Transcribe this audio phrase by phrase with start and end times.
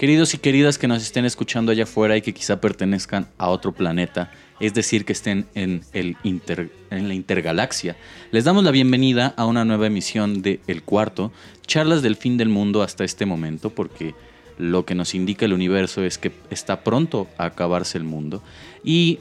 [0.00, 3.72] Queridos y queridas que nos estén escuchando allá afuera y que quizá pertenezcan a otro
[3.72, 7.98] planeta, es decir, que estén en, el en la intergalaxia,
[8.30, 11.32] les damos la bienvenida a una nueva emisión de El Cuarto,
[11.66, 14.14] charlas del fin del mundo hasta este momento, porque
[14.56, 18.42] lo que nos indica el universo es que está pronto a acabarse el mundo.
[18.82, 19.18] Y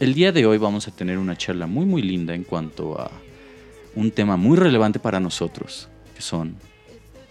[0.00, 3.10] el día de hoy vamos a tener una charla muy muy linda en cuanto a
[3.94, 6.56] un tema muy relevante para nosotros, que son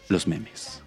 [0.09, 0.82] los memes.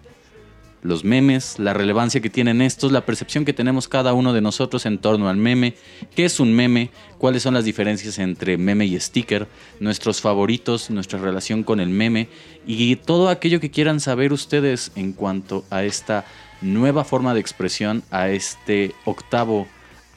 [0.87, 4.85] Los memes, la relevancia que tienen estos, la percepción que tenemos cada uno de nosotros
[4.85, 5.75] en torno al meme,
[6.15, 9.49] qué es un meme, cuáles son las diferencias entre meme y sticker,
[9.81, 12.29] nuestros favoritos, nuestra relación con el meme
[12.65, 16.23] y todo aquello que quieran saber ustedes en cuanto a esta
[16.61, 19.67] nueva forma de expresión, a este octavo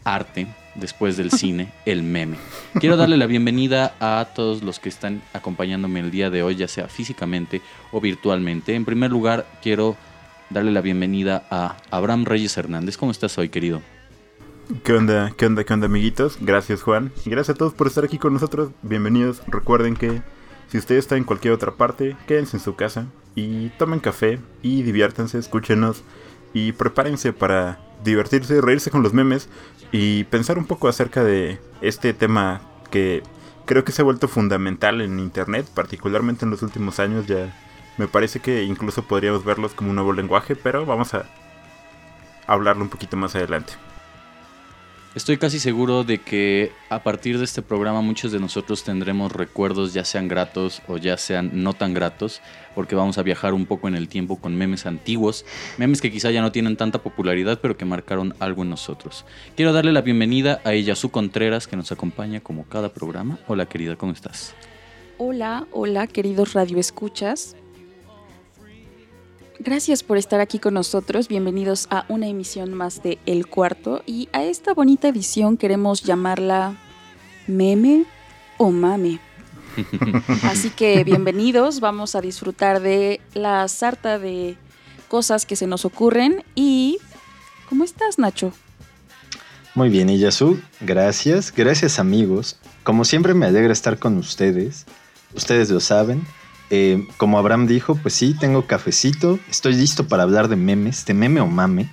[0.04, 0.46] arte
[0.76, 2.36] después del cine, el meme.
[2.74, 6.68] Quiero darle la bienvenida a todos los que están acompañándome el día de hoy, ya
[6.68, 7.60] sea físicamente
[7.90, 8.76] o virtualmente.
[8.76, 9.96] En primer lugar, quiero
[10.50, 12.96] darle la bienvenida a Abraham Reyes Hernández.
[12.96, 13.80] ¿Cómo estás hoy, querido?
[14.84, 15.32] ¿Qué onda?
[15.36, 15.64] ¿Qué onda?
[15.64, 16.38] ¿Qué onda, amiguitos?
[16.40, 17.12] Gracias, Juan.
[17.24, 18.70] Gracias a todos por estar aquí con nosotros.
[18.82, 19.42] Bienvenidos.
[19.46, 20.22] Recuerden que
[20.68, 24.82] si ustedes están en cualquier otra parte, quédense en su casa y tomen café y
[24.82, 26.02] diviértanse, escúchenos
[26.52, 29.48] y prepárense para divertirse, reírse con los memes
[29.92, 33.22] y pensar un poco acerca de este tema que
[33.66, 37.26] creo que se ha vuelto fundamental en Internet, particularmente en los últimos años.
[37.26, 37.54] Ya
[38.00, 41.26] me parece que incluso podríamos verlos como un nuevo lenguaje, pero vamos a
[42.46, 43.74] hablarlo un poquito más adelante.
[45.14, 49.92] Estoy casi seguro de que a partir de este programa muchos de nosotros tendremos recuerdos
[49.92, 52.40] ya sean gratos o ya sean no tan gratos,
[52.74, 55.44] porque vamos a viajar un poco en el tiempo con memes antiguos,
[55.76, 59.26] memes que quizá ya no tienen tanta popularidad pero que marcaron algo en nosotros.
[59.56, 63.38] Quiero darle la bienvenida a ella, su Contreras, que nos acompaña como cada programa.
[63.46, 64.54] Hola querida, ¿cómo estás?
[65.18, 67.56] Hola, hola queridos radioescuchas.
[69.62, 71.28] Gracias por estar aquí con nosotros.
[71.28, 74.02] Bienvenidos a una emisión más de El Cuarto.
[74.06, 76.78] Y a esta bonita edición queremos llamarla
[77.46, 78.06] Meme
[78.56, 79.20] o Mame.
[80.44, 81.80] Así que bienvenidos.
[81.80, 84.56] Vamos a disfrutar de la sarta de
[85.08, 86.42] cosas que se nos ocurren.
[86.54, 86.96] Y.
[87.68, 88.54] ¿Cómo estás, Nacho?
[89.74, 90.58] Muy bien, Iyasu.
[90.80, 91.52] Gracias.
[91.54, 92.58] Gracias, amigos.
[92.82, 94.86] Como siempre, me alegra estar con ustedes.
[95.34, 96.26] Ustedes lo saben.
[96.70, 101.14] Eh, como Abraham dijo, pues sí, tengo cafecito, estoy listo para hablar de memes, de
[101.14, 101.90] meme o mame.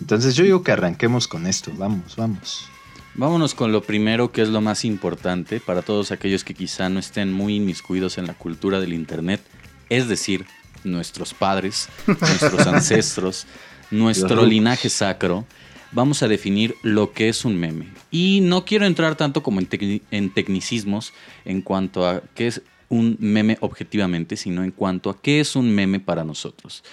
[0.00, 2.68] Entonces yo digo que arranquemos con esto, vamos, vamos.
[3.14, 7.00] Vámonos con lo primero que es lo más importante para todos aquellos que quizá no
[7.00, 9.40] estén muy inmiscuidos en la cultura del Internet,
[9.88, 10.46] es decir,
[10.84, 13.46] nuestros padres, nuestros ancestros,
[13.90, 15.44] nuestro linaje sacro.
[15.92, 17.88] Vamos a definir lo que es un meme.
[18.12, 19.68] Y no quiero entrar tanto como en,
[20.12, 21.12] en tecnicismos
[21.44, 25.74] en cuanto a qué es un meme objetivamente, sino en cuanto a qué es un
[25.74, 26.84] meme para nosotros.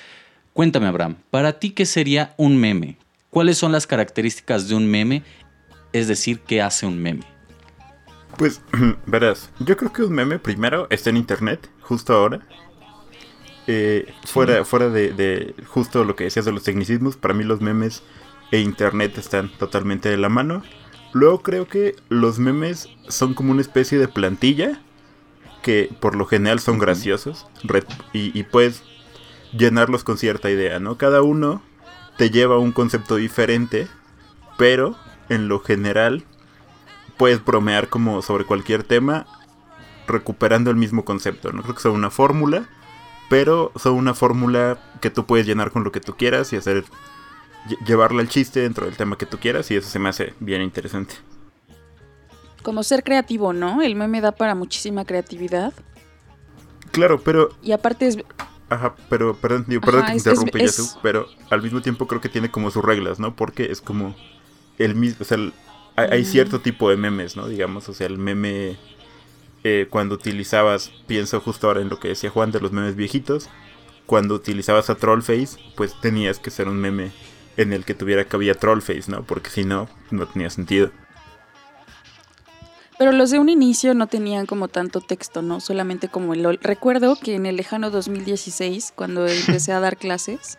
[0.54, 2.98] Cuéntame, Abraham, para ti, ¿qué sería un meme?
[3.30, 5.24] ¿Cuáles son las características de un meme?
[5.92, 7.24] Es decir, ¿qué hace un meme?
[8.38, 8.62] Pues,
[9.06, 12.48] verás, yo creo que un meme primero está en internet, justo ahora.
[13.70, 17.60] Eh, fuera fuera de, de, justo lo que decías de los tecnicismos, para mí los
[17.60, 18.02] memes
[18.52, 20.64] e internet están totalmente de la mano.
[21.12, 24.82] Luego creo que los memes son como una especie de plantilla
[25.68, 27.46] que por lo general son graciosos
[28.14, 28.84] y, puedes
[29.52, 30.98] llenarlos con cierta idea, ¿no?
[30.98, 31.62] Cada uno
[32.18, 33.90] te lleva un concepto diferente,
[34.58, 34.96] pero
[35.28, 36.24] en lo general
[37.18, 39.28] puedes bromear como sobre cualquier tema
[40.08, 41.64] recuperando el mismo concepto, ¿no?
[41.64, 42.70] Creo que son una fórmula,
[43.30, 46.86] pero son una fórmula que tú puedes llenar con lo que tú quieras y hacer
[47.86, 50.62] llevarla al chiste dentro del tema que tú quieras y eso se me hace bien
[50.62, 51.16] interesante
[52.68, 53.82] como ser creativo, ¿no?
[53.82, 55.72] El meme da para muchísima creatividad.
[56.92, 57.52] Claro, pero...
[57.64, 58.18] Y aparte es...
[58.68, 62.70] Ajá, pero, perdón, perdón que te interrumpa, pero al mismo tiempo creo que tiene como
[62.70, 63.38] sus reglas, ¿no?
[63.38, 64.18] Porque es como
[64.78, 65.38] el mismo, o sea,
[65.96, 66.26] hay, mm.
[66.26, 67.48] cierto tipo de memes, ¿no?
[67.48, 68.76] Digamos, o sea, el meme
[69.64, 73.50] eh, cuando utilizabas, pienso justo ahora en lo que decía Juan de los memes viejitos,
[74.06, 77.14] cuando utilizabas a Trollface, pues tenías que ser un meme
[77.56, 79.24] en el que tuviera cabida Trollface, ¿no?
[79.24, 80.92] Porque si no, no tenía sentido.
[82.98, 85.60] Pero los de un inicio no tenían como tanto texto, ¿no?
[85.60, 86.58] Solamente como el...
[86.62, 90.58] Recuerdo que en el lejano 2016, cuando empecé a dar clases,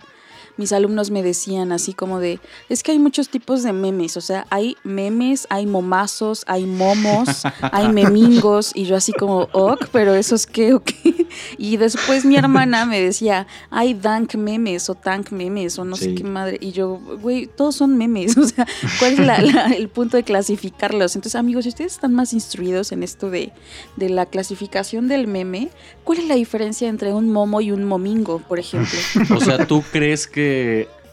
[0.59, 4.21] mis alumnos me decían así como de, es que hay muchos tipos de memes, o
[4.21, 10.15] sea, hay memes, hay momazos, hay momos, hay memingos, y yo así como, ok, pero
[10.15, 11.27] eso es qué o qué.
[11.59, 16.15] Y después mi hermana me decía, hay dank memes o tank memes o no sé
[16.15, 16.57] qué madre.
[16.61, 18.67] Y yo, güey, todos son memes, o sea,
[18.99, 21.15] ¿cuál es el punto de clasificarlos?
[21.17, 23.53] Entonces, amigos, si ustedes están más instruidos en esto de,
[23.97, 25.69] de la clasificación del meme,
[26.03, 28.99] ¿cuál es la diferencia entre un momo y un momingo, por ejemplo?
[29.37, 30.48] O sea, ¿tú crees que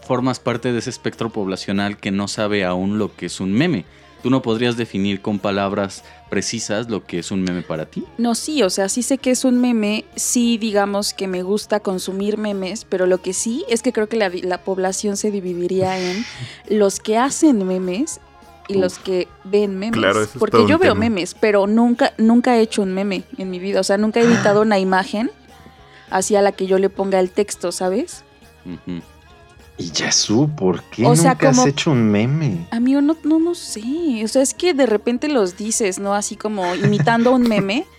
[0.05, 3.85] formas parte de ese espectro poblacional que no sabe aún lo que es un meme.
[4.21, 8.03] ¿Tú no podrías definir con palabras precisas lo que es un meme para ti?
[8.17, 11.79] No, sí, o sea, sí sé que es un meme, sí digamos que me gusta
[11.79, 15.99] consumir memes, pero lo que sí es que creo que la, la población se dividiría
[16.11, 16.25] en
[16.69, 18.19] los que hacen memes
[18.67, 19.99] y los que ven memes.
[19.99, 21.01] Claro, eso es Porque yo veo tema.
[21.01, 23.79] memes, pero nunca, nunca he hecho un meme en mi vida.
[23.79, 25.29] O sea, nunca he editado una imagen
[26.09, 28.23] así a la que yo le ponga el texto, ¿sabes?
[28.65, 29.01] Ujú.
[29.77, 32.67] Y Yasu, ¿por qué O sea, nunca has hecho un meme?
[32.71, 33.81] Amigo, no, no, no sé.
[34.23, 36.13] O sea, es que de repente los dices, ¿no?
[36.13, 37.85] Así como imitando un meme.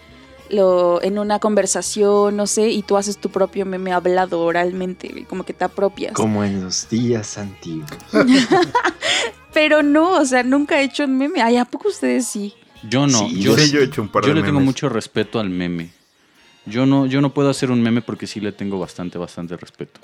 [0.49, 5.43] Lo, en una conversación, no sé, y tú haces tu propio meme hablado oralmente, como
[5.45, 6.13] que te apropias.
[6.13, 7.91] Como en los días antiguos.
[9.53, 11.43] Pero no, o sea, nunca he hecho un meme.
[11.43, 12.55] Ay, ¿a poco ustedes sí?
[12.89, 14.89] Yo no, Sí, yo, sí, yo he hecho un par yo de le tengo mucho
[14.89, 15.91] respeto al meme.
[16.65, 20.01] Yo no, yo no puedo hacer un meme porque sí le tengo bastante, bastante respeto.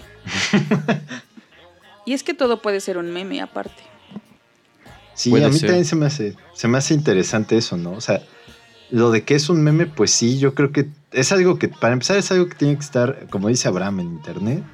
[2.04, 3.82] Y es que todo puede ser un meme aparte.
[5.14, 5.68] Sí, Puede a mí ser.
[5.68, 7.92] también se me hace, se me hace interesante eso, ¿no?
[7.92, 8.22] O sea,
[8.90, 11.92] lo de que es un meme, pues sí, yo creo que es algo que, para
[11.92, 14.64] empezar, es algo que tiene que estar, como dice Abraham, en internet,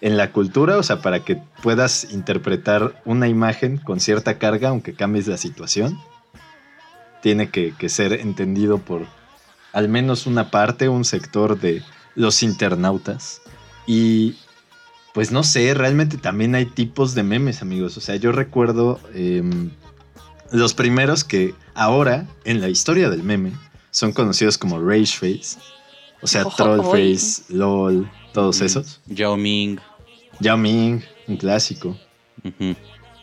[0.00, 4.94] en la cultura, o sea, para que puedas interpretar una imagen con cierta carga, aunque
[4.94, 5.98] cambies la situación,
[7.22, 9.06] tiene que, que ser entendido por
[9.72, 11.82] al menos una parte, un sector de
[12.14, 13.42] los internautas.
[13.86, 14.36] Y
[15.18, 17.96] pues no sé, realmente también hay tipos de memes, amigos.
[17.96, 19.70] O sea, yo recuerdo em,
[20.52, 23.50] los primeros que ahora, en la historia del meme,
[23.90, 25.58] son conocidos como Rage Face.
[26.22, 26.84] O sea, Ojo, Troll.
[26.84, 29.00] Face, LOL, todos Mm, esos.
[29.06, 29.80] Yao Ming.
[30.38, 31.96] Yao Ming, un clásico.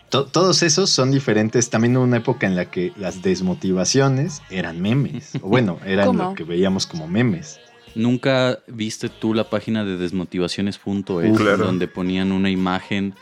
[0.10, 1.70] To- todos esos son diferentes.
[1.70, 5.32] También hubo una época en la que las desmotivaciones eran memes.
[5.42, 6.24] O bueno, eran ¿Cómo?
[6.24, 7.58] lo que veíamos como memes.
[7.96, 11.66] ¿Nunca viste tú la página de desmotivaciones.es Claro.
[11.66, 13.16] donde ponían una imagen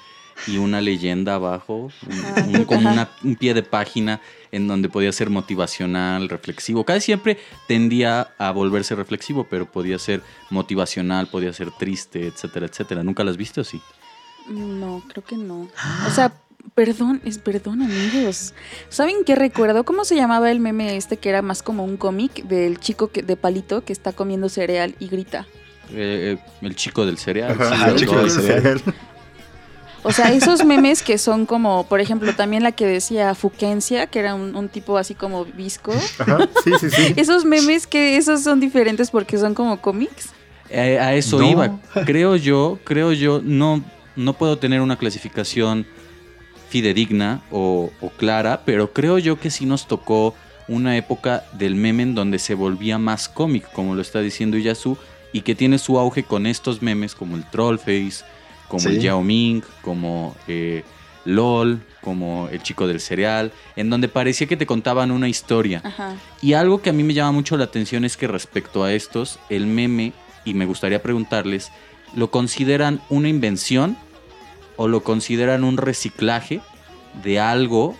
[0.48, 1.92] y una leyenda abajo?
[2.08, 4.20] Un, Ah, un- como una- un pie de página
[4.52, 6.84] en donde podía ser motivacional, reflexivo.
[6.86, 7.38] Casi siempre
[7.68, 13.04] tendía a volverse reflexivo, pero podía ser motivacional, podía ser triste, etcétera, etcétera.
[13.04, 13.80] ¿Nunca las viste o sí?
[14.50, 15.70] No, creo que no.
[16.06, 16.34] O sea,
[16.76, 18.54] perdón, es perdón, amigos.
[18.90, 19.84] ¿Saben qué recuerdo?
[19.84, 23.22] ¿Cómo se llamaba el meme este que era más como un cómic del chico que,
[23.22, 25.46] de palito que está comiendo cereal y grita?
[25.92, 27.52] Eh, eh, el chico del cereal.
[27.60, 28.82] Ajá, sí, el chico del cereal.
[30.06, 34.20] O sea, esos memes que son como, por ejemplo, también la que decía Fuquencia, que
[34.20, 35.94] era un, un tipo así como visco.
[36.20, 37.14] Ajá, sí, sí, sí.
[37.18, 40.30] Esos memes que esos son diferentes porque son como cómics.
[40.70, 41.50] Eh, a eso No.
[41.50, 41.80] iba.
[42.06, 43.82] Creo yo, creo yo, no,
[44.18, 45.86] no puedo tener una clasificación
[46.74, 50.34] fidedigna o, o clara, pero creo yo que sí nos tocó
[50.68, 54.98] una época del meme en donde se volvía más cómic, como lo está diciendo Yasu,
[55.32, 58.24] y que tiene su auge con estos memes como el Trollface,
[58.68, 58.90] como Sí.
[58.90, 60.84] el Yao Ming, como eh,
[61.26, 65.80] LOL, como el chico del cereal, en donde parecía que te contaban una historia.
[65.84, 66.16] Ajá.
[66.42, 69.38] Y algo que a mí me llama mucho la atención es que respecto a estos,
[69.50, 70.12] el meme,
[70.44, 71.72] y me gustaría preguntarles,
[72.16, 73.96] ¿lo consideran una invención
[74.76, 76.62] o lo consideran un reciclaje
[77.24, 77.96] de algo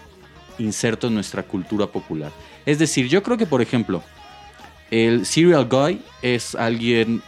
[0.60, 2.32] inserto en nuestra cultura popular?
[2.66, 4.04] Es decir, yo creo que, por ejemplo,
[4.92, 7.22] el Serial Guy es alguien,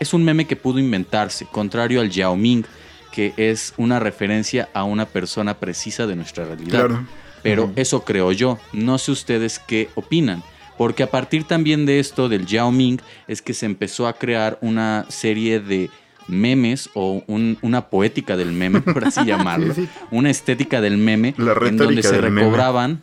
[0.00, 2.64] es un meme que pudo inventarse, contrario al Yao Ming,
[3.12, 6.86] que es una referencia a una persona precisa de nuestra realidad.
[6.86, 7.06] Claro.
[7.42, 8.58] Pero eso creo yo.
[8.72, 10.42] No sé ustedes qué opinan.
[10.76, 14.58] Porque a partir también de esto del Yao Ming es que se empezó a crear
[14.60, 15.90] una serie de
[16.28, 19.74] memes o un- una poética del meme, por así llamarlo.
[19.74, 19.88] Sí, sí.
[20.10, 22.42] Una estética del meme La en donde se meme.
[22.42, 23.02] recobraban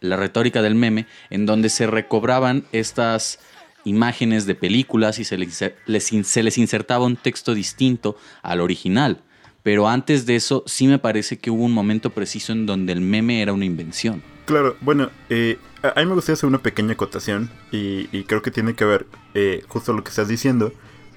[0.00, 3.38] la retórica del meme, en donde se recobraban estas
[3.84, 9.20] imágenes de películas y se les, se les insertaba un texto distinto al original.
[9.62, 13.00] Pero antes de eso, sí me parece que hubo un momento preciso en donde el
[13.00, 14.22] meme era una invención.
[14.44, 18.42] Claro, bueno, eh, a a mí me gustaría hacer una pequeña acotación y, y creo
[18.42, 20.72] que tiene que ver eh, justo lo que estás diciendo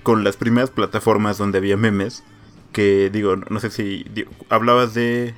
[0.06, 2.24] con las primeras plataformas donde había memes
[2.72, 5.34] que digo, no sé si digo, hablabas de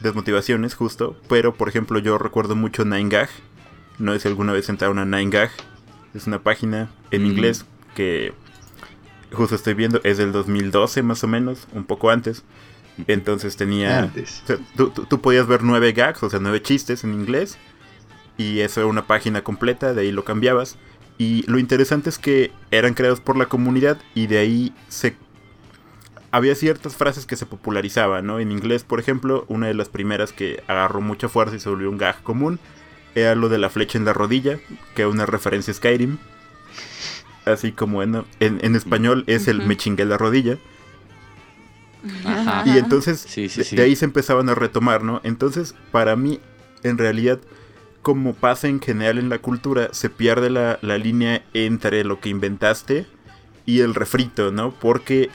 [0.00, 3.28] desmotivaciones justo, pero por ejemplo yo recuerdo mucho 9gag,
[3.98, 5.50] no sé si alguna vez entraron a 9gag,
[6.14, 7.26] es una página en Mm.
[7.26, 8.32] inglés que
[9.32, 12.44] justo estoy viendo, es del 2012 más o menos, un poco antes,
[13.08, 13.98] entonces tenía...
[14.04, 14.42] Antes.
[14.44, 17.58] O sea, tú, tú- tú podías ver nueve gags, o sea, nueve chistes en inglés.
[18.38, 20.76] Y eso era una página completa, de ahí lo cambiabas.
[21.18, 25.16] Y lo interesante es que eran creados por la comunidad y de ahí se...
[26.30, 28.38] Había ciertas frases que se popularizaban, ¿no?
[28.40, 31.88] En inglés, por ejemplo, una de las primeras que agarró mucha fuerza y se volvió
[31.90, 32.58] un gag común
[33.14, 34.58] era lo de la flecha en la rodilla,
[34.94, 36.18] que es una referencia a Skyrim.
[37.46, 40.58] Así como en, en, en español es el me chingué la rodilla.
[42.24, 42.64] Ajá.
[42.66, 43.76] Y entonces Sí, sí, de- sí.
[43.76, 45.20] de ahí se empezaban a retomar, ¿no?
[45.24, 46.40] Entonces, para mí,
[46.82, 47.38] en realidad,
[48.06, 52.28] como pasa en general en la cultura, se pierde la, la línea entre lo que
[52.28, 53.04] inventaste
[53.64, 54.70] y el refrito, ¿no?
[54.70, 55.28] Porque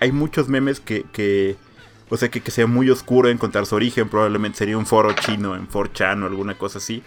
[0.00, 1.54] hay muchos memes que, que
[2.10, 5.54] o sea, que, que sea muy oscuro encontrar su origen, probablemente sería un foro chino
[5.54, 7.04] en 4chan o alguna cosa así.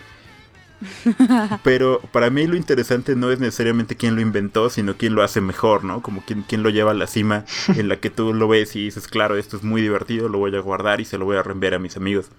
[1.65, 5.41] Pero para mí lo interesante no es necesariamente quién lo inventó, sino quién lo hace
[5.41, 6.01] mejor, ¿no?
[6.01, 7.43] Como quién, quién lo lleva a la cima
[7.75, 10.55] en la que tú lo ves y dices, claro, esto es muy divertido, lo voy
[10.55, 12.31] a guardar y se lo voy a reenviar a mis amigos.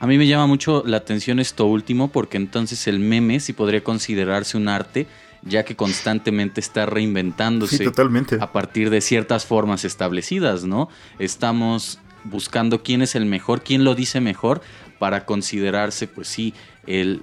[0.00, 3.84] A mí me llama mucho la atención esto último porque entonces el meme sí podría
[3.84, 5.06] considerarse un arte
[5.42, 8.38] ya que constantemente está reinventándose Sí, totalmente.
[8.40, 10.88] a partir de ciertas formas establecidas, ¿no?
[11.18, 14.60] Estamos buscando quién es el mejor, quién lo dice mejor
[14.98, 16.52] para considerarse, pues sí,
[16.86, 17.22] el,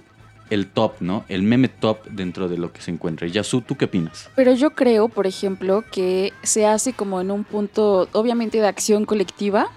[0.50, 1.25] el top, ¿no?
[1.29, 3.27] El meme top dentro de lo que se encuentra.
[3.27, 4.29] Yasu, ¿tú qué opinas?
[4.36, 9.05] Pero yo creo, por ejemplo, que se hace como en un punto, obviamente, de acción
[9.05, 9.69] colectiva,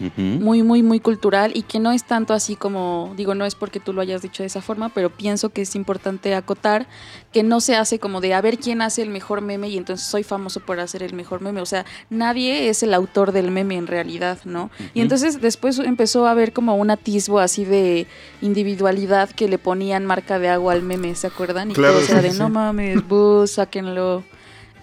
[0.00, 3.80] Muy, muy, muy cultural y que no es tanto así como, digo, no es porque
[3.80, 6.86] tú lo hayas dicho de esa forma, pero pienso que es importante acotar
[7.32, 10.06] que no se hace como de a ver quién hace el mejor meme y entonces
[10.06, 11.60] soy famoso por hacer el mejor meme.
[11.60, 14.70] O sea, nadie es el autor del meme en realidad, ¿no?
[14.94, 18.06] Y entonces después empezó a haber como un atisbo así de
[18.42, 21.70] individualidad que le ponían marca de agua al meme, ¿se acuerdan?
[21.70, 22.38] Y Claro, era de sí.
[22.38, 24.24] no mames, bus, sáquenlo.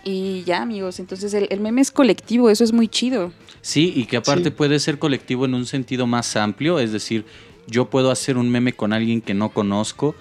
[0.04, 3.32] Y ya, amigos, entonces el, el meme es colectivo, eso es muy chido.
[3.62, 4.50] Sí, y que aparte Sí.
[4.52, 7.26] puede ser colectivo en un sentido más amplio, es decir,
[7.68, 10.16] yo puedo hacer un meme con alguien que no conozco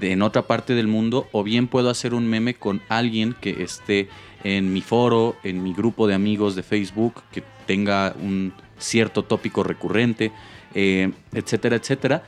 [0.00, 3.62] de, en otra parte del mundo, o bien puedo hacer un meme con alguien que
[3.62, 4.08] esté
[4.42, 9.62] en mi foro, en mi grupo de amigos de Facebook, que tenga un cierto tópico
[9.62, 10.32] recurrente,
[10.74, 12.24] eh, etcétera, etcétera,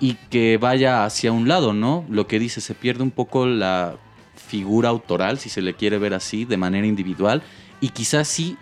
[0.00, 2.04] y que vaya hacia un lado, ¿no?
[2.08, 3.96] Lo que dice, se pierde un poco la
[4.34, 7.42] figura autoral, si se le quiere ver así, de manera individual,
[7.80, 8.56] y quizás sí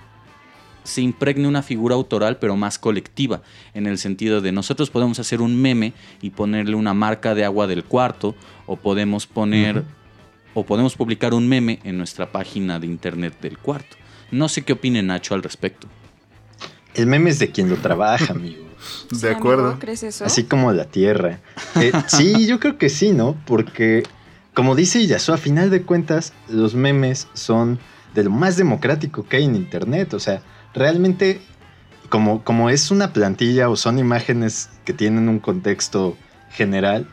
[0.84, 3.42] se impregne una figura autoral, pero más colectiva,
[3.74, 7.66] en el sentido de nosotros podemos hacer un meme y ponerle una marca de agua
[7.66, 8.34] del cuarto,
[8.66, 9.84] o podemos poner,
[10.54, 13.96] o podemos publicar un meme en nuestra página de internet del cuarto.
[14.30, 15.88] No sé qué opine Nacho al respecto.
[16.94, 18.62] El meme es de quien lo trabaja, amigo.
[19.12, 19.78] Sí, De amigo, acuerdo.
[19.78, 20.24] ¿Crees eso?
[20.24, 21.38] Así como la tierra.
[21.76, 23.36] Eh, sí, yo creo que sí, ¿no?
[23.46, 24.02] Porque,
[24.54, 27.78] como dice Yasu, a final de cuentas, los memes son
[28.12, 30.14] de lo más democrático que hay en Internet.
[30.14, 30.42] O sea,
[30.74, 31.40] realmente,
[32.08, 36.16] como, como es una plantilla o son imágenes que tienen un contexto
[36.50, 37.08] general,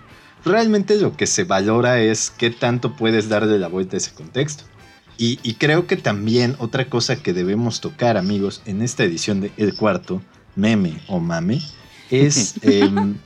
[0.46, 4.63] realmente lo que se valora es qué tanto puedes darle la vuelta a ese contexto.
[5.18, 9.51] Y, y creo que también otra cosa que debemos tocar, amigos, en esta edición de
[9.58, 10.22] El Cuarto,
[10.56, 11.62] meme o mame,
[12.10, 13.18] es em,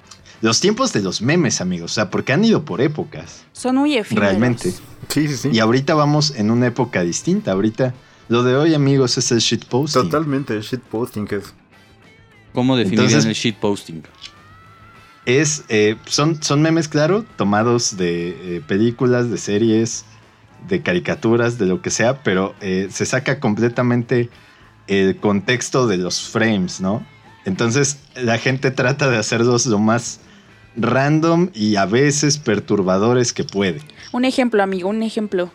[0.42, 1.92] los tiempos de los memes, amigos.
[1.92, 4.30] O sea, porque han ido por épocas, Son muy efímeros.
[4.30, 4.72] realmente.
[5.08, 5.50] Sí, sí, sí.
[5.54, 7.52] Y ahorita vamos en una época distinta.
[7.52, 7.94] Ahorita,
[8.30, 10.04] lo de hoy, amigos, es el shitposting.
[10.04, 11.54] Totalmente, shitposting que es.
[12.54, 14.04] ¿Cómo definirían Entonces- el shitposting?
[15.26, 20.04] Es, eh, son, son memes, claro, tomados de eh, películas, de series,
[20.68, 24.30] de caricaturas, de lo que sea, pero eh, se saca completamente
[24.88, 27.06] el contexto de los frames, ¿no?
[27.46, 30.20] Entonces la gente trata de hacerlos lo más
[30.76, 33.82] random y a veces perturbadores que puede.
[34.12, 35.52] Un ejemplo, amigo, un ejemplo.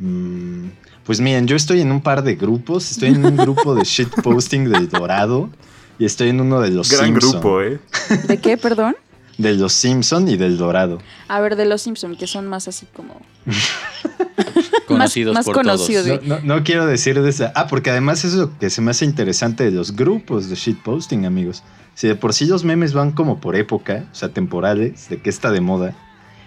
[0.00, 0.68] Mm,
[1.06, 2.90] pues miren, yo estoy en un par de grupos.
[2.90, 5.48] Estoy en un grupo de shitposting del Dorado
[5.98, 7.30] y estoy en uno de los Gran Simpson.
[7.32, 7.78] grupo, ¿eh?
[8.26, 8.96] ¿De qué, perdón?
[9.38, 10.98] De los Simpson y del Dorado.
[11.28, 13.20] A ver, de los Simpson, que son más así como...
[14.86, 16.06] Conocidos más por conocidos.
[16.06, 16.22] todos.
[16.24, 17.52] No, no- no quiero decir de esa.
[17.54, 20.54] Ah, porque además eso es lo que se me hace interesante de los grupos de
[20.56, 21.62] shitposting, amigos.
[21.94, 25.30] Si de por sí los memes van como por época, o sea, temporales, de que
[25.30, 25.94] está de moda,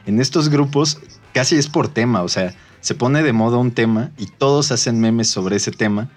[0.05, 0.99] en estos grupos
[1.33, 4.99] casi es por tema, o sea, se pone de moda un tema y todos hacen
[4.99, 6.09] memes sobre ese tema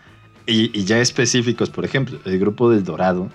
[0.46, 3.30] y, y ya específicos, por ejemplo, el grupo del Dorado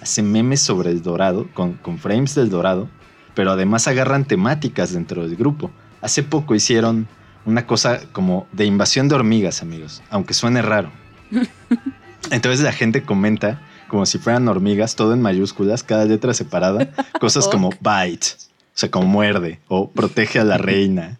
[0.00, 2.88] hace memes sobre el Dorado, con, con frames del Dorado,
[3.34, 5.70] pero además agarran temáticas dentro del grupo.
[6.00, 7.06] Hace poco hicieron
[7.44, 10.90] una cosa como de invasión de hormigas, amigos, aunque suene raro.
[12.30, 17.48] Entonces la gente comenta como si fueran hormigas, todo en mayúsculas, cada letra separada, cosas
[17.52, 21.18] como bite, o sea, como muerde, o protege a la reina,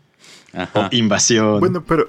[0.74, 1.60] o invasión.
[1.60, 2.08] Bueno, pero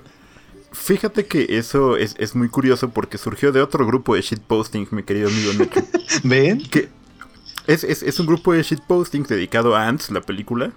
[0.72, 5.04] fíjate que eso es, es muy curioso porque surgió de otro grupo de shitposting, mi
[5.04, 5.82] querido amigo Nacho.
[6.24, 6.62] ¿Ven?
[6.70, 6.90] que
[7.68, 10.72] es, es, es un grupo de shitposting dedicado a Ants, la película.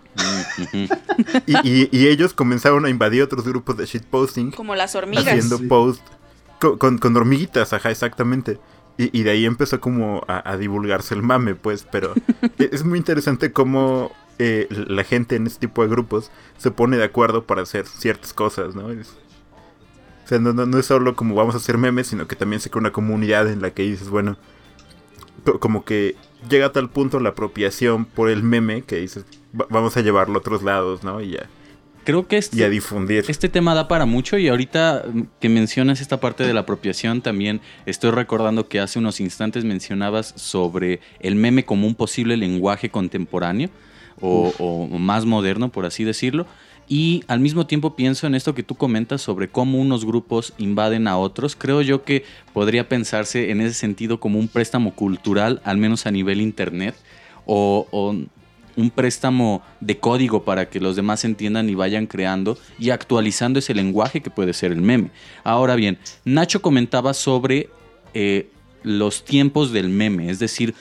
[1.46, 5.26] Y, y- y ellos comenzaron a invadir otros grupos de shitposting Como las hormigas.
[5.26, 5.66] haciendo Sí.
[5.66, 6.02] post
[6.60, 8.58] con, con, con hormiguitas, ajá, exactamente.
[8.96, 12.14] Y, y de ahí empezó como a, a divulgarse el mame, pues, pero
[12.58, 16.96] e- es muy interesante cómo eh, la gente en este tipo de grupos se pone
[16.96, 18.90] de acuerdo para hacer ciertas cosas, ¿no?
[18.90, 19.14] Es-
[20.24, 22.60] O sea, no, no, no es solo como vamos a hacer memes, sino que también
[22.60, 24.38] se crea una comunidad en la que dices, bueno,
[25.44, 26.16] co- como que
[26.48, 29.24] llega a tal punto la apropiación por el meme que dices,
[29.58, 31.20] "Va- vamos a llevarlo a otros lados, ¿no?
[31.20, 31.46] Y ya,
[32.04, 33.24] Creo que este, y a difundir.
[33.28, 37.22] Este tema da para mucho y ahorita mm, que mencionas esta parte de la apropiación
[37.22, 42.90] también estoy recordando que hace unos instantes mencionabas sobre el meme como un posible lenguaje
[42.90, 43.70] contemporáneo
[44.20, 46.46] o, o más moderno, por así decirlo.
[46.86, 51.08] Y al mismo tiempo pienso en esto que tú comentas sobre cómo unos grupos invaden
[51.08, 51.56] a otros.
[51.56, 56.10] Creo yo que podría pensarse en ese sentido como un préstamo cultural, al menos a
[56.10, 56.94] nivel internet,
[57.46, 58.14] o, o
[58.76, 63.74] un préstamo de código para que los demás entiendan y vayan creando y actualizando ese
[63.74, 65.10] lenguaje que puede ser el meme.
[65.42, 67.70] Ahora bien, Nacho comentaba sobre
[68.12, 68.50] eh,
[68.82, 70.74] los tiempos del meme, es decir,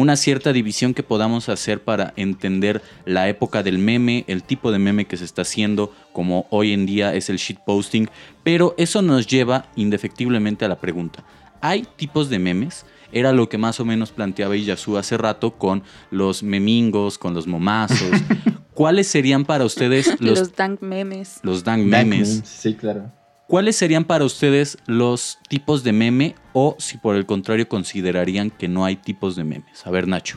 [0.00, 4.78] una cierta división que podamos hacer para entender la época del meme, el tipo de
[4.78, 8.08] meme que se está haciendo, como hoy en día es el shitposting,
[8.42, 11.24] pero eso nos lleva indefectiblemente a la pregunta,
[11.60, 12.86] ¿hay tipos de memes?
[13.10, 17.46] Era lo que más o menos planteaba Iyasu hace rato con los memingos, con los
[17.46, 18.10] momazos.
[18.74, 21.40] ¿Cuáles serían para ustedes Los, los, dank memes.
[21.42, 22.28] los dank Dank memes?
[22.28, 23.10] memes, Sí, claro.
[23.48, 28.68] ¿Cuáles serían para ustedes los tipos de meme o si por el contrario considerarían que
[28.68, 29.86] no hay tipos de memes?
[29.86, 30.36] A ver, Nacho.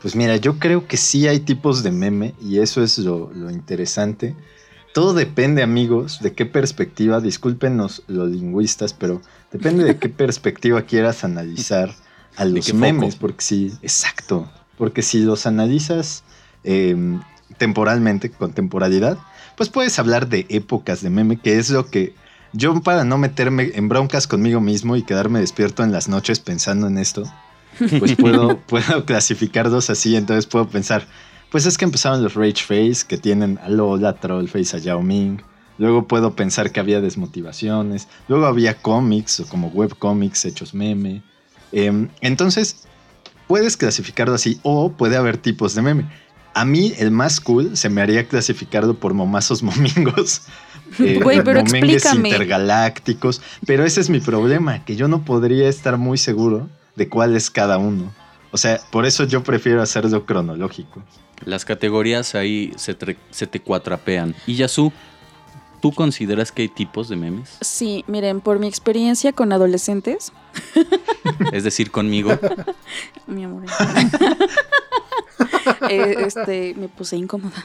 [0.00, 3.50] Pues mira, yo creo que sí hay tipos de meme y eso es lo, lo
[3.50, 4.34] interesante.
[4.94, 9.20] Todo depende, amigos, de qué perspectiva, discúlpenos los lingüistas, pero
[9.52, 11.94] depende de qué perspectiva quieras analizar
[12.36, 12.78] a ¿De los foco?
[12.78, 16.24] memes, porque sí, exacto, porque si los analizas
[16.64, 16.96] eh,
[17.58, 19.18] temporalmente, con temporalidad,
[19.58, 22.14] pues puedes hablar de épocas de meme, que es lo que
[22.52, 26.86] yo para no meterme en broncas conmigo mismo y quedarme despierto en las noches pensando
[26.86, 27.24] en esto,
[27.98, 31.06] pues puedo, puedo clasificarlos así, entonces puedo pensar,
[31.50, 35.42] pues es que empezaron los Rage Face, que tienen a Lola, Trollface, a Yao Ming.
[35.76, 38.06] Luego puedo pensar que había desmotivaciones.
[38.28, 41.22] Luego había cómics, o como webcómics hechos meme.
[41.72, 42.84] Em, entonces,
[43.48, 46.08] puedes clasificarlo así, o puede haber tipos de meme.
[46.60, 50.42] A mí, el más cool se me haría clasificarlo por momazos momingos.
[50.98, 52.28] eh, Güey, pero momengues explícame.
[52.30, 53.40] intergalácticos.
[53.66, 57.50] Pero ese es mi problema, que yo no podría estar muy seguro de cuál es
[57.50, 58.12] cada uno.
[58.50, 61.02] O sea, por eso yo prefiero hacerlo cronológico.
[61.44, 62.96] Las categorías ahí se,
[63.30, 64.34] se te cuatrapean.
[64.46, 64.92] Y Yasu,
[65.80, 67.56] ¿tú consideras que hay tipos de memes?
[67.60, 70.32] Sí, miren, por mi experiencia con adolescentes,
[71.52, 72.30] Es decir, conmigo.
[73.26, 73.64] mi amor.
[75.88, 77.64] eh, este, me puse incómoda.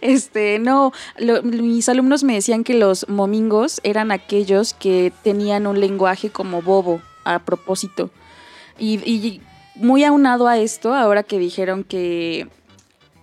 [0.00, 5.80] este, no, lo- mis alumnos me decían que los momingos eran aquellos que tenían un
[5.80, 8.10] lenguaje como bobo a propósito.
[8.78, 9.40] Y, y
[9.74, 12.48] muy aunado a esto, ahora que dijeron que...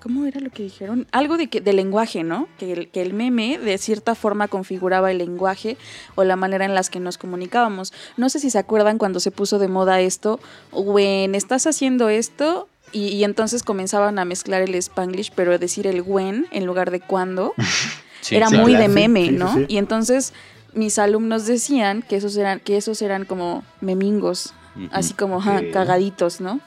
[0.06, 1.08] ¿Cómo era lo que dijeron?
[1.12, 2.48] Algo de, que, de lenguaje, ¿no?
[2.60, 5.78] Que el, que el meme de cierta forma configuraba el lenguaje
[6.14, 7.92] o la manera en las que nos comunicábamos.
[8.16, 10.40] No sé si se acuerdan cuando se puso de moda esto,
[10.72, 16.04] when estás haciendo esto, y, y entonces comenzaban a mezclar el spanglish, pero decir el
[16.04, 17.56] when en lugar de cuando,
[18.22, 18.58] Sí, era sí.
[18.58, 19.56] muy de meme, Sí, ¿no?
[19.68, 20.34] Y entonces
[20.76, 24.54] mis alumnos decían que esos eran, que esos eran como memingos,
[24.92, 25.42] así como
[25.74, 26.60] cagaditos, ¿no?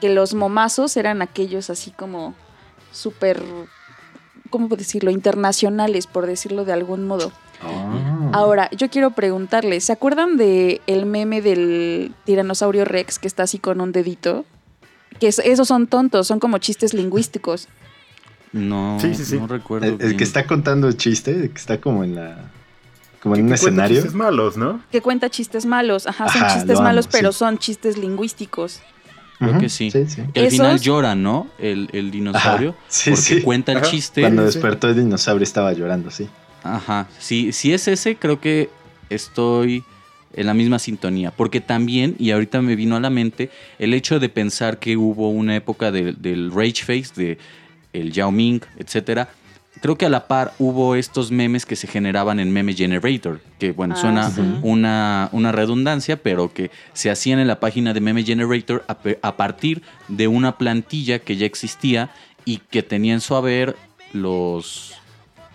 [0.00, 2.34] Que los momazos eran aquellos así como
[2.92, 3.42] súper,
[4.50, 5.10] ¿cómo puedo decirlo?
[5.10, 7.32] Internacionales, por decirlo de algún modo.
[7.62, 8.30] Ah.
[8.32, 13.58] Ahora, yo quiero preguntarles, ¿se acuerdan de el meme del tiranosaurio Rex que está así
[13.58, 14.44] con un dedito?
[15.18, 17.68] Que es- esos son tontos, son como chistes lingüísticos.
[18.52, 19.38] No, Sí, sí, sí.
[19.38, 19.96] no recuerdo.
[20.00, 22.50] El, que está contando el chiste, el que está como en la.
[23.22, 23.96] como en un Que cuenta escenario.
[23.98, 24.80] chistes malos, ¿no?
[24.90, 27.38] Que cuenta chistes malos, ajá, son Ajá, chistes lo malos, amo, pero sí.
[27.38, 28.80] son chistes lingüísticos.
[29.40, 29.90] Creo que sí.
[29.90, 30.22] Sí, sí.
[30.32, 31.48] Que al final llora, ¿no?
[31.58, 32.70] El, el dinosaurio.
[32.70, 33.40] Ajá, sí, porque sí.
[33.42, 33.86] cuenta el Ajá.
[33.90, 34.20] chiste.
[34.20, 36.28] Cuando despertó el dinosaurio estaba llorando, sí.
[36.62, 37.08] Ajá.
[37.18, 38.68] Sí, si es ese, creo que
[39.08, 39.82] estoy
[40.34, 41.30] en la misma sintonía.
[41.30, 45.30] Porque también, y ahorita me vino a la mente, el hecho de pensar que hubo
[45.30, 47.38] una época de- del Rage Face, de
[47.92, 49.28] el Yao Ming, etcétera.
[49.80, 53.72] Creo que a la par hubo estos memes que se generaban en Meme Generator, que
[53.72, 54.42] bueno, Ah, suena sí.
[54.62, 59.36] una, una redundancia, pero que se hacían en la página de Meme Generator a, a
[59.36, 62.10] partir de una plantilla que ya existía
[62.44, 63.74] y que tenía en su haber
[64.12, 64.92] los,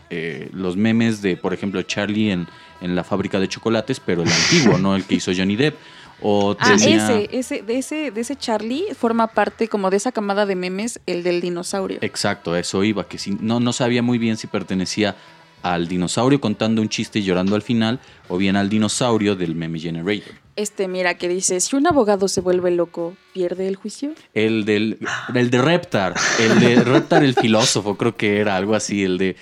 [0.09, 2.47] eh, los memes de, por ejemplo, Charlie en,
[2.81, 5.75] en la fábrica de chocolates, pero el antiguo, no el que hizo Johnny Depp.
[6.21, 10.11] O Ah, tenía- ese, ese, de ese, de ese Charlie forma parte como de esa
[10.11, 11.99] camada de memes, el del dinosaurio.
[12.01, 15.15] Exacto, eso iba, que si, no, no sabía muy bien si pertenecía
[15.61, 19.79] al dinosaurio contando un chiste y llorando al final, o bien al dinosaurio del Meme
[19.79, 20.35] Generator.
[20.55, 24.11] Este, mira, que dice, si un abogado se vuelve loco, ¿pierde el juicio?
[24.33, 24.99] El del
[25.33, 29.35] el de Reptar, el de Reptar el filósofo, creo que era algo así, el de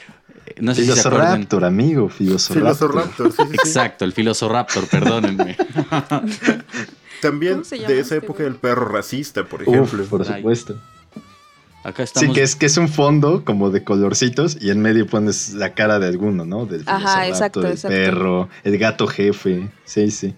[0.61, 0.89] no sé si.
[0.91, 2.91] Filosoraptor, amigo, Filosoraptor.
[2.91, 3.55] Filosoraptor, sí, sí, sí.
[3.69, 5.55] Exacto, el Filosoraptor, perdónenme.
[7.21, 10.05] También ¿Cómo se llama de esa este época del perro racista, por Uf, ejemplo.
[10.05, 10.35] por Ay.
[10.37, 10.75] supuesto.
[11.85, 12.27] Acá estamos.
[12.29, 15.73] Sí, que es, que es un fondo como de colorcitos y en medio pones la
[15.73, 16.65] cara de alguno, ¿no?
[16.65, 17.95] Del Ajá, exacto, el exacto.
[17.95, 19.69] perro, el gato jefe.
[19.85, 20.33] Sí, sí.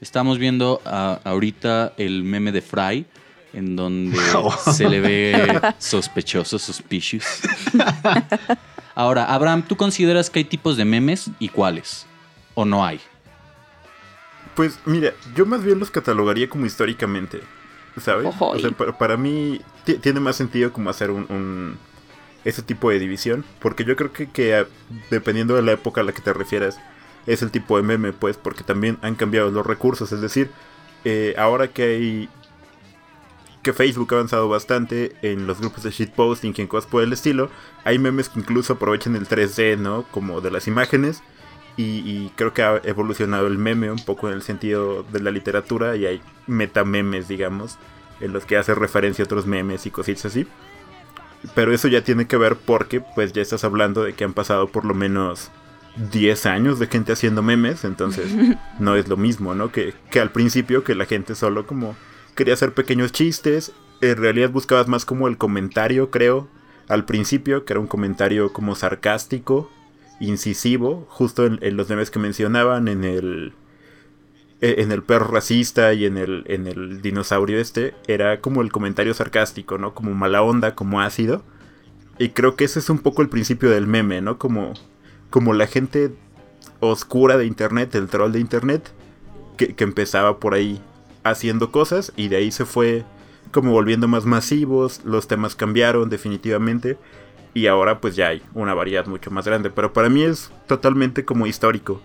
[0.00, 3.06] Estamos viendo a- ahorita el meme de Fry,
[3.54, 4.50] en donde Oh.
[4.72, 7.24] se le ve sospechoso, suspicious.
[8.94, 12.06] Ahora, Abraham, ¿tú consideras que hay tipos de memes y cuáles?
[12.54, 13.00] ¿O no hay?
[14.54, 17.40] Pues mira, yo más bien los catalogaría como históricamente,
[18.00, 18.26] ¿sabes?
[18.26, 21.78] Ojo, O sea, para, para mí ti- tiene más sentido como hacer un, un-
[22.44, 24.66] ese tipo de división, porque yo creo que, que ah,
[25.10, 26.78] dependiendo de la época a la que te refieras,
[27.26, 30.50] es el tipo de meme, pues, porque también han cambiado los recursos, es decir,
[31.04, 32.28] eh, ahora que hay
[33.64, 37.12] que Facebook ha avanzado bastante en los grupos de shitposting y en cosas por el
[37.12, 37.50] estilo,
[37.82, 40.04] hay memes que incluso aprovechan el 3D, ¿no?
[40.12, 41.24] Como de las imágenes.
[41.76, 45.32] Y, y creo que ha evolucionado el meme un poco en el sentido de la
[45.32, 47.78] literatura y hay metamemes, digamos,
[48.20, 50.46] en los que hace referencia a otros memes y cositas así.
[51.56, 54.68] Pero eso ya tiene que ver porque pues ya estás hablando de que han pasado
[54.68, 55.50] por lo menos
[56.12, 58.26] 10 años de gente haciendo memes, entonces
[58.78, 59.72] no es lo mismo, ¿no?
[59.72, 61.96] Que, que al principio que la gente solo como
[62.34, 66.48] quería hacer pequeños chistes, en realidad buscabas más como el comentario, creo,
[66.88, 69.70] al principio, que era un comentario como sarcástico,
[70.20, 73.52] incisivo, justo en, los memes que mencionaban, en el
[74.60, 78.70] e- en el perro racista y en el, en el dinosaurio este, era como el
[78.72, 79.94] comentario sarcástico, ¿no?
[79.94, 81.42] Como mala onda, como ácido.
[82.18, 84.38] Y creo que ese es un poco el principio del meme, ¿no?
[84.38, 84.74] Como,
[85.30, 86.14] como la gente
[86.80, 88.92] oscura de internet, el troll de internet,
[89.56, 90.80] que, que empezaba por ahí
[91.24, 93.04] haciendo cosas y de ahí se fue
[93.50, 96.98] como volviendo más masivos, los temas cambiaron definitivamente
[97.54, 101.24] y ahora pues ya hay una variedad mucho más grande, pero para mí es totalmente
[101.24, 102.00] como histórico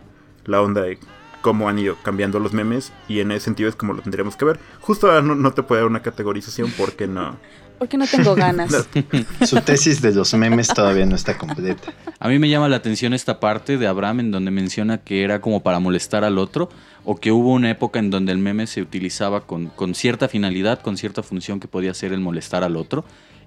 [0.46, 1.00] la onda de
[1.42, 4.46] cómo han ido cambiando los memes y en ese sentido es como lo tendríamos que
[4.46, 4.60] ver.
[4.82, 7.38] Justo ahora no, no te puedo dar una categorización porque no.
[7.78, 8.90] Porque no tengo ganas.
[9.46, 11.94] Su tesis de los memes todavía no está completa.
[12.20, 15.40] A mí me llama la atención esta parte de Abraham en donde menciona que era
[15.40, 16.70] como para molestar al otro
[17.06, 20.82] o que hubo una época en donde el meme se utilizaba con, con cierta finalidad,
[20.82, 23.06] con cierta función que podía ser el molestar al otro.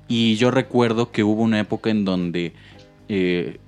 [0.09, 2.53] Y yo recuerdo que hubo una época en donde
[3.09, 3.59] eh,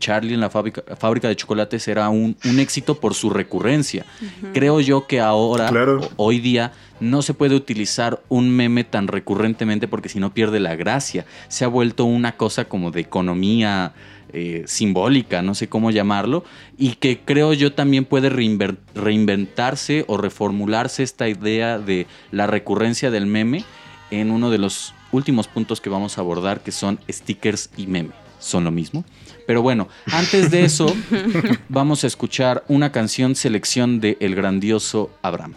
[0.00, 4.04] Charlie en la fábrica, fábrica de chocolates era un, un éxito por su recurrencia.
[4.52, 6.00] Creo yo que ahora, Claro.
[6.16, 10.74] hoy día, no se puede utilizar un meme tan recurrentemente porque si no pierde la
[10.74, 11.24] gracia.
[11.48, 13.92] Se ha vuelto una cosa como de economía
[14.38, 16.44] eh, simbólica, no sé cómo llamarlo,
[16.76, 23.24] y que creo yo también puede reinventarse o reformularse esta idea de la recurrencia del
[23.24, 23.64] meme
[24.10, 28.10] en uno de los últimos puntos que vamos a abordar, que son stickers y meme.
[28.38, 29.06] ¿Son lo mismo?
[29.46, 30.94] Pero bueno, antes de eso,
[31.70, 35.54] vamos a escuchar una canción selección de El grandioso Abraham.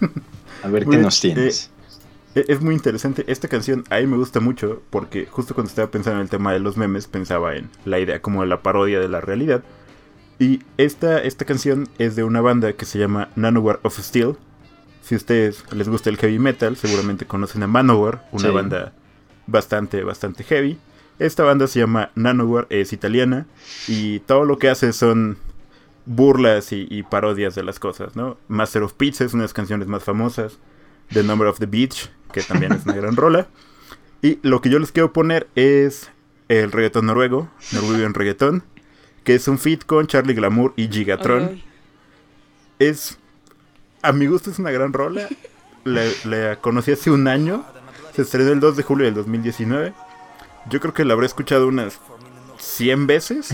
[0.62, 1.72] A ver qué bien, nos tienes.
[2.38, 3.24] E- Es muy interesante.
[3.28, 6.52] Esta canción a mí me gusta mucho porque justo cuando estaba pensando en el tema
[6.52, 9.62] de los memes pensaba en la idea como de la parodia de la realidad.
[10.38, 14.36] Y esta, esta canción es de una banda que se llama Nanowar of Steel.
[15.02, 18.54] Si a ustedes les gusta el heavy metal, seguramente conocen a Manowar, una Sí.
[18.54, 18.92] banda
[19.46, 20.78] bastante, bastante heavy.
[21.18, 23.46] Esta banda se llama Nanowar, es italiana
[23.88, 25.38] y todo lo que hace son
[26.06, 28.36] burlas y, y parodias de las cosas, ¿no?
[28.48, 30.58] Master of Pizza es una de las canciones más famosas.
[31.12, 33.48] The Number of the Beach, que también es una gran rola.
[34.22, 36.10] Y lo que yo les quiero poner es
[36.48, 38.64] el reggaetón noruego, Norwegian Reggaeton,
[39.24, 41.62] que es un feat con Charlie Glamour y Gigatron.
[42.78, 43.18] Es,
[44.02, 45.28] a mi gusto es una gran rola.
[45.84, 47.64] La, la conocí hace un año,
[48.14, 49.92] se estrenó el 2 de julio del 2019.
[50.68, 51.98] Yo creo que la habré escuchado unas
[52.58, 53.50] 100 veces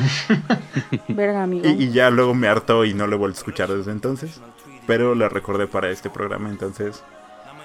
[1.08, 1.68] Verga, amigo.
[1.68, 4.40] y, y ya luego me hartó y no lo he vuelto a escuchar desde entonces.
[4.86, 7.02] Pero la recordé para este programa, entonces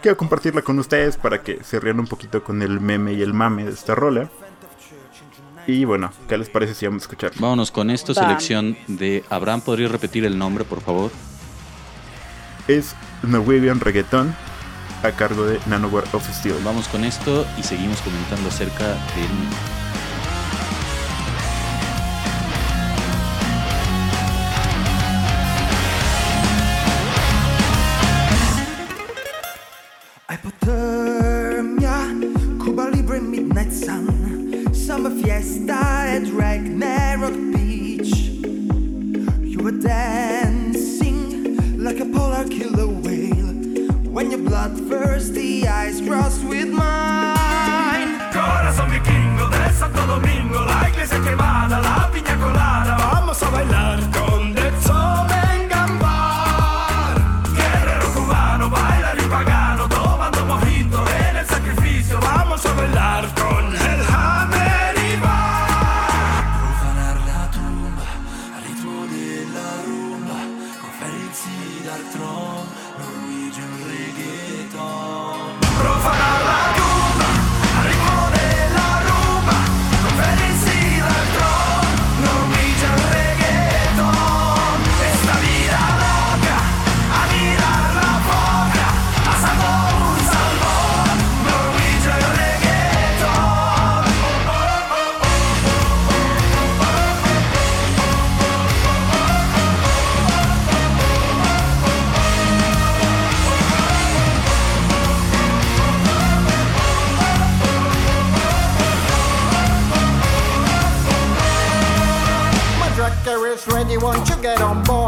[0.01, 3.33] quiero compartirla con ustedes para que se rían un poquito con el meme y el
[3.33, 4.29] mame de esta rola.
[5.67, 7.31] Y bueno, ¿qué les parece si vamos a escuchar?
[7.37, 8.23] Vámonos con esto, Va.
[8.23, 9.61] selección de Abraham.
[9.61, 11.11] ¿Podría repetir el nombre, por favor?
[12.67, 14.33] Es Norwegian Reggaeton
[15.03, 16.55] a cargo de Nanowar of Steel.
[16.63, 19.78] Vamos con esto y seguimos comentando acerca del
[36.79, 38.15] narrow beach.
[39.43, 43.53] You were dancing like a polar killer whale.
[44.15, 48.19] When your blood burst the eyes crossed with mine.
[48.31, 52.95] Corazón vikingo de Santo Domingo, la iglesia quemada, la piña colada.
[52.97, 54.58] Vamos a bailar con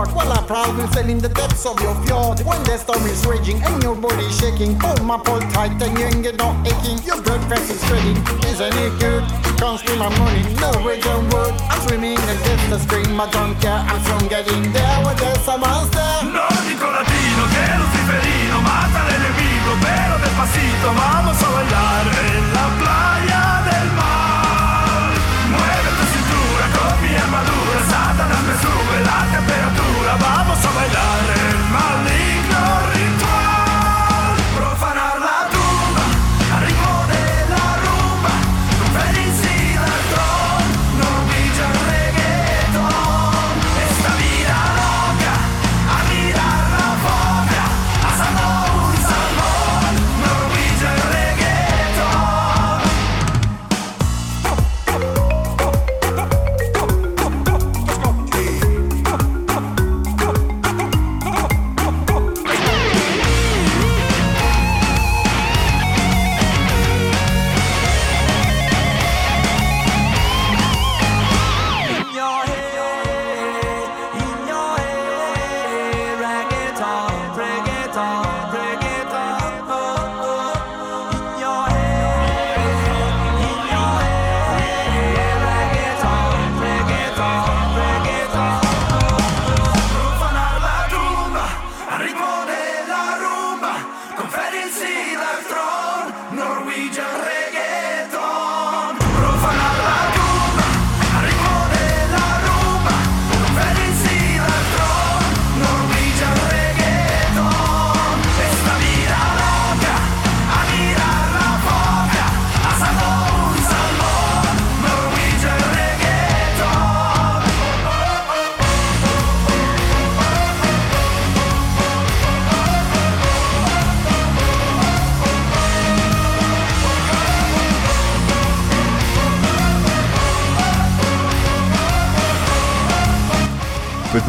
[0.06, 0.16] board?
[0.16, 3.62] Well, I probably sail in the depths of your fjord when the storm is raging
[3.64, 4.80] and your body shaking.
[4.80, 7.00] Hold my pole tight and you ain't get no aching.
[7.06, 8.18] Your blood pressure is spreading,
[8.50, 9.24] isn't it good?
[9.60, 11.54] Can't steal my money, no rage on wood.
[11.70, 13.82] I'm swimming against the stream, I don't care.
[13.92, 16.12] I'm soon getting there where there's a monster.
[16.26, 23.01] Nórdico latino que luciferino mata al enemigo, pero despacito vamos a bailar en la playa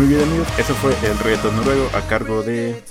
[0.03, 2.83] muy bien amigos, eso fue el reto noruego a cargo de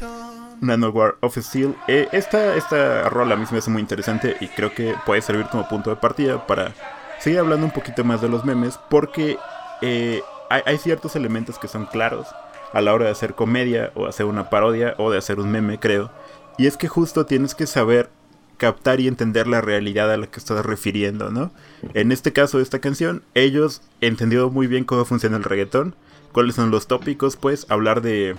[0.61, 1.75] Nanowar of Steel.
[1.89, 5.47] Eh, esta, esta rola a mí me hace muy interesante y creo que puede servir
[5.47, 6.73] como punto de partida para
[7.19, 9.37] seguir hablando un poquito más de los memes porque
[9.81, 12.27] eh, hay, hay ciertos elementos que son claros
[12.71, 15.79] a la hora de hacer comedia o hacer una parodia o de hacer un meme,
[15.79, 16.11] creo.
[16.57, 18.09] Y es que justo tienes que saber
[18.55, 21.51] captar y entender la realidad a la que estás refiriendo, ¿no?
[21.93, 25.93] En este caso de esta canción, ellos entendieron muy bien cómo funciona el reggaetón,
[26.31, 28.35] cuáles son los tópicos, pues, hablar de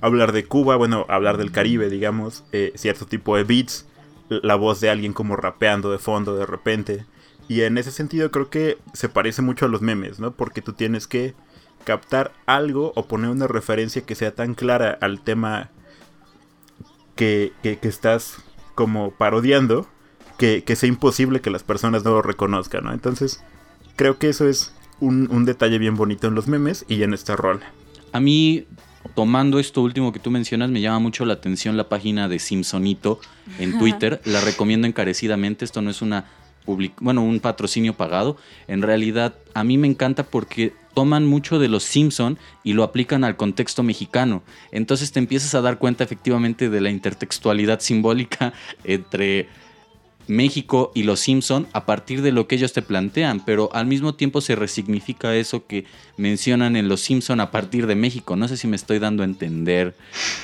[0.00, 3.86] hablar de Cuba, bueno, hablar del Caribe, digamos, eh, cierto tipo de beats,
[4.28, 7.06] la voz de alguien como rapeando de fondo de repente.
[7.48, 10.32] Y en ese sentido creo que se parece mucho a los memes, ¿no?
[10.32, 11.34] Porque tú tienes que
[11.84, 15.70] captar algo o poner una referencia que sea tan clara al tema
[17.16, 18.36] que, que- que estás
[18.74, 19.86] como parodiando
[20.38, 22.92] que, que sea imposible que las personas no lo reconozcan, ¿no?
[22.92, 23.42] Entonces
[23.96, 27.36] creo que eso es un, un detalle bien bonito en los memes y en esta
[27.36, 27.60] rola.
[28.12, 28.64] A mí,
[29.14, 33.20] tomando esto último que tú mencionas, me llama mucho la atención la página de Simpsonito
[33.58, 34.20] en Twitter.
[34.24, 35.64] La recomiendo encarecidamente.
[35.64, 36.26] Esto no es una
[36.66, 38.36] public- bueno, un patrocinio pagado.
[38.68, 43.24] En realidad, a mí me encanta porque toman mucho de los Simpson y lo aplican
[43.24, 44.42] al contexto mexicano.
[44.72, 48.52] Entonces te empiezas a dar cuenta efectivamente de la intertextualidad simbólica
[48.84, 49.48] entre
[50.32, 54.14] México y los Simpson a partir de lo que ellos te plantean, pero al mismo
[54.14, 55.84] tiempo se resignifica eso que
[56.16, 58.34] mencionan en los Simpson a partir de México.
[58.36, 59.94] No sé si me estoy dando a entender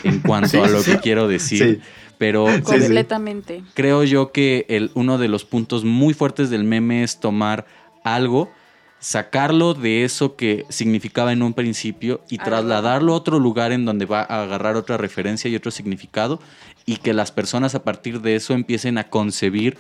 [0.04, 0.92] en cuanto Sí, a lo sí.
[0.92, 1.88] que quiero decir, Sí.
[2.18, 2.46] pero.
[2.62, 3.62] Completamente.
[3.74, 7.66] creo yo que el, uno de los puntos muy fuertes del meme es tomar
[8.04, 8.50] algo,
[9.00, 14.06] sacarlo de eso que significaba en un principio y trasladarlo a otro lugar en donde
[14.06, 16.40] va a agarrar otra referencia y otro significado
[16.84, 19.76] y que las personas a partir de eso empiecen a concebir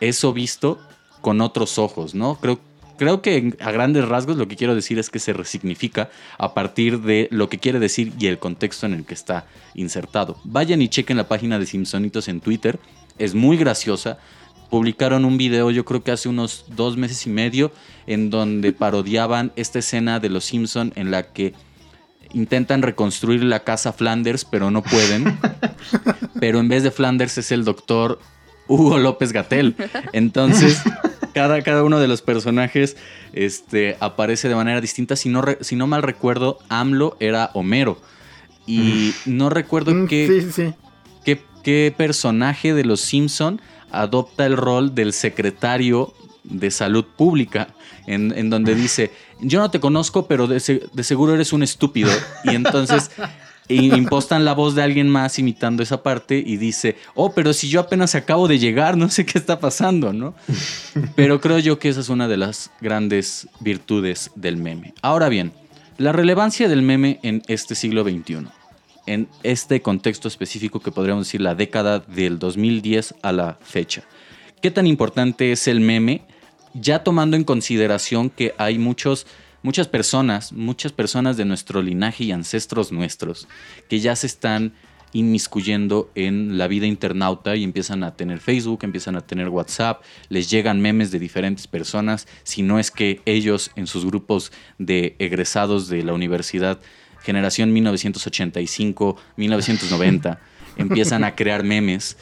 [0.00, 0.78] eso visto
[1.20, 2.36] con otros ojos, ¿no?
[2.36, 2.60] Creo,
[2.96, 7.00] creo que a grandes rasgos lo que quiero decir es que se resignifica a partir
[7.00, 10.38] de lo que quiere decir y el contexto en el que está insertado.
[10.44, 12.78] Vayan y chequen la página de Simpsonitos en Twitter,
[13.18, 14.18] es muy graciosa.
[14.70, 17.72] Publicaron un video, yo creo que hace unos dos meses y medio,
[18.06, 21.54] en donde parodiaban esta escena de los Simpson en la que
[22.32, 25.36] intentan reconstruir la casa Flanders, pero no pueden.
[26.40, 28.20] pero en vez de Flanders es el doctor
[28.68, 29.74] Hugo López Gatel.
[30.12, 30.80] Entonces,
[31.34, 32.96] cada, cada uno de los personajes
[33.32, 35.16] este, aparece de manera distinta.
[35.16, 38.00] Si no, re- si no mal recuerdo, AMLO era Homero.
[38.66, 40.74] Y no recuerdo Mm, qué, sí, sí.
[41.24, 43.60] qué, qué personaje de los Simpson
[43.92, 46.12] adopta el rol del secretario
[46.44, 47.68] de salud pública,
[48.06, 51.62] en, en donde dice, yo no te conozco, pero de, se- de seguro eres un
[51.62, 52.10] estúpido.
[52.44, 53.10] Y entonces
[53.68, 57.80] impostan la voz de alguien más imitando esa parte y dice, oh, pero si yo
[57.80, 60.34] apenas acabo de llegar, no sé qué está pasando, ¿no?
[61.14, 64.92] Pero creo yo que esa es una de las grandes virtudes del meme.
[65.02, 65.52] Ahora bien,
[65.98, 68.46] la relevancia del meme en este siglo XXI,
[69.10, 74.04] en este contexto específico que podríamos decir la década del 2010 a la fecha.
[74.62, 76.22] ¿Qué tan importante es el meme?
[76.74, 79.26] Ya tomando en consideración que hay muchos,
[79.62, 83.48] muchas personas, muchas personas de nuestro linaje y ancestros nuestros
[83.88, 84.74] que ya se están
[85.12, 90.48] inmiscuyendo en la vida internauta y empiezan a tener Facebook, empiezan a tener WhatsApp, les
[90.48, 95.88] llegan memes de diferentes personas, si no es que ellos en sus grupos de egresados
[95.88, 96.78] de la universidad,
[97.22, 100.40] generación 1985, 1990,
[100.76, 102.16] empiezan a crear memes.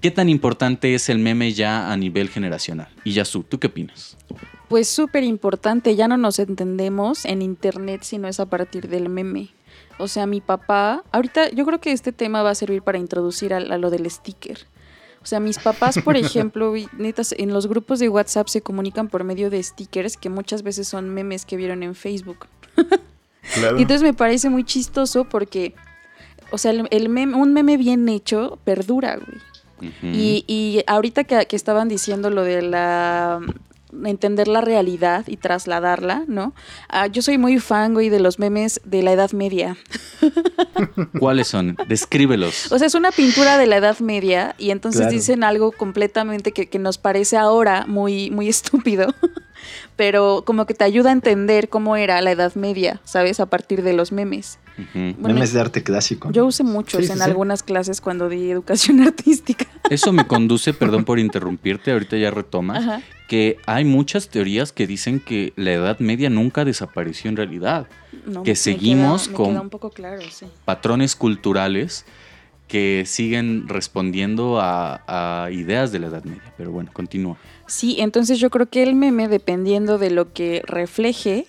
[0.00, 2.88] ¿Qué tan importante es el meme ya a nivel generacional?
[3.04, 4.16] Y Yasu, ¿tú qué opinas?
[4.68, 9.08] Pues súper importante, ya no nos entendemos en internet si no es a partir del
[9.08, 9.50] meme.
[9.98, 13.52] O sea, mi papá, ahorita yo creo que este tema va a servir para introducir
[13.52, 14.66] a, a lo del sticker.
[15.22, 19.08] O sea, mis papás, por ejemplo, y netas, en los grupos de WhatsApp se comunican
[19.08, 22.46] por medio de stickers que muchas veces son memes que vieron en Facebook.
[23.54, 23.78] Claro.
[23.78, 25.74] Y entonces me parece muy chistoso porque,
[26.50, 29.38] o sea, el, el meme- un meme bien hecho perdura, güey.
[30.02, 33.40] Y, y ahorita que, que estaban diciendo lo de la
[34.04, 36.54] entender la realidad y trasladarla, ¿no?
[36.88, 39.76] Ah, yo soy muy fan, güey, de los memes de la Edad Media.
[41.18, 41.76] ¿Cuáles son?
[41.88, 42.70] Descríbelos.
[42.72, 45.12] O sea, es una pintura de la Edad Media y entonces Claro.
[45.12, 49.14] dicen algo completamente que, que nos parece ahora muy, muy estúpido,
[49.96, 53.40] pero como que te ayuda a entender cómo era la Edad Media, ¿sabes?
[53.40, 54.58] A partir de los memes.
[54.94, 56.30] Bueno, Memes de arte clásico.
[56.32, 57.24] Yo usé muchos Sí, sí, en sí.
[57.24, 59.66] algunas clases cuando di educación artística.
[59.90, 63.02] Eso me conduce, perdón por interrumpirte, ahorita ya retomas, Ajá.
[63.28, 67.86] que hay muchas teorías que dicen que la Edad Media nunca desapareció en realidad.
[68.26, 70.46] No, Que seguimos queda- con- queda un poco claro, sí.
[70.64, 72.04] Patrones culturales
[72.68, 75.02] que siguen respondiendo a,
[75.44, 76.52] a ideas de la Edad Media.
[76.56, 77.36] Pero bueno, continúa.
[77.66, 81.46] Sí, entonces yo creo que el meme, dependiendo de lo que refleje,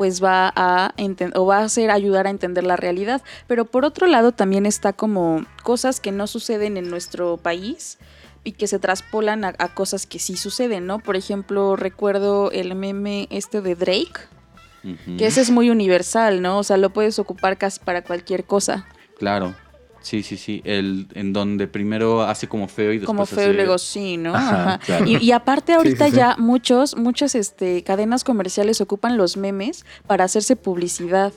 [0.00, 0.94] pues va a
[1.34, 3.20] o va a hacer ayudar a entender la realidad.
[3.46, 7.98] Pero por otro lado también está como cosas que no suceden en nuestro país
[8.42, 11.00] y que se traspolan a, a cosas que sí suceden, ¿no?
[11.00, 14.20] Por ejemplo, recuerdo el meme este de Drake,
[15.18, 16.56] que ese es muy universal, ¿no?
[16.60, 18.86] O sea, lo puedes ocupar casi para cualquier cosa.
[19.18, 19.54] Claro.
[20.02, 20.62] Sí, sí, sí.
[20.64, 24.34] El, en donde primero hace como feo y después como feo y luego sí, ¿no?
[24.34, 24.78] Ajá, Ajá.
[24.78, 25.06] claro.
[25.06, 26.16] Y, y aparte ahorita sí, sí.
[26.16, 31.32] ya muchos, muchas este, cadenas comerciales ocupan los memes para hacerse publicidad.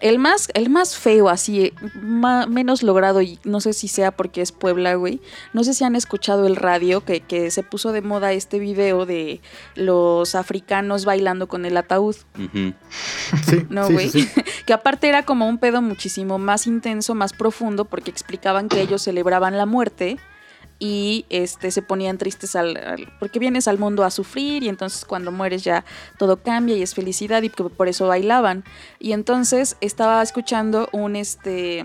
[0.00, 4.40] El más, el más feo, así, ma- menos logrado, y no sé si sea porque
[4.40, 5.20] es Puebla, güey.
[5.52, 9.04] No sé si han escuchado el radio, que, que se puso de moda este video
[9.06, 9.40] de
[9.74, 12.16] los africanos bailando con el ataúd.
[13.46, 14.08] Sí, No, sí, güey.
[14.10, 14.42] sí, sí.
[14.66, 19.02] que aparte era como un pedo muchísimo más intenso, más profundo, porque explicaban que ellos
[19.02, 20.18] celebraban la muerte
[20.80, 25.04] y este se ponían tristes al, al- porque vienes al mundo a sufrir y entonces
[25.04, 25.84] cuando mueres ya
[26.18, 28.64] todo cambia y es felicidad y por eso bailaban.
[28.98, 31.84] Y entonces estaba escuchando un este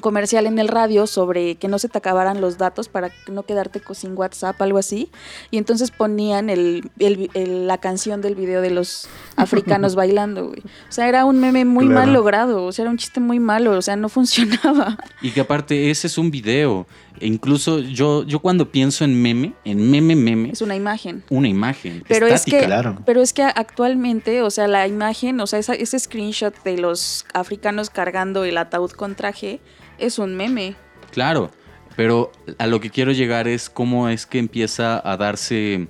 [0.00, 3.80] comercial en el radio sobre que no se te acabaran los datos para no quedarte
[3.94, 5.10] sin WhatsApp, algo así.
[5.50, 10.60] Y entonces ponían el, el- el- la canción del video de los africanos bailando, güey.
[10.60, 12.00] O sea, era un meme muy Claro.
[12.00, 14.98] mal logrado, o sea, era un chiste muy malo, o sea, no funcionaba.
[15.22, 16.86] Y que aparte ese es un video.
[17.20, 21.24] E incluso yo, yo cuando pienso en meme, en meme, meme, Es una imagen.
[21.30, 22.04] una imagen.
[22.06, 22.58] Pero es estática.
[22.60, 22.98] que, claro.
[23.04, 27.26] pero es que actualmente, o sea, la imagen, o sea, esa- ese screenshot de los
[27.34, 29.60] africanos cargando el ataúd con traje
[29.98, 30.76] es un meme.
[31.12, 31.50] Claro,
[31.96, 35.88] pero a lo que quiero llegar es cómo es que empieza a darse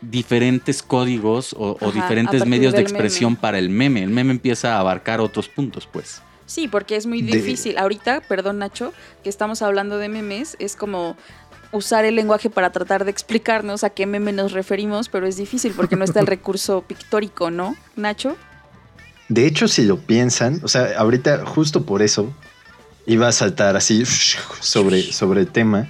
[0.00, 3.40] diferentes códigos o, Ajá, diferentes medios de expresión meme.
[3.40, 4.02] para el meme.
[4.04, 6.22] El meme empieza a abarcar otros puntos, pues.
[6.46, 7.76] Sí, porque es muy De- difícil.
[7.78, 11.16] Ahorita, perdón Nacho, que estamos hablando de memes, es como
[11.72, 15.72] usar el lenguaje para tratar de explicarnos a qué meme nos referimos, pero es difícil
[15.76, 18.36] porque no está el recurso pictórico, ¿no, Nacho?
[19.28, 22.32] De hecho, si lo piensan, o sea, ahorita justo por eso
[23.08, 25.88] iba a saltar así sobre, sobre el tema.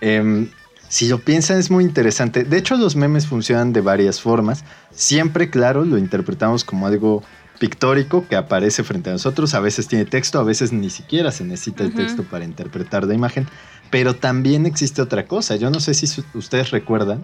[0.00, 0.48] Em,
[0.88, 2.44] si lo piensan es muy interesante.
[2.44, 4.64] De hecho, los memes funcionan de varias formas.
[4.90, 7.22] Siempre, claro, lo interpretamos como algo
[7.58, 9.54] pictórico que aparece frente a nosotros.
[9.54, 11.98] A veces tiene texto, a veces ni siquiera se necesita el Ujú.
[11.98, 13.46] texto para interpretar la imagen.
[13.90, 15.56] Pero también existe otra cosa.
[15.56, 17.22] Yo no sé si ustedes recuerdan.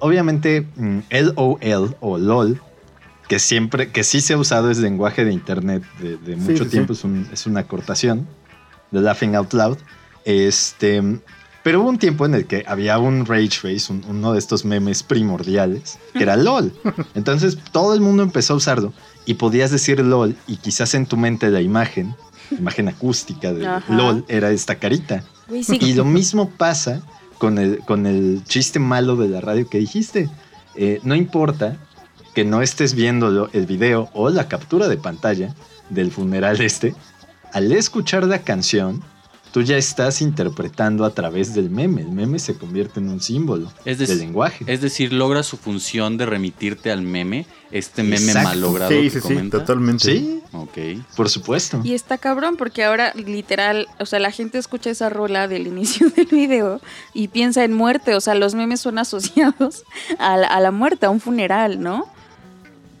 [0.00, 2.60] Obviamente, mm, LOL o LOL
[3.28, 6.70] que siempre, que sí se ha usado es lenguaje de internet de, de mucho sí,
[6.70, 7.00] tiempo, sí.
[7.00, 8.26] Es, un- es una acortación
[8.90, 9.78] de Laughing Out Loud.
[10.24, 11.02] Este,
[11.62, 14.64] Pero hubo un tiempo en el que había un rage face, un- uno de estos
[14.64, 16.72] memes primordiales, que era LOL.
[17.14, 18.92] Entonces todo el mundo empezó a usarlo
[19.26, 22.14] y podías decir LOL y quizás en tu mente la imagen,
[22.50, 23.94] imagen acústica de Ajá.
[23.94, 25.24] LOL era esta carita.
[25.62, 27.02] Sí, Y lo mismo pasa
[27.38, 30.28] con el, con el chiste malo de la radio que dijiste.
[30.76, 31.76] Eh, no importa
[32.34, 35.54] que no estés viendo el video o la captura de pantalla
[35.90, 36.94] del funeral este,
[37.52, 39.02] al escuchar la canción,
[39.52, 42.00] tú ya estás interpretando a través del meme.
[42.02, 44.64] El meme se convierte en un símbolo Es lenguaje.
[44.66, 48.48] Es decir, logra su función de remitirte al meme, este meme Exacto.
[48.48, 49.58] malogrado Sí, que sí, sí, comenta.
[49.60, 50.04] totalmente.
[50.04, 50.78] Sí, Ok.
[51.16, 51.80] por supuesto.
[51.84, 56.10] Y está cabrón porque ahora literal, o sea, la gente escucha esa rola del inicio
[56.16, 56.80] del video
[57.12, 59.84] y piensa en muerte, o sea, los memes son asociados
[60.18, 62.08] a la, a la muerte, a un funeral, ¿no?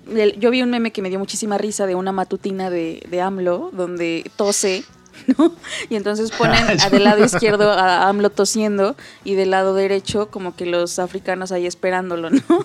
[0.08, 3.20] El- Yo vi un meme que me dio muchísima risa de una matutina de, de
[3.20, 4.84] AMLO donde tose,
[5.38, 5.52] ¿no?
[5.88, 10.54] Y entonces ponen a- del lado izquierdo a AMLO tosiendo y del lado derecho como
[10.56, 12.40] que los africanos ahí esperándolo, ¿no?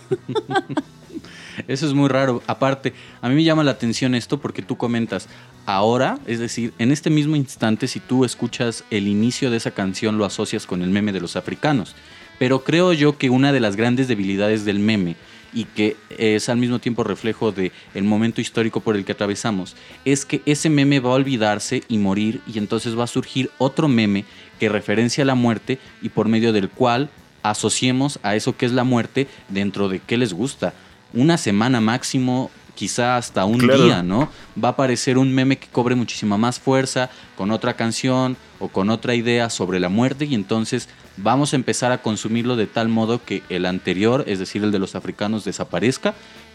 [1.68, 2.42] Eso es muy raro.
[2.48, 5.28] Aparte, a mí me llama la atención esto porque tú comentas,
[5.66, 10.18] ahora, es decir, en este mismo instante, si tú escuchas el inicio de esa canción,
[10.18, 11.96] lo asocias con el meme de los africanos.
[12.40, 15.18] Pero creo yo que una de las grandes debilidades del meme
[15.54, 19.76] y que es al mismo tiempo reflejo de el momento histórico por el que atravesamos,
[20.06, 23.88] es que ese meme va a olvidarse y morir y entonces va a surgir otro
[23.88, 24.26] meme
[24.60, 27.10] que referencia a la muerte y por medio del cual
[27.44, 30.74] asociemos a eso que es la muerte dentro de qué les gusta.
[31.14, 33.84] Una semana máximo, quizá hasta un Claro.
[33.86, 34.30] día, ¿no?
[34.62, 38.90] Va a aparecer un meme que cobre muchísima más fuerza con otra canción o con
[38.90, 40.88] otra idea sobre la muerte y entonces
[41.22, 44.80] vamos a empezar a consumirlo de tal modo que el anterior, es decir, el de
[44.80, 46.14] los africanos, desaparezca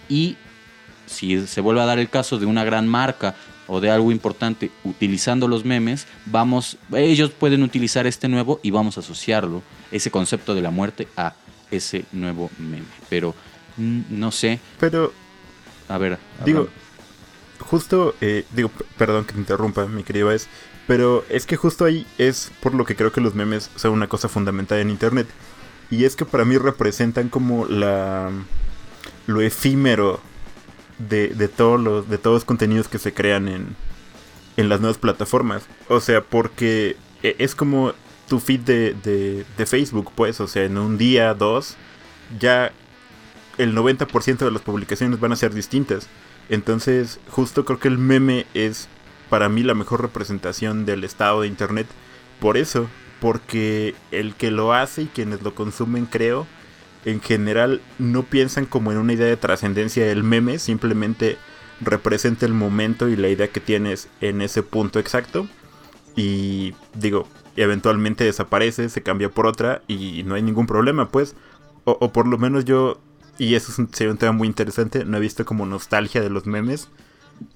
[0.09, 0.37] y
[1.07, 3.35] si se vuelve a dar el caso de una gran marca
[3.67, 8.97] o de algo importante utilizando los memes, vamos, ellos pueden utilizar este nuevo y vamos
[8.97, 11.35] a asociarlo, ese concepto de la muerte, a
[11.71, 12.85] ese nuevo meme.
[13.09, 13.35] Pero
[13.77, 15.13] mm, no sé, Pero,
[15.89, 16.69] a ver, digo,
[17.59, 20.49] justo, eh, digo, perdón que te interrumpa, mi querido es,
[20.87, 24.09] pero es que justo ahí es por lo que creo que los memes son una
[24.09, 25.27] cosa fundamental en internet.
[25.91, 28.31] Y es que para mí representan como la
[29.27, 30.21] lo efímero
[30.99, 33.77] de, de todos los de todos los contenidos que se crean en,
[34.57, 35.65] en las nuevas plataformas.
[35.89, 37.93] O sea, porque e- es como
[38.29, 41.77] tu feed de, de, de Facebook, pues, o sea, en un día, dos,
[42.39, 42.73] ya
[43.59, 46.09] el 90% de las publicaciones van a ser distintas.
[46.49, 48.89] Entonces, justo creo que el meme es
[49.29, 51.87] para mí la mejor representación del estado de Internet.
[52.41, 52.89] Por eso,
[53.21, 56.47] porque el que lo hace y quienes lo consumen, creo,
[57.05, 61.37] en general no piensan como en una idea de trascendencia del meme, simplemente
[61.81, 65.47] representa el momento y la idea que tienes en ese punto exacto.
[66.17, 71.35] Y digo, eventualmente desaparece, se cambia por otra y no hay ningún problema, pues.
[71.85, 73.01] O, por lo menos yo,
[73.39, 76.47] y eso es sería un tema muy interesante, no he visto como nostalgia de los
[76.47, 76.89] memes,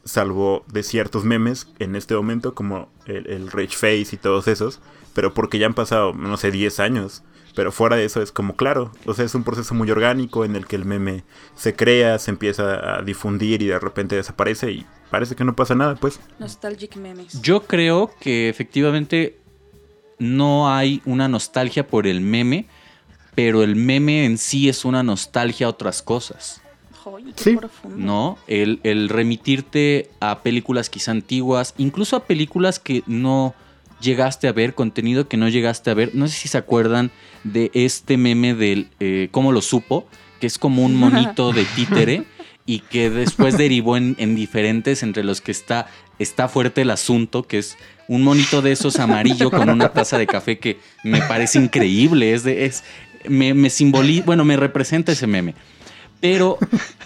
[0.04, 4.80] salvo de ciertos memes en este momento, como el, el Rage Face y todos esos,
[5.14, 7.22] pero porque ya han pasado, no sé, 10 años.
[7.54, 10.54] Pero fuera de eso es como claro, o sea, es un proceso muy orgánico en
[10.54, 11.24] el que el meme
[11.56, 15.74] se crea, se empieza a difundir y de repente desaparece y parece que no pasa
[15.74, 16.20] nada, pues.
[16.38, 17.42] Nostalgic memes.
[17.42, 19.40] Yo creo que efectivamente
[20.20, 22.66] no hay una nostalgia por el meme,
[23.34, 26.62] pero el meme en sí es una nostalgia a otras cosas.
[27.16, 27.56] Qué Sí.
[27.56, 27.96] profundo.
[27.96, 28.38] ¿no?
[28.46, 33.54] El, el remitirte a películas quizá antiguas, incluso a películas que no
[34.00, 36.14] llegaste a ver, contenido que no llegaste a ver.
[36.14, 37.10] No sé si se acuerdan
[37.44, 40.06] de este meme del eh, ¿Cómo lo supo?
[40.40, 42.24] Que es como un monito de títere
[42.64, 45.86] y que después derivó en, en diferentes, entre los que está,
[46.18, 47.76] está fuerte el asunto, que es
[48.08, 52.34] un monito de esos amarillo con una taza de café que me parece increíble.
[52.34, 52.84] Es de, es,
[53.26, 55.54] me, me simboliza, bueno, me representa ese meme.
[56.20, 56.58] Pero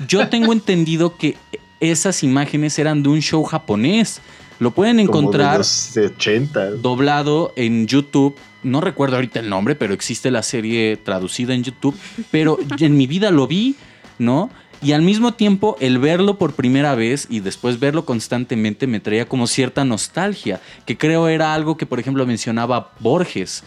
[0.08, 1.36] yo tengo entendido que
[1.80, 4.20] esas imágenes eran de un show japonés.
[4.58, 6.70] Lo pueden Como de encontrar los 80.
[6.72, 8.36] doblado en YouTube.
[8.62, 11.98] No recuerdo ahorita el nombre, pero existe la serie traducida en YouTube.
[12.30, 13.76] Pero en mi vida lo vi,
[14.18, 14.50] ¿no?
[14.80, 19.28] Y al mismo tiempo, el verlo por primera vez y después verlo constantemente me traía
[19.28, 23.62] como cierta nostalgia, que creo era algo que, por ejemplo, mencionaba Borges.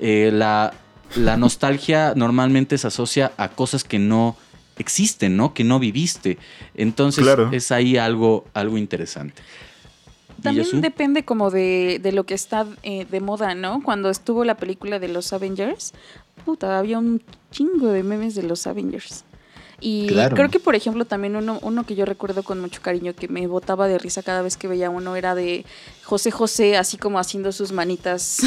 [0.00, 0.74] Eh, la,
[1.16, 4.36] la nostalgia normalmente se asocia a cosas que no
[4.78, 5.52] existen, ¿no?
[5.54, 6.38] Que no viviste.
[6.74, 7.50] Entonces Claro.
[7.52, 9.42] es ahí algo, algo interesante.
[10.38, 13.82] ¿Y También depende como de, de lo que está eh, de moda, ¿no?
[13.82, 15.92] Cuando estuvo la película de los Avengers,
[16.46, 19.24] puta, había un chingo de memes de los Avengers.
[19.82, 20.36] Y Claro.
[20.36, 23.46] creo que, por ejemplo, también uno, uno que yo recuerdo con mucho cariño que me
[23.46, 25.64] botaba de risa cada vez que veía uno era de
[26.10, 28.40] José José, así como haciendo sus manitas,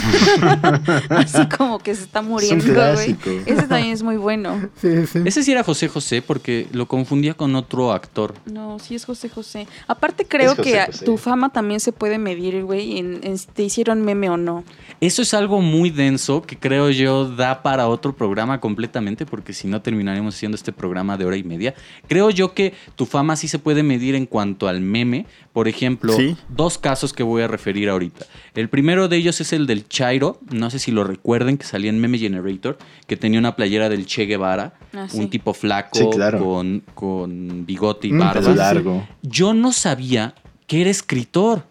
[1.09, 3.15] así como que se está muriendo, güey.
[3.45, 4.69] Ese también es muy bueno.
[4.81, 5.19] Sí, sí.
[5.23, 8.33] Ese sí era José José porque lo confundía con otro actor.
[8.45, 9.65] No, sí es José José.
[9.87, 11.05] Aparte creo José que José.
[11.05, 14.65] tu fama también se puede medir, güey, en, en si te hicieron meme o no.
[14.99, 19.69] Eso es algo muy denso que creo yo da para otro programa completamente, porque si
[19.69, 21.73] no terminaremos haciendo este programa de hora y media.
[22.09, 25.27] Creo yo que tu fama sí se puede medir en cuanto al meme.
[25.53, 26.35] Por ejemplo, Sí.
[26.49, 28.25] dos casos que voy a referir ahorita.
[28.55, 31.89] El primero de ellos es el del Chairo, no sé si lo recuerden, que salía
[31.89, 32.77] en Meme Generator,
[33.07, 35.17] que tenía una playera del Che Guevara, Ah, sí.
[35.17, 36.43] un tipo flaco Sí, claro.
[36.43, 38.53] con, con bigote y Mm, barba.
[38.55, 39.07] Largo.
[39.21, 40.35] Yo no sabía
[40.67, 41.65] que era escritor.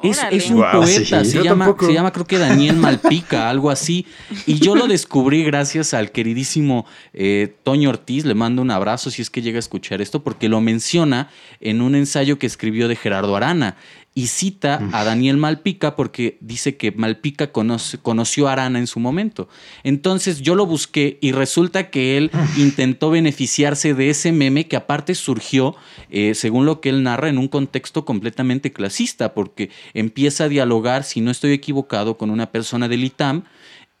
[0.00, 1.30] Es, es un poeta, sí.
[1.32, 1.86] se, Yo llama, tampoco.
[1.86, 4.06] se llama creo que Daniel Malpica, algo así.
[4.46, 9.22] Y yo lo descubrí gracias al queridísimo eh, Toño Ortiz, le mando un abrazo si
[9.22, 11.30] es que llega a escuchar esto, porque lo menciona
[11.60, 13.74] en un ensayo que escribió de Gerardo Arana.
[14.18, 18.98] Y cita a Daniel Malpica porque dice que Malpica conoce- conoció a Arana en su
[18.98, 19.48] momento.
[19.84, 25.14] Entonces yo lo busqué y resulta que él intentó beneficiarse de ese meme que aparte
[25.14, 25.76] surgió,
[26.10, 31.04] eh, según lo que él narra, en un contexto completamente clasista, porque empieza a dialogar,
[31.04, 33.44] si no estoy equivocado, con una persona del ITAM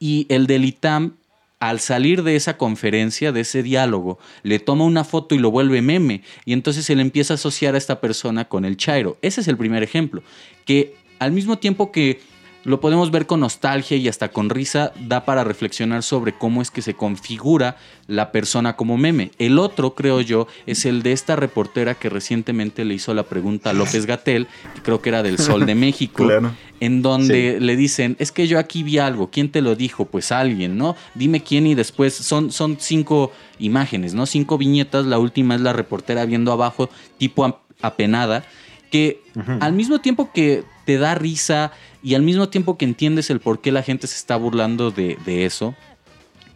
[0.00, 1.12] y el del ITAM
[1.60, 5.82] al salir de esa conferencia, de ese diálogo, le toma una foto y lo vuelve
[5.82, 6.22] meme.
[6.44, 9.18] Y entonces él empieza a asociar a esta persona con el Chairo.
[9.22, 10.22] Ese es el primer ejemplo.
[10.64, 12.20] Que al mismo tiempo que
[12.64, 16.70] lo podemos ver con nostalgia y hasta con risa, da para reflexionar sobre cómo es
[16.70, 17.76] que se configura
[18.08, 19.30] la persona como meme.
[19.38, 23.70] El otro, creo yo, es el de esta reportera que recientemente le hizo la pregunta
[23.70, 26.52] a López Gatel, que creo que era del Sol de México Claro.
[26.80, 30.04] en donde le dicen, es que yo aquí vi algo, ¿quién te lo dijo?
[30.06, 30.94] Pues alguien, ¿no?
[31.14, 34.26] Dime quién y después son, son cinco imágenes, ¿no?
[34.26, 38.44] Cinco viñetas, la última es la reportera viendo abajo, tipo ap- apenada,
[38.90, 39.22] que
[39.60, 41.70] al mismo tiempo que te da risa
[42.02, 45.18] y al mismo tiempo que entiendes el por qué la gente se está burlando de,
[45.26, 45.74] de eso,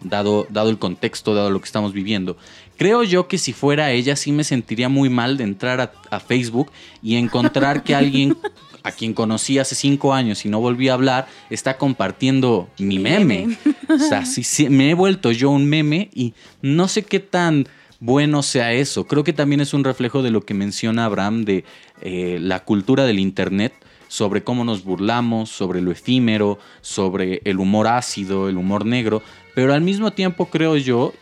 [0.00, 2.38] dado, dado el contexto, dado lo que estamos viviendo.
[2.78, 6.18] Creo yo que si fuera ella sí me sentiría muy mal de entrar a, a
[6.18, 6.72] Facebook
[7.02, 8.34] y encontrar que alguien
[8.82, 13.48] a quien conocí hace cinco años y no volví a hablar está compartiendo mi meme.
[13.48, 13.58] meme.
[13.90, 17.68] O sea, sí, sí, me he vuelto yo un meme y no sé qué tan
[18.00, 19.06] bueno sea eso.
[19.06, 21.66] Creo que también es un reflejo de lo que menciona Abraham de
[22.00, 23.74] eh, la cultura del Internet
[24.12, 29.22] sobre cómo nos burlamos, sobre lo efímero, sobre el humor ácido, el humor negro,
[29.54, 31.14] pero al mismo tiempo creo yo,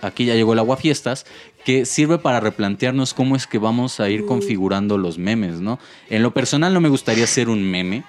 [0.00, 1.26] aquí ya llegó el aguafiestas,
[1.66, 5.78] que sirve para replantearnos cómo es que vamos a ir configurando los memes, ¿no?
[6.08, 8.02] En lo personal no me gustaría ser un meme,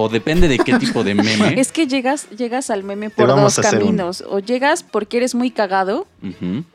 [0.00, 1.54] o depende de qué tipo de meme.
[1.60, 4.22] Es que llegas, llegas al meme por dos caminos.
[4.28, 6.06] O llegas porque eres muy cagado,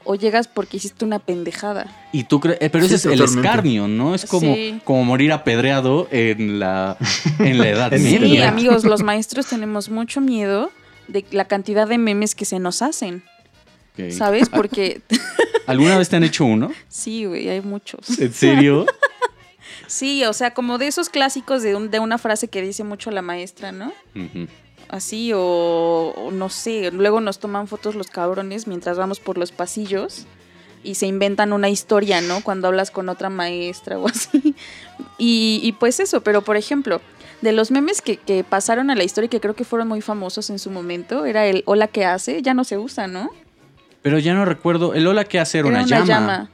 [0.04, 1.86] o llegas porque hiciste una pendejada.
[2.12, 4.14] Y tú crees, pero ese es el escarnio, ¿no?
[4.16, 4.80] Es como, Sí.
[4.84, 6.98] como morir apedreado en la,
[7.40, 8.50] en la edad En Sí, media.
[8.50, 10.70] Amigos, los maestros tenemos mucho miedo
[11.08, 13.24] de la cantidad de memes que se nos hacen.
[14.10, 14.50] ¿sabes?
[14.50, 15.02] Porque
[15.68, 16.72] ¿Alguna vez te han hecho uno?
[16.88, 18.20] sí, güey, hay muchos.
[18.20, 18.86] ¿En serio?
[19.94, 23.12] Sí, o sea, como de esos clásicos de, un- de una frase que dice mucho
[23.12, 23.94] la maestra, ¿no?
[24.90, 29.52] Así, o, o no sé, luego nos toman fotos los cabrones mientras vamos por los
[29.52, 30.26] pasillos
[30.84, 32.42] y se inventan una historia, ¿no?
[32.44, 34.56] Cuando hablas con otra maestra o así.
[35.18, 37.00] Y, y pues eso, pero por ejemplo,
[37.42, 40.02] de los memes que, que pasaron a la historia y que creo que fueron muy
[40.02, 43.30] famosos en su momento, era el hola que hace, ya no se usa, ¿no?
[44.02, 44.94] Pero ya no recuerdo.
[44.96, 46.50] El hola que hace era, Era una, llama.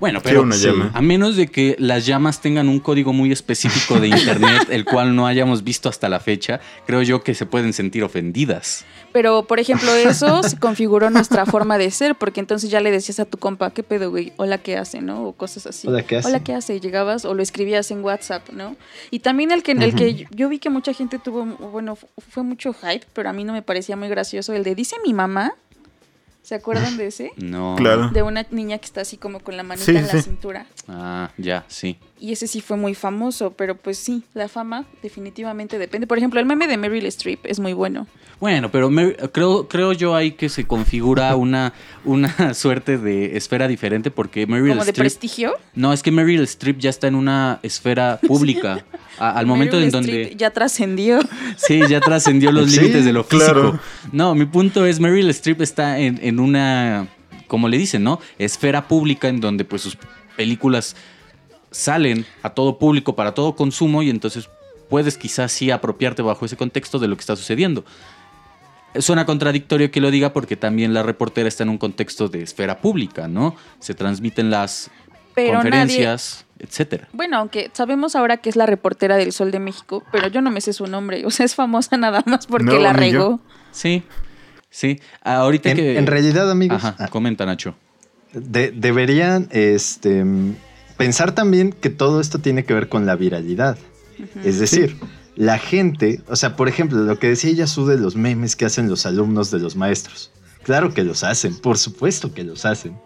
[0.00, 0.66] Bueno, pero una sí.
[0.66, 0.90] llama.
[0.92, 5.14] a menos de que las llamas tengan un código muy específico de internet, el cual
[5.16, 8.84] no hayamos visto hasta la fecha, creo yo que se pueden sentir ofendidas.
[9.12, 13.20] Pero, por ejemplo, eso se configuró nuestra forma de ser, porque entonces ya le decías
[13.20, 14.32] a tu compa, ¿qué pedo, güey?
[14.36, 15.22] Hola, ¿qué hace, no?
[15.28, 15.86] O cosas así.
[15.86, 16.28] Hola, ¿qué hace?
[16.28, 16.80] Hola, ¿qué hace?
[16.80, 18.76] Llegabas o lo escribías en WhatsApp, ¿no?
[19.12, 22.42] Y también el que, el que yo- vi que mucha gente tuvo, bueno, fu- fue
[22.42, 25.52] mucho hype, pero a mí no me parecía muy gracioso, el de dice mi mamá.
[26.44, 27.32] ¿Se acuerdan de ese?
[27.38, 27.74] No.
[27.76, 28.10] Claro.
[28.10, 30.22] De una niña que está así como con la manita Sí, en la sí.
[30.22, 30.66] cintura.
[30.86, 31.96] Ah, ya, sí.
[32.20, 36.06] Y ese sí fue muy famoso, pero pues sí, la fama definitivamente depende.
[36.06, 38.06] Por ejemplo, el meme de Meryl Streep es muy bueno.
[38.40, 41.72] Bueno, pero me- creo, creo yo ahí que se configura una,
[42.04, 45.02] una suerte de esfera diferente porque Meryl Como de Streep...
[45.02, 45.54] prestigio.
[45.74, 48.84] No, es que Meryl Streep ya está en una esfera pública.
[49.18, 50.20] A- al momento Meryl en donde...
[50.22, 51.20] Streep ya trascendió.
[51.56, 53.44] Sí, ya trascendió los Sí, límites de lo físico.
[53.52, 53.80] claro.
[54.12, 57.08] No, mi punto es, Meryl Streep está en, en una,
[57.46, 58.20] como le dicen, ¿no?
[58.38, 59.98] Esfera pública en donde pues sus
[60.36, 60.96] películas
[61.70, 64.48] salen a todo público para todo consumo y entonces
[64.88, 67.84] puedes quizás sí apropiarte bajo ese contexto de lo que está sucediendo.
[68.98, 72.78] Suena contradictorio que lo diga porque también la reportera está en un contexto de esfera
[72.78, 73.56] pública, ¿no?
[73.80, 74.88] Se transmiten las
[75.34, 77.08] Pero nadie, conferencias, etcétera.
[77.12, 80.52] Bueno, aunque sabemos ahora que es la reportera del Sol de México, pero yo no
[80.52, 81.26] me sé su nombre.
[81.26, 83.40] O sea, es famosa nada más porque No, la regó.
[83.72, 84.04] Sí,
[84.74, 84.98] sí.
[85.22, 85.96] Ahorita En, que...
[85.98, 87.76] en realidad, amigos, Ajá, ah, comenta Nacho.
[88.32, 90.24] de- deberían este,
[90.96, 93.78] pensar también que todo esto tiene que ver con la viralidad.
[94.44, 94.96] Es decir,
[95.36, 98.88] la gente, o sea, por ejemplo, lo que decía Yasu de los memes que hacen
[98.88, 100.30] los alumnos de los maestros.
[100.62, 102.96] Claro que los hacen, por supuesto que los hacen.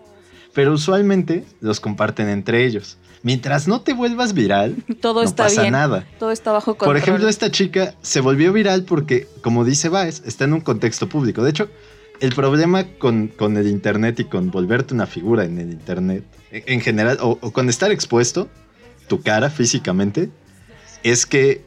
[0.54, 2.98] Pero usualmente los comparten entre ellos.
[3.22, 5.72] Mientras no te vuelvas viral, Todo no está pasa bien.
[5.72, 6.06] nada.
[6.18, 6.88] Todo está bajo control.
[6.88, 11.08] Por ejemplo, esta chica se volvió viral porque, como dice Baez, está en un contexto
[11.08, 11.42] público.
[11.42, 11.68] De hecho,
[12.20, 16.62] el problema con, con el Internet y con volverte una figura en el Internet, en
[16.66, 18.48] en general, o, o con estar expuesto,
[19.08, 20.30] tu cara físicamente,
[21.02, 21.64] es que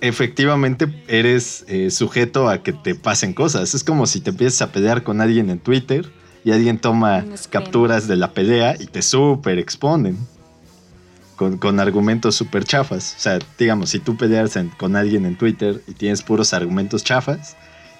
[0.00, 3.74] efectivamente eres eh, sujeto a que te pasen cosas.
[3.74, 6.10] Es como si te empiezas a pelear con alguien en Twitter
[6.44, 10.18] y alguien toma capturas de la pelea y te súper exponen
[11.42, 13.14] con, con argumentos súper chafas.
[13.18, 17.02] O sea, digamos, si tú peleas en- con alguien en Twitter y tienes puros argumentos
[17.02, 17.56] chafas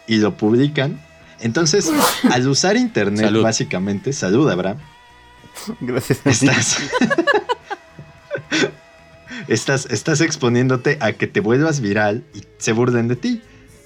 [0.06, 1.00] y lo publican,
[1.40, 1.90] entonces
[2.30, 3.42] al usar Internet Salud.
[3.42, 4.78] básicamente, salud Abraham,
[5.80, 6.20] Gracias.
[6.24, 6.76] estás,
[9.48, 13.42] estás, estás exponiéndote a que te vuelvas viral y se burlen de ti.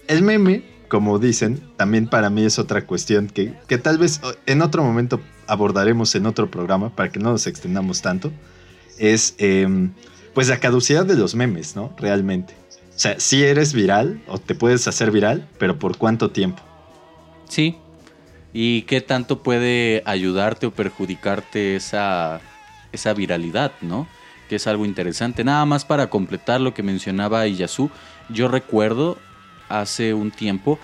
[0.06, 4.62] El meme, como dicen, también para mí es otra cuestión que, que tal vez en
[4.62, 8.32] otro momento abordaremos en otro programa para que no nos extendamos tanto.
[8.98, 9.92] Es em,
[10.34, 11.94] pues la caducidad de los memes, ¿no?
[11.96, 12.54] Realmente.
[12.94, 16.62] O sea, si eres viral o te puedes hacer viral, pero ¿por cuánto tiempo?
[17.48, 17.76] Sí.
[18.52, 22.40] ¿Y qué tanto puede ayudarte o perjudicarte esa,
[22.92, 24.08] esa viralidad, no?
[24.48, 25.44] Que es algo interesante.
[25.44, 27.90] Nada más para completar lo que mencionaba Iyasu,
[28.30, 29.18] yo recuerdo
[29.68, 30.78] hace un tiempo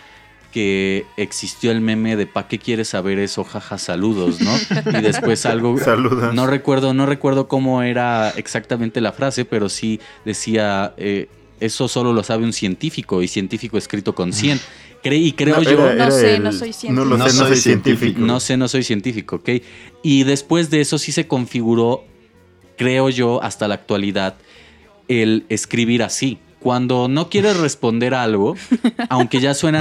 [0.52, 3.42] que existió el meme de ¿pa' qué quieres saber eso?
[3.42, 4.52] Jaja, saludos, ¿no?
[4.98, 5.76] Y después algo...
[5.82, 6.34] Saludos.
[6.34, 11.28] No recuerdo, no recuerdo cómo era exactamente la frase, pero sí decía, eh,
[11.58, 14.60] eso solo lo sabe un científico, y científico escrito con 100.
[15.02, 15.70] Cre- y creo No, yo...
[15.88, 17.28] era- No sé, el- no soy No lo científico.
[17.30, 18.20] sé, no soy científico.
[18.20, 19.48] No sé, no soy científico, ¿ok?
[20.02, 22.04] Y después de eso sí se configuró,
[22.76, 24.36] creo yo, hasta la actualidad,
[25.08, 26.38] el escribir así.
[26.62, 28.54] Cuando no quieres responder a algo,
[29.08, 29.80] aunque ya suena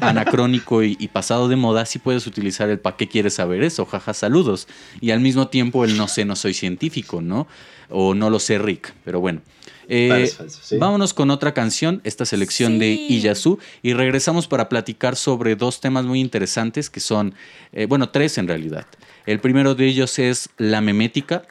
[0.00, 3.84] anacrónico y, y pasado de moda, sí puedes utilizar el ¿para qué quieres saber eso?
[3.86, 4.68] Jaja, saludos.
[5.00, 7.46] Y al mismo tiempo el no sé, no soy científico, ¿no?
[7.88, 8.94] O no lo sé, Rick.
[9.04, 9.40] Pero bueno.
[9.88, 10.78] Eh, Falso, falso, sí.
[10.78, 12.92] Vámonos con otra canción, esta selección de.
[12.92, 17.34] Iyasu, y regresamos para platicar sobre dos temas muy interesantes que son,
[17.72, 18.86] eh, bueno, tres en realidad.
[19.26, 21.42] El primero de ellos es la memética,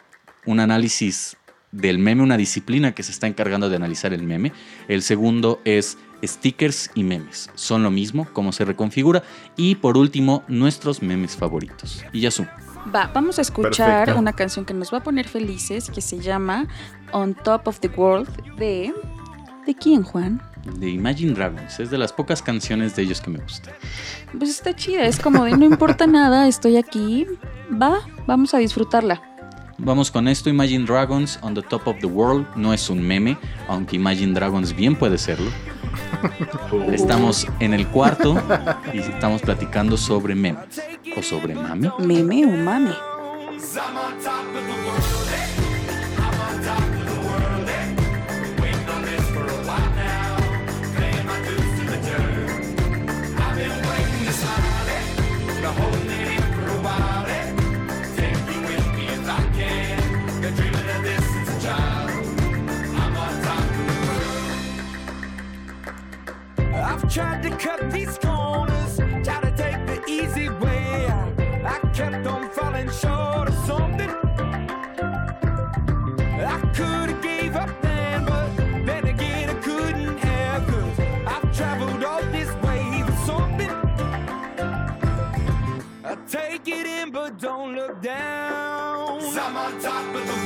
[0.45, 1.35] un análisis
[1.71, 4.51] del meme, una disciplina que se está encargando de analizar el meme.
[4.87, 7.49] El segundo es stickers y memes.
[7.55, 9.23] Son lo mismo, cómo se reconfigura.
[9.55, 12.03] Y por último, nuestros memes favoritos.
[12.13, 12.45] Iyasu.
[12.93, 14.19] Va, vamos a escuchar Perfecto.
[14.19, 16.67] una canción que nos va a poner felices que se llama
[17.11, 18.93] On Top of the World de.
[19.65, 20.41] ¿De quién, Juan?
[20.77, 21.79] De Imagine Dragons.
[21.79, 23.73] Es de las pocas canciones de ellos que me gustan.
[24.37, 27.27] Pues está chida, es como de no importa nada, estoy aquí.
[27.71, 29.21] Va, vamos a disfrutarla.
[29.81, 32.45] Vamos con esto, Imagine Dragons on the Top of the World.
[32.55, 35.49] No es un meme, aunque Imagine Dragons bien puede serlo.
[36.91, 38.35] Estamos en el cuarto
[38.93, 40.59] y estamos platicando sobre meme.
[41.17, 41.89] O sobre mami.
[41.99, 42.91] Meme o mame.
[66.89, 71.39] I've tried to cut these corners, try to take the easy way out.
[71.63, 74.09] I kept on falling short of something.
[76.55, 78.49] I could have gave up then, but
[78.87, 80.65] then again I couldn't have.
[80.65, 83.69] Cause I've traveled all this way for something.
[86.03, 89.21] I take it in, but don't look down.
[89.37, 90.38] I'm on top of the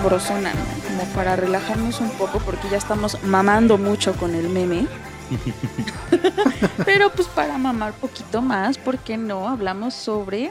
[0.00, 0.88] sabrosona, ¿no?
[0.88, 4.86] Como para relajarnos un poco, porque ya estamos mamando mucho con el meme.
[6.84, 9.48] Pero pues para mamar poquito más, ¿por qué no?
[9.48, 10.50] Hablamos sobre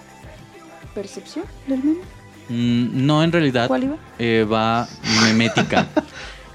[0.95, 1.99] percepción del meme.
[2.49, 3.97] Mm, no, en realidad ¿Cuál iba?
[4.19, 4.87] eh, va
[5.23, 5.87] memética.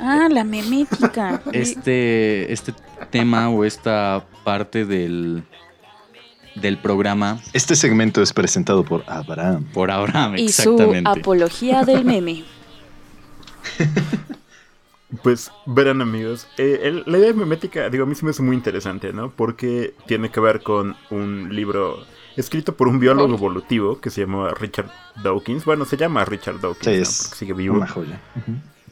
[0.02, 1.42] Ah, la memética.
[1.52, 2.72] este, este
[3.10, 5.44] tema o esta parte del,
[6.54, 9.64] del programa Este segmento es presentado por Abraham.
[9.74, 11.10] por ahora, y su exactamente.
[11.20, 12.44] apología del meme.
[15.24, 18.42] Pues verán amigos, eh, el- la idea de memética, digo, a mí se me hace
[18.42, 19.30] muy interesante, ¿no?
[19.30, 22.04] Porque tiene que ver con un libro
[22.36, 24.88] escrito por un biólogo evolutivo que se llama Richard
[25.24, 25.64] Dawkins.
[25.64, 27.74] Bueno, se llama Richard Dawkins, Sí, es Porque sigue vivo.
[27.76, 28.20] una joya.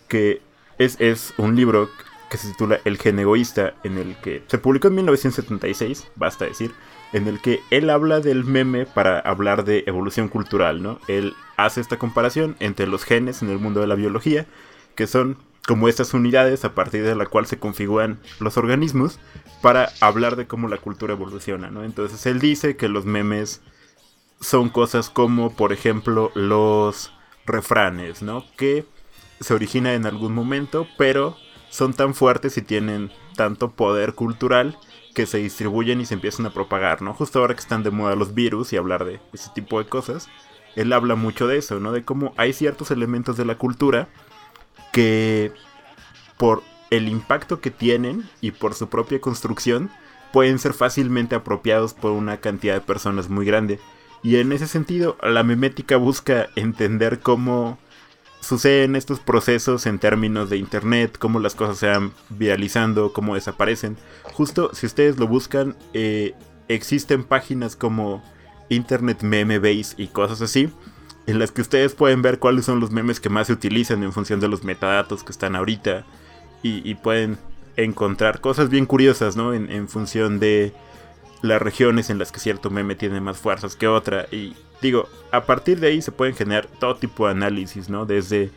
[0.09, 0.43] Que
[0.79, 1.89] es, es un libro
[2.29, 6.73] que se titula El gen egoísta, en el que se publicó en 1976, basta decir,
[7.13, 11.01] en el que él habla del meme para hablar de evolución cultural, ¿no?
[11.09, 14.47] Él hace esta comparación entre los genes en el mundo de la biología,
[14.95, 19.19] que son como estas unidades a partir de la cual se configuran los organismos
[19.61, 21.85] para hablar de cómo la cultura evoluciona, ¿no?
[21.85, 23.61] Entonces él dice que los memes
[24.41, 27.13] son cosas como, por ejemplo, los
[27.45, 28.45] refranes, ¿no?
[28.57, 28.87] Que
[29.41, 31.37] se originan en algún momento, pero
[31.71, 34.79] son tan fuertes y tienen tanto poder cultural
[35.15, 37.15] que se distribuyen y se empiezan a propagar, ¿no?
[37.15, 40.29] Justo ahora que están de moda los virus y hablar de ese tipo de cosas,
[40.77, 41.93] él habla mucho de eso, ¿no?
[41.93, 44.09] De cómo hay ciertos elementos de la cultura
[44.93, 45.53] que
[46.37, 49.91] por el impacto que tienen y por su propia construcción
[50.33, 53.81] pueden ser fácilmente apropiados por una cantidad de personas muy grande.
[54.23, 57.79] Y en ese sentido, la memética busca entender cómo
[58.41, 63.97] suceden estos procesos en términos de internet, cómo las cosas se van viralizando, cómo desaparecen.
[64.33, 66.35] Justo si ustedes lo buscan, eh,
[66.69, 68.23] existen páginas como
[68.69, 70.71] Internet Meme Base y cosas así,
[71.27, 74.13] en las que ustedes pueden ver cuáles son los memes que más se utilizan en
[74.13, 76.07] función de los metadatos que están ahorita
[76.63, 77.39] y, y pueden
[77.77, 79.55] encontrar cosas bien curiosas, ¿no?
[79.55, 80.73] En, en función de
[81.43, 84.27] las regiones en las que cierto meme tiene más fuerzas que otra.
[84.33, 88.07] Y digo, a partir de ahí se pueden generar todo tipo de análisis, ¿no?
[88.07, 88.51] Desde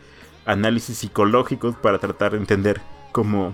[0.45, 3.53] análisis psicológicos para tratar de entender cómo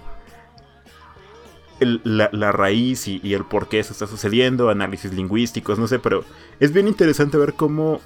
[1.80, 6.00] el- la, la raíz y, el por qué eso está sucediendo, análisis lingüísticos, no sé,
[6.00, 6.24] pero
[6.60, 8.02] es bien interesante ver cómo,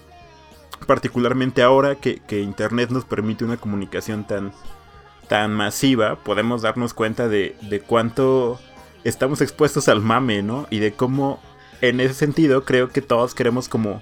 [0.88, 4.52] particularmente ahora que, que Internet nos permite una comunicación tan,
[5.30, 8.60] tan masiva, podemos darnos cuenta de, de cuánto
[9.04, 10.68] estamos expuestos al mame, ¿no?
[10.70, 11.40] Y de cómo,
[11.82, 14.02] en ese sentido, creo que todos queremos como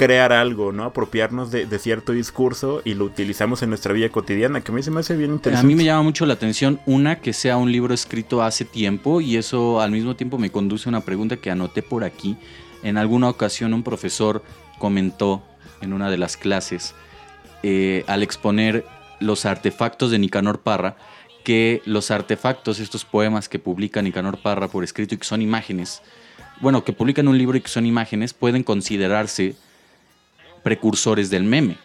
[0.00, 0.84] crear algo, ¿no?
[0.84, 4.82] Apropiarnos de, de cierto discurso y lo utilizamos en nuestra vida cotidiana, que a mí
[4.82, 5.66] se me hace bien A interesante.
[5.66, 9.36] mí me llama mucho la atención, una, que sea un libro escrito hace tiempo y
[9.36, 12.38] eso al mismo tiempo me conduce a una pregunta que anoté por aquí.
[12.82, 14.42] En alguna ocasión un profesor
[14.78, 15.42] comentó
[15.82, 16.94] en una de las clases,
[17.62, 18.86] eh, al exponer
[19.18, 20.96] los artefactos de Nicanor Parra,
[21.44, 26.00] que los artefactos, estos poemas que publica Nicanor Parra por escrito y que son imágenes,
[26.62, 29.56] bueno, que publican un libro y que son imágenes, pueden considerarse
[30.62, 31.78] precursores del meme.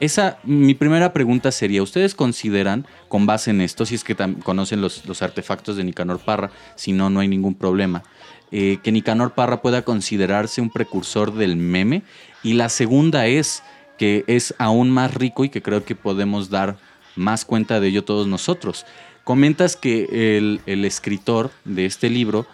[0.00, 4.80] Esa, mi primera pregunta sería, ¿ustedes consideran, con base en esto, si es que conocen
[4.80, 8.02] los, los artefactos de Nicanor Parra, si no, no hay ningún problema,
[8.50, 12.02] eh, que Nicanor Parra pueda considerarse un precursor del meme?
[12.42, 13.62] Y la segunda es
[13.96, 16.78] que es aún más rico y que creo que podemos dar
[17.14, 18.84] más cuenta de ello todos nosotros.
[19.22, 22.44] Comentas que el, el escritor de este libro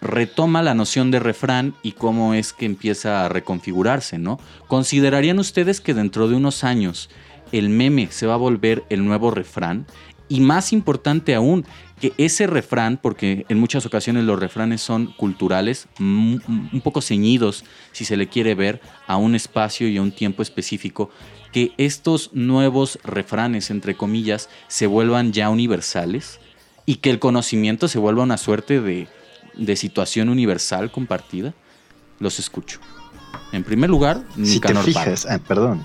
[0.00, 4.38] retoma la noción de refrán y cómo es que empieza a reconfigurarse, ¿no?
[4.66, 7.10] ¿Considerarían ustedes que dentro de unos años
[7.52, 9.86] el meme se va a volver el nuevo refrán?
[10.28, 11.66] Y más importante aún,
[12.00, 18.04] que ese refrán, porque en muchas ocasiones los refranes son culturales, un poco ceñidos, si
[18.04, 21.10] se le quiere ver, a un espacio y a un tiempo específico,
[21.52, 26.38] que estos nuevos refranes, entre comillas, se vuelvan ya universales
[26.86, 29.08] y que el conocimiento se vuelva una suerte de,
[29.60, 31.54] de situación universal compartida?
[32.18, 32.80] Los escucho.
[33.52, 34.82] En primer lugar, Si te Parra.
[34.82, 35.84] fijas, ah, perdón.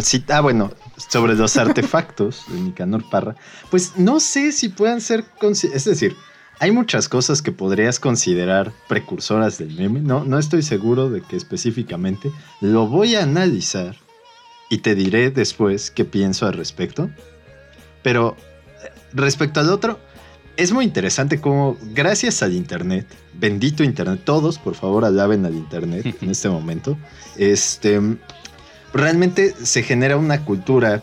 [0.00, 0.70] Sí, ah, bueno,
[1.08, 3.34] sobre los artefactos de Nicanor Parra,
[3.70, 6.16] pues no sé si puedan ser, es decir,
[6.60, 11.36] hay muchas cosas que podrías considerar precursoras del meme, no, no estoy seguro de que
[11.36, 12.30] específicamente,
[12.60, 13.96] lo voy a analizar
[14.68, 17.10] y te diré después qué pienso al respecto,
[18.04, 18.36] pero
[18.84, 19.98] eh, respecto al otro,
[20.62, 26.16] es muy interesante cómo gracias al Internet, bendito Internet, todos por favor alaben al Internet
[26.20, 26.96] en este momento,
[27.36, 28.00] este,
[28.92, 31.02] realmente se genera una cultura.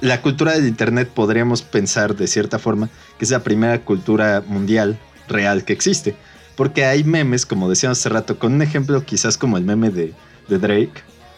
[0.00, 2.88] La cultura del Internet podríamos pensar de cierta forma
[3.18, 4.98] que es la primera cultura mundial
[5.28, 6.16] real que existe.
[6.56, 10.12] Porque hay memes, como decíamos hace rato, con un ejemplo quizás como el meme de,
[10.48, 10.92] de Drake,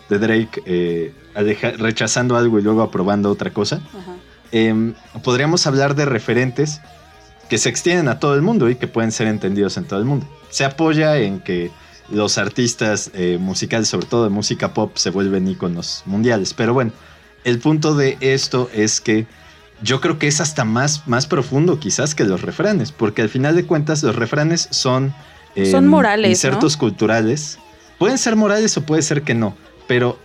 [0.09, 3.77] de Drake eh, aleja- rechazando algo y luego aprobando otra cosa.
[3.77, 4.15] Ajá.
[4.51, 6.81] Em, podríamos hablar de referentes
[7.49, 10.05] que se extienden a todo el mundo y que pueden ser entendidos en todo el
[10.05, 10.27] mundo.
[10.51, 11.71] Se apoya en que
[12.09, 16.55] los artistas eh, musicales, sobre todo de música pop, se vuelven íconos mundiales.
[16.55, 16.93] Pero bueno,
[17.45, 19.27] el punto de esto es que
[19.83, 23.55] yo creo que es hasta más, más profundo quizás que los refranes, porque al final
[23.57, 25.15] de cuentas los refranes son...
[25.71, 27.59] Son em, morales, Insertos culturales.
[27.99, 30.19] Pueden ser morales o puede ser que no, pero...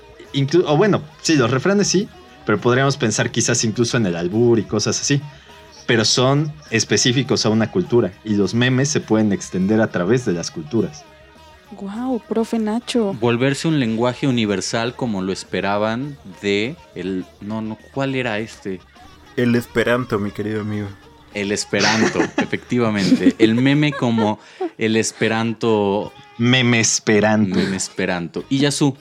[0.66, 2.08] o bueno, sí, los refranes sí,
[2.46, 5.22] pero podríamos pensar quizás incluso en el albur y cosas así.
[5.90, 10.34] Pero son específicos a una cultura y los memes se pueden extender a través de
[10.34, 11.04] las culturas.
[11.72, 13.16] Wow, profe Nacho.
[13.16, 17.26] Volverse un lenguaje universal como lo esperaban de el...
[17.42, 18.80] No, no, ¿cuál era este?
[19.36, 20.88] El Esperanto, mi querido amigo.
[21.34, 23.34] El esperanto, efectivamente.
[23.40, 24.38] El meme como
[24.78, 27.56] el esperanto Meme esperando.
[27.56, 28.44] Meme esperanto.
[28.48, 28.96] Y Yasu,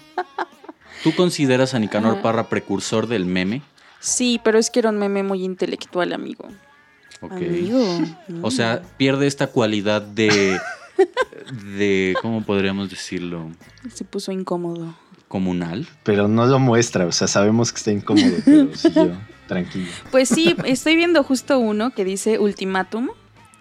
[1.04, 2.22] ¿tú consideras a Nicanor Ajá.
[2.22, 3.60] Parra precursor del meme?
[4.00, 6.48] Sí, pero es que era un meme muy intelectual, amigo.
[7.20, 7.32] Ok.
[7.32, 8.00] Amigo.
[8.42, 10.58] O sea, pierde esta cualidad de.
[11.76, 12.16] de.
[12.22, 13.50] ¿Cómo podríamos decirlo?
[13.92, 14.94] Se puso incómodo.
[15.28, 15.86] Comunal.
[16.04, 19.12] Pero no lo muestra, o sea, sabemos que está incómodo, pero siguió
[19.46, 19.86] tranquilo.
[20.10, 23.10] Pues sí, estoy viendo justo uno que dice ultimátum.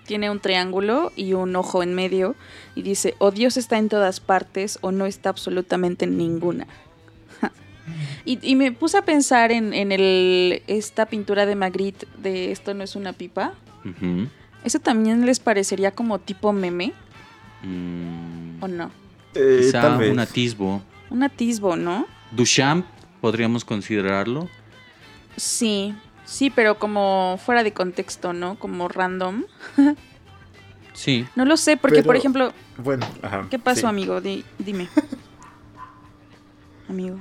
[0.05, 2.35] Tiene un triángulo y un ojo en medio.
[2.75, 6.67] Y dice, o Dios está en todas partes o no está absolutamente en ninguna.
[8.27, 12.73] Y, y me puse a pensar en, en el, esta pintura de Magritte de Esto
[12.73, 13.53] no es una pipa.
[14.63, 16.93] ¿Eso también les parecería como tipo meme
[17.63, 18.91] Mm, o no?
[19.33, 20.11] Eh, quizá tal vez.
[20.11, 20.81] un atisbo.
[21.09, 22.05] Un atisbo, ¿no?
[22.31, 22.85] Duchamp,
[23.21, 24.47] podríamos considerarlo.
[25.35, 28.59] Sí, sí, pero como fuera de contexto, ¿no?
[28.59, 29.43] Como random.
[30.93, 31.27] Sí.
[31.35, 33.45] No lo sé, porque por ejemplo, Bueno, ajá.
[33.51, 33.85] ¿qué pasó, sí.
[33.85, 34.19] amigo?
[34.19, 34.87] Di- dime.
[36.89, 37.19] amigo,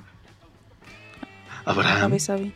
[1.67, 2.53] Abraham, ver, sabe.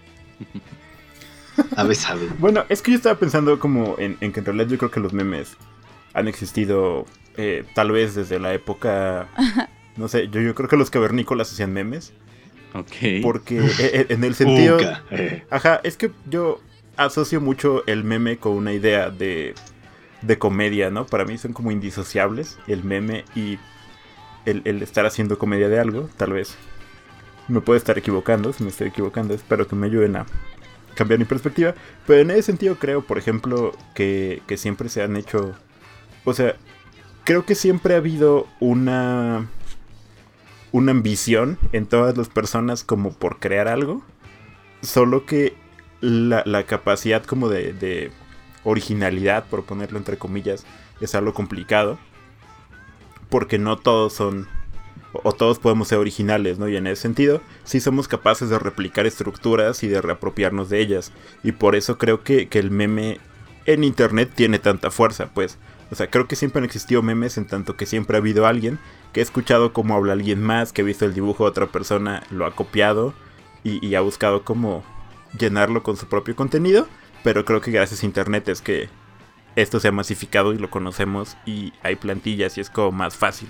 [1.77, 2.29] ave sabe.
[2.39, 5.01] Bueno, es que yo estaba pensando como en, en que en realidad yo creo que
[5.01, 5.57] los memes
[6.15, 7.07] han existido
[7.37, 9.29] eh, tal vez desde la época...
[9.97, 12.15] No sé, yo, yo creo que los cavernícolas hacían memes.
[12.75, 13.23] Ok.
[13.23, 14.77] Porque eh, eh, en el sentido...
[14.77, 15.45] Uca, eh.
[15.51, 16.61] Ajá, es que yo
[16.97, 19.55] asocio mucho el meme con una idea de,
[20.23, 21.07] de comedia, ¿no?
[21.07, 23.59] Para mí son como indisociables el meme y
[24.47, 26.57] el, el estar haciendo comedia de algo, tal vez.
[27.51, 30.27] Me puedo estar equivocando, si me estoy equivocando, espero que me ayuden a
[30.95, 31.75] cambiar mi perspectiva.
[32.07, 35.55] Pero en ese sentido creo, por ejemplo, que, que siempre se han hecho...
[36.25, 36.55] O sea,
[37.25, 39.49] creo que siempre ha habido una...
[40.73, 44.03] Una ambición en todas las personas como por crear algo.
[44.83, 45.57] Solo que
[46.01, 48.13] la, la capacidad como de, de
[48.63, 50.65] originalidad, por ponerlo entre comillas,
[51.01, 51.99] es algo complicado.
[53.29, 54.47] Porque no todos son,
[55.13, 56.69] o, todos podemos ser originales, ¿no?
[56.69, 61.13] Y en ese sentido, sí somos capaces de replicar estructuras y de reapropiarnos de ellas.
[61.43, 63.19] Y por eso creo que, que el meme
[63.67, 65.59] en internet tiene tanta fuerza, pues.
[65.91, 68.79] O sea, creo que siempre han existido memes en tanto que siempre ha habido alguien
[69.13, 72.23] que ha escuchado cómo habla alguien más, que ha visto el dibujo de otra persona,
[72.31, 73.13] lo ha copiado
[73.65, 74.85] y, y ha buscado cómo
[75.37, 76.87] llenarlo con su propio contenido.
[77.25, 78.89] Pero creo que gracias a internet es que
[79.57, 83.49] esto se ha masificado y lo conocemos y hay plantillas y es como más fácil.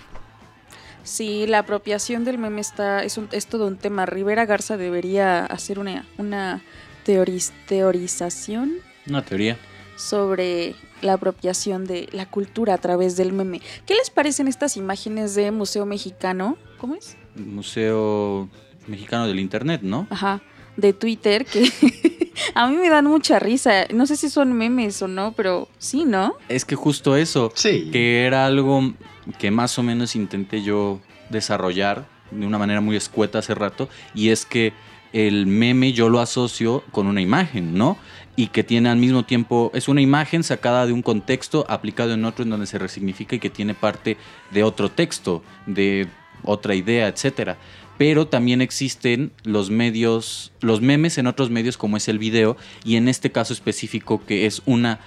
[1.11, 4.07] Sí, la apropiación del meme está, es, un- es todo un tema.
[4.07, 6.63] Rivera Garza debería hacer una, una
[7.05, 8.75] teoris- teorización
[9.09, 9.59] Una teoría.
[9.97, 13.61] sobre la apropiación de la cultura a través del meme.
[13.87, 16.57] ¿Qué les parecen estas imágenes de Museo Mexicano?
[16.79, 17.17] ¿Cómo es?
[17.35, 18.49] Museo
[18.87, 20.07] Mexicano del Internet, ¿no?
[20.11, 20.41] Ajá,
[20.77, 21.71] de Twitter, que
[22.55, 23.87] a mí me dan mucha risa.
[23.93, 26.35] No sé si son memes o no, pero sí, ¿no?
[26.49, 27.53] Es que justo eso.
[27.55, 27.89] Sí.
[27.91, 28.93] que era algo
[29.39, 34.29] que más o menos intenté yo desarrollar de una manera muy escueta hace rato, y
[34.29, 34.73] es que
[35.13, 37.99] el meme yo lo asocio con una imagen, ¿no?
[38.37, 42.25] Y que tiene al mismo tiempo, es una imagen sacada de un contexto, aplicado en
[42.25, 44.17] otro en donde se resignifica y que tiene parte
[44.53, 46.07] de otro texto, de
[46.45, 47.59] otra idea, etcétera.
[47.99, 52.97] Pero también existen los medios, los memes en otros medios como es el video, y
[52.97, 55.01] en este caso específico que es una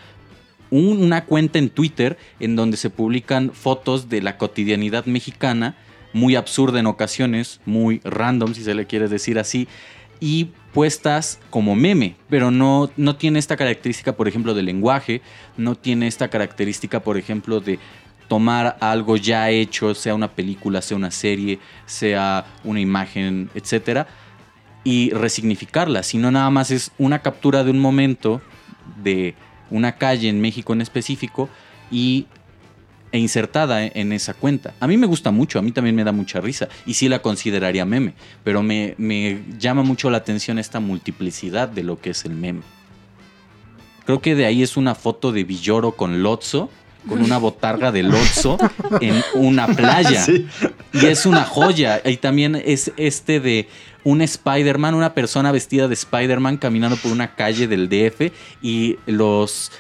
[0.74, 5.76] un- una cuenta en Twitter en donde se publican fotos de la cotidianidad mexicana,
[6.14, 9.68] muy absurda en ocasiones, muy random si se le quiere decir así,
[10.20, 15.22] y puestas como meme, pero no, no tiene esta característica, por ejemplo, del lenguaje,
[15.58, 17.78] no tiene esta característica, por ejemplo, de
[18.28, 24.08] tomar algo ya hecho, sea una película, sea una serie, sea una imagen, etcétera,
[24.84, 28.42] y resignificarla, sino nada más es una captura de un momento
[29.04, 29.36] de
[29.74, 31.50] una calle en México en específico
[31.92, 32.28] y
[33.12, 34.74] e insertada en esa cuenta.
[34.80, 37.22] A mí me gusta mucho, a mí también me da mucha risa y sí la
[37.22, 42.26] consideraría meme, pero me, me llama mucho la atención esta multiplicidad de lo que es
[42.26, 42.62] el meme.
[44.06, 46.72] Creo que de ahí es una foto de Villoro con Lotso,
[47.08, 48.58] con una botarga de Lotso
[49.02, 50.24] en una playa.
[50.24, 50.48] Sí.
[50.94, 52.02] Y es una joya.
[52.06, 53.68] Y también es este de
[54.04, 58.32] un Spider-Man, una persona vestida de Spider-Man caminando por una calle del DF
[58.62, 59.72] y los,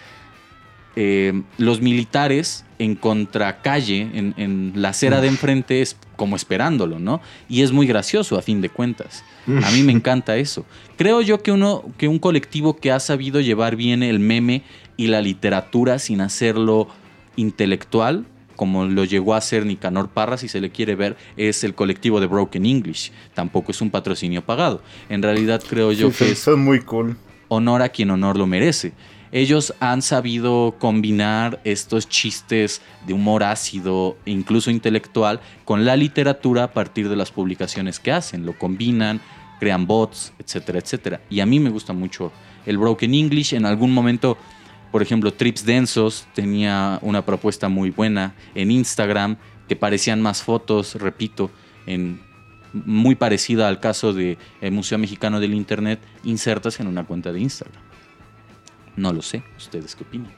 [0.96, 7.22] eh, los militares en contracalle, en, en la acera de enfrente, es como esperándolo, ¿no?
[7.50, 9.24] Y es muy gracioso a fin de cuentas.
[9.48, 10.66] A mí me encanta eso.
[10.98, 14.64] Creo yo que, uno, que un colectivo que ha sabido llevar bien el meme
[14.96, 16.88] y la literatura sin hacerlo
[17.36, 21.74] intelectual, como lo llegó a hacer Nicanor Parra, si se le quiere ver, es el
[21.76, 23.12] colectivo de Broken English.
[23.34, 24.82] Tampoco es un patrocinio pagado.
[25.10, 27.18] En realidad creo yo Sí, que es son muy cool.
[27.48, 28.94] honor a quien honor lo merece.
[29.32, 36.66] Ellos han sabido combinar estos chistes de humor ácido e incluso intelectual con la literatura
[36.66, 38.46] a partir de las publicaciones que hacen.
[38.46, 39.22] Lo combinan,
[39.60, 41.22] crean bots, etcétera, etcétera.
[41.32, 42.32] Y a mí me gusta mucho
[42.68, 43.56] el Broken English.
[43.56, 44.38] En algún momento,
[44.94, 49.38] por ejemplo, Trips Densos tenía una propuesta muy buena en Instagram
[49.68, 51.50] que parecían más fotos, repito,
[51.88, 52.22] en
[52.74, 57.40] muy parecida al caso de el Museo Mexicano del Internet, insertas en una cuenta de
[57.40, 57.82] Instagram.
[58.96, 60.32] No lo sé, ¿ustedes qué opinan?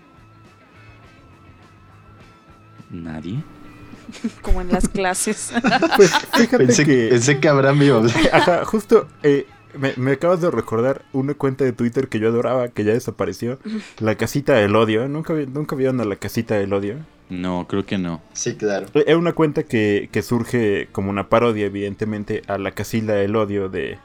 [2.90, 3.44] ¿Nadie?
[4.42, 5.52] Como en las clases.
[5.98, 7.08] Pues fíjate Pensé, que.
[7.10, 8.16] pensé que Abraham iba a hablar.
[8.32, 9.48] Ajá, justo eh,
[9.78, 13.60] me, me acabas de recordar una cuenta de Twitter que yo adoraba, que ya desapareció.
[14.00, 15.08] La casita del odio.
[15.08, 16.98] ¿Nunca, nunca vieron a la casita del odio?
[17.30, 18.22] No, creo que no.
[18.34, 18.88] Sí, claro.
[18.94, 23.36] Eh, Es una cuenta que, que surge como una parodia, evidentemente, a la casita del
[23.36, 23.98] odio de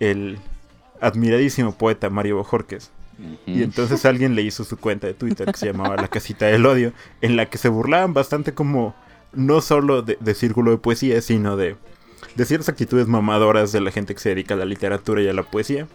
[0.00, 0.38] el
[1.00, 2.90] admiradísimo poeta Mario Bojorquez.
[3.46, 6.66] Y entonces alguien le hizo su cuenta de Twitter que se llamaba La Casita del
[6.66, 6.92] Odio,
[7.22, 8.94] en la que se burlaban bastante como
[9.32, 11.76] no solo de, de círculo de poesía, sino de,
[12.34, 15.32] de ciertas actitudes mamadoras de la gente que se dedica a la literatura y a
[15.32, 15.86] la poesía.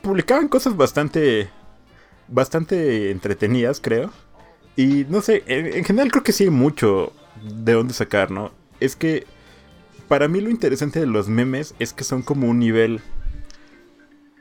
[0.00, 1.48] Publicaban cosas bastante,
[2.28, 4.10] bastante entretenidas, creo.
[4.76, 7.12] Y no sé, en, en general creo que sí hay mucho
[7.42, 8.52] de dónde sacar, ¿no?
[8.80, 9.26] Es que
[10.08, 13.00] para mí lo interesante de los memes es que son como un nivel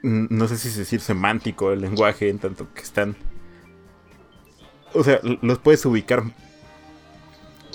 [0.03, 3.15] no sé si es decir semántico el lenguaje, en tanto que están.
[4.93, 6.23] O sea, los puedes ubicar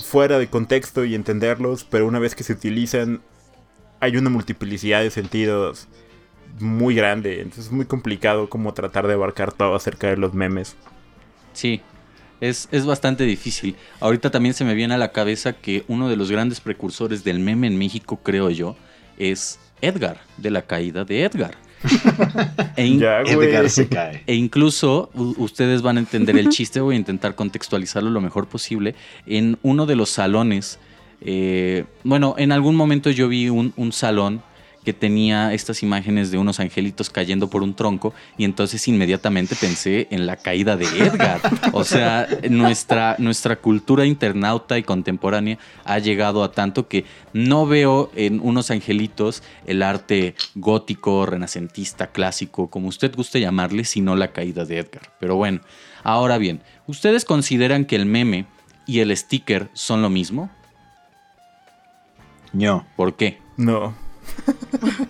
[0.03, 3.21] fuera de contexto y entenderlos, pero una vez que se utilizan,
[3.99, 5.87] hay una multiplicidad de sentidos
[6.59, 7.41] muy grande.
[7.41, 10.75] Entonces es muy complicado como tratar de abarcar todo acerca de los memes.
[11.53, 11.81] Sí,
[12.41, 13.75] es, es bastante difícil.
[13.99, 17.39] Ahorita también se me viene a la cabeza que uno de los grandes precursores del
[17.39, 18.75] meme en México, creo yo,
[19.17, 21.55] es Edgar, de la caída de Edgar.
[22.75, 23.21] E in- Ya.
[23.21, 24.23] Edgar se cae.
[24.27, 28.93] E incluso ustedes van a entender el chiste, voy a intentar contextualizarlo lo mejor posible.
[29.25, 30.79] En uno de los salones,
[31.21, 34.41] eh, bueno, en algún momento yo vi un, salón
[34.83, 40.07] que tenía estas imágenes de unos angelitos cayendo por un tronco y entonces inmediatamente pensé
[40.11, 41.41] en la caída de Edgar.
[41.73, 47.03] O sea, nuestra, nuestra cultura internauta y contemporánea ha llegado a tanto que
[47.33, 54.15] no veo en unos angelitos el arte gótico, renacentista, clásico, como usted guste llamarle, sino
[54.15, 55.11] la caída de Edgar.
[55.19, 55.59] Pero bueno,
[56.03, 58.45] ahora bien, ¿ustedes consideran que el meme
[58.85, 60.49] y el sticker son lo mismo?
[62.53, 62.85] No.
[62.95, 63.39] ¿Por qué?
[63.55, 63.93] No.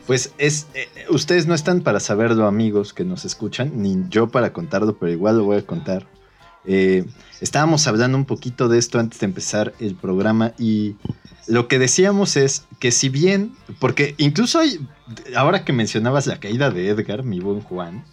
[0.05, 0.67] Pues es.
[0.73, 5.11] eh, ustedes no están para saberlo, amigos que nos escuchan, ni yo para contarlo, pero
[5.11, 6.07] igual lo voy a contar.
[6.65, 7.05] Eh,
[7.41, 10.95] estábamos hablando un poquito de esto antes de empezar el programa y
[11.47, 14.85] lo que decíamos es que si bien, porque incluso hay,
[15.35, 18.03] ahora que mencionabas la caída de Edgar, mi buen Juan,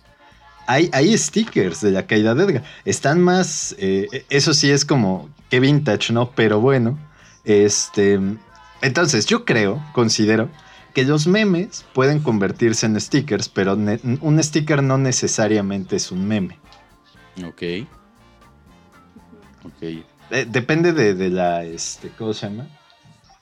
[0.67, 2.65] hay, hay stickers de la caída de Edgar.
[2.85, 6.31] Están más, eh, eso sí es como que vintage, ¿no?
[6.31, 6.99] Pero bueno,
[7.45, 8.21] este,
[8.85, 10.49] entonces yo creo, considero
[10.95, 16.59] que los memes pueden convertirse en stickers, pero un sticker no necesariamente es un meme.
[17.45, 17.63] Ok.
[19.65, 19.83] Ok.
[19.83, 22.69] Eh, depende de, de la, este, ¿cómo se llama?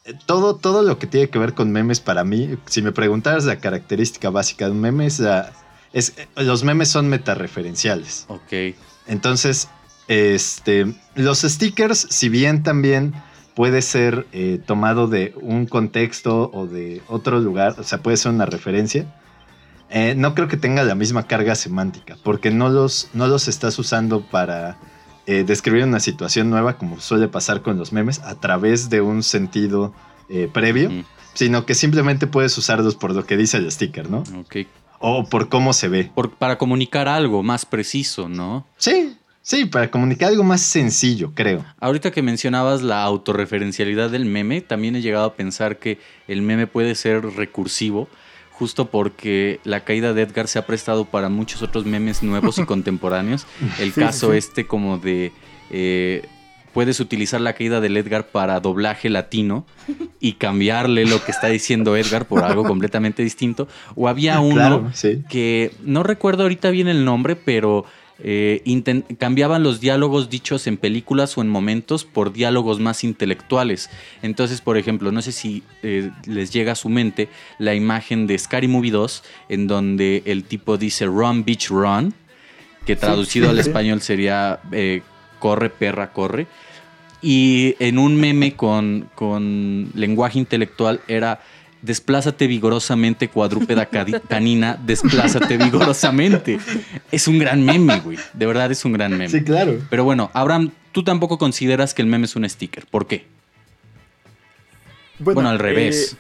[0.05, 3.45] Eh, Todo, todo lo que tiene que ver con memes para mí, si me preguntaras
[3.45, 5.53] la característica básica de un meme, es, la-
[5.93, 8.24] es eh, los memes son metareferenciales.
[8.28, 8.74] Ok.
[9.07, 9.68] Entonces,
[10.09, 13.12] este, los stickers, si bien también
[13.55, 18.32] puede ser eh, tomado de un contexto o de otro lugar, o sea, puede ser
[18.32, 19.07] una referencia,
[19.90, 23.78] eh, no creo que tenga la misma carga semántica, porque no los, no los estás
[23.78, 24.78] usando para
[25.26, 29.22] eh, describir una situación nueva, como suele pasar con los memes, a través de un
[29.22, 29.92] sentido
[30.30, 31.05] eh, previo, Ujú.
[31.34, 34.24] sino que simplemente puedes usarlos por lo que dice el sticker, ¿no?
[34.40, 34.66] Ok.
[34.98, 36.11] O por cómo se ve.
[36.14, 38.64] Por- para comunicar algo más preciso, ¿no?
[38.78, 41.64] Sí, Sí, para comunicar algo más sencillo, creo.
[41.80, 46.66] Ahorita que mencionabas la autorreferencialidad del meme, también he llegado a pensar que el meme
[46.68, 48.09] puede ser recursivo,
[48.53, 52.64] justo porque la caída de Edgar se ha prestado para muchos otros memes nuevos y
[52.66, 53.47] contemporáneos.
[53.80, 54.38] El Sí, caso sí.
[54.38, 55.32] este como de...
[55.70, 56.24] eh,
[56.72, 59.66] puedes utilizar la caída del Edgar para doblaje latino
[60.20, 63.66] y cambiarle lo que está diciendo Edgar por algo completamente distinto.
[63.97, 65.22] O había uno Claro, sí.
[65.28, 67.84] que no recuerdo ahorita bien el nombre, pero
[68.18, 68.62] eh,
[69.18, 73.90] cambiaban los diálogos dichos en películas o en momentos por diálogos más intelectuales.
[74.22, 78.38] Entonces, por ejemplo, no sé si eh, les llega a su mente la imagen de
[78.38, 82.14] Scary Movie 2, en donde el tipo dice Run, bitch, run,
[82.86, 83.68] que traducido sí, al sí.
[83.68, 85.02] español sería eh,
[85.38, 86.46] Corre, perra, corre.
[87.20, 91.40] Y en un meme con, con lenguaje intelectual era
[91.83, 93.87] desplázate vigorosamente, cuadrúpeda
[94.28, 96.59] canina, desplázate vigorosamente.
[97.11, 98.18] Es un gran meme, güey.
[98.33, 99.28] De verdad es un gran meme.
[99.28, 99.78] Sí, claro.
[99.91, 102.87] Pero bueno, Abraham, tú tampoco consideras que el meme es un sticker.
[102.87, 103.26] ¿Por qué?
[105.18, 106.16] Bueno, al revés.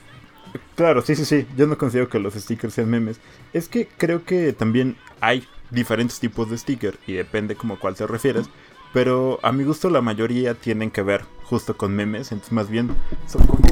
[0.54, 1.46] eh, claro, sí, sí, sí.
[1.56, 3.18] Yo no considero que los stickers sean memes.
[3.52, 7.94] Es que creo que también hay diferentes tipos de sticker y depende como a cuál
[7.94, 8.46] te refieres.
[8.92, 12.30] Pero a mi gusto la mayoría tienen que ver justo con memes.
[12.30, 12.90] Entonces más bien
[13.26, 13.62] son como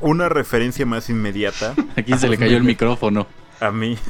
[0.00, 3.26] una referencia más inmediata Aquí se le cayó el micrófono.
[3.60, 3.98] a mí.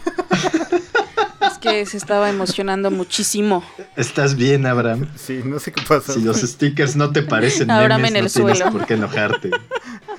[1.40, 3.64] Es que se estaba emocionando muchísimo.
[3.96, 5.08] ¿Estás bien, Abraham?
[5.16, 6.12] Sí, no sé qué pasa.
[6.12, 8.72] Si los stickers no te parecen Abraham memes, en el no tienes suelo.
[8.72, 9.50] por qué enojarte.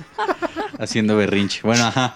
[0.80, 1.62] Haciendo berrinche.
[1.64, 2.16] Bueno, ajá.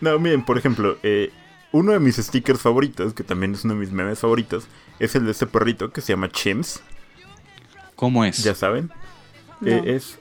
[0.00, 1.32] No, miren, por ejemplo, eh,
[1.72, 4.64] uno de mis stickers favoritos, que también es uno de mis memes favoritos,
[4.98, 6.80] es el de este perrito que se llama Chimps.
[7.96, 8.44] ¿Cómo es?
[8.44, 8.90] ¿Ya saben?
[9.60, 9.68] No.
[9.70, 10.18] Eh, es,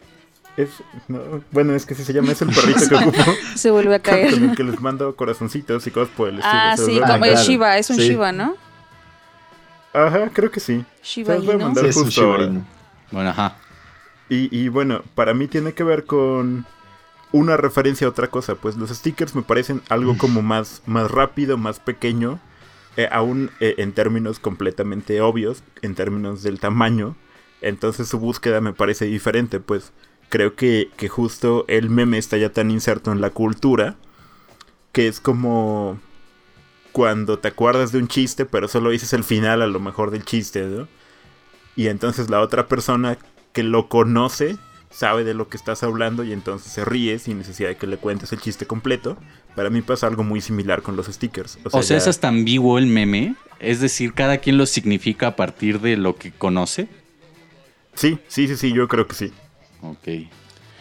[0.58, 0.70] es,
[1.08, 1.20] no,
[1.52, 3.32] bueno, es que si se llama, es el perrito que ocupo.
[3.56, 4.56] Se vuelve a con el caer.
[4.56, 6.52] que les mando corazoncitos y cosas por el estilo.
[6.54, 8.10] Ah, sí, como es Shiva, es un Sí.
[8.10, 8.56] Shiva, ¿no?
[9.94, 10.86] Ajá, creo que sí.
[11.04, 11.66] Shiba Se los voy a Inu.
[11.66, 12.38] mandar Sí, es un justo ahora.
[12.44, 12.66] chivarino.
[13.12, 13.56] Bueno, ajá.
[14.30, 16.66] Y, y bueno, para mí tiene que ver con
[17.32, 18.56] una referencia a otra cosa.
[18.56, 22.40] Pues los stickers me parecen algo como más, más rápido, más pequeño.
[22.98, 27.16] eh, aún eh, en términos completamente obvios, en términos del tamaño.
[27.62, 29.60] Entonces su búsqueda me parece diferente.
[29.60, 29.92] Pues
[30.30, 33.96] creo que, que justo el meme está ya tan inserto en la cultura.
[34.92, 36.00] Que es como
[36.92, 40.26] cuando te acuerdas de un chiste, pero solo dices el final a lo mejor del
[40.26, 40.88] chiste, ¿no?
[41.76, 43.18] Y entonces la otra persona
[43.54, 44.58] que lo conoce
[44.90, 47.98] sabe de lo que estás hablando y entonces se ríe sin necesidad de que le
[47.98, 49.18] cuentes el chiste completo.
[49.56, 51.60] Para mí pasa algo muy similar con los stickers.
[51.64, 53.36] O sea, ya- es hasta ambiguo el meme.
[53.60, 56.88] Es decir, cada quien lo significa a partir de lo que conoce.
[57.94, 59.32] Sí, sí, sí, sí, yo creo que sí.
[59.82, 60.30] Ok.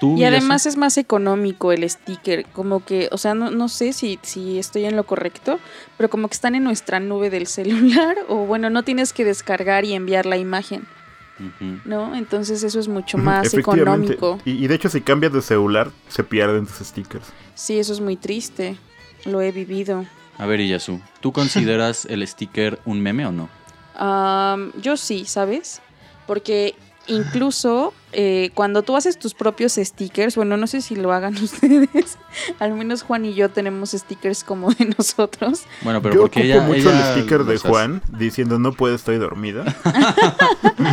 [0.01, 3.93] ¿Tú, Y además es más económico el sticker, como que, o sea, no, no sé
[3.93, 5.59] si, si estoy en lo correcto,
[5.97, 9.85] pero como que están en nuestra nube del celular, o bueno, no tienes que descargar
[9.85, 10.87] y enviar la imagen.
[11.85, 12.17] ¿no?
[12.17, 14.41] Entonces eso es mucho más económico.
[14.45, 17.27] Y, y de hecho, si cambias de celular, se pierden tus stickers.
[17.55, 18.77] Sí, eso es muy triste,
[19.25, 20.05] lo he vivido.
[20.37, 23.49] A ver, Iyasu, ¿tú consideras el sticker un meme o no?
[23.95, 25.81] Am, yo sí, ¿sabes?
[26.27, 26.75] Porque
[27.09, 32.19] incluso eh, cuando tú haces tus propios stickers, bueno, no sé si lo hagan ustedes,
[32.59, 35.63] al menos Juan y yo tenemos stickers como de nosotros.
[35.83, 36.63] Bueno, pero yo porque ocupo ella.
[36.63, 37.69] mucho ella el sticker de hace.
[37.69, 39.65] Juan diciendo no puedo, estoy dormida.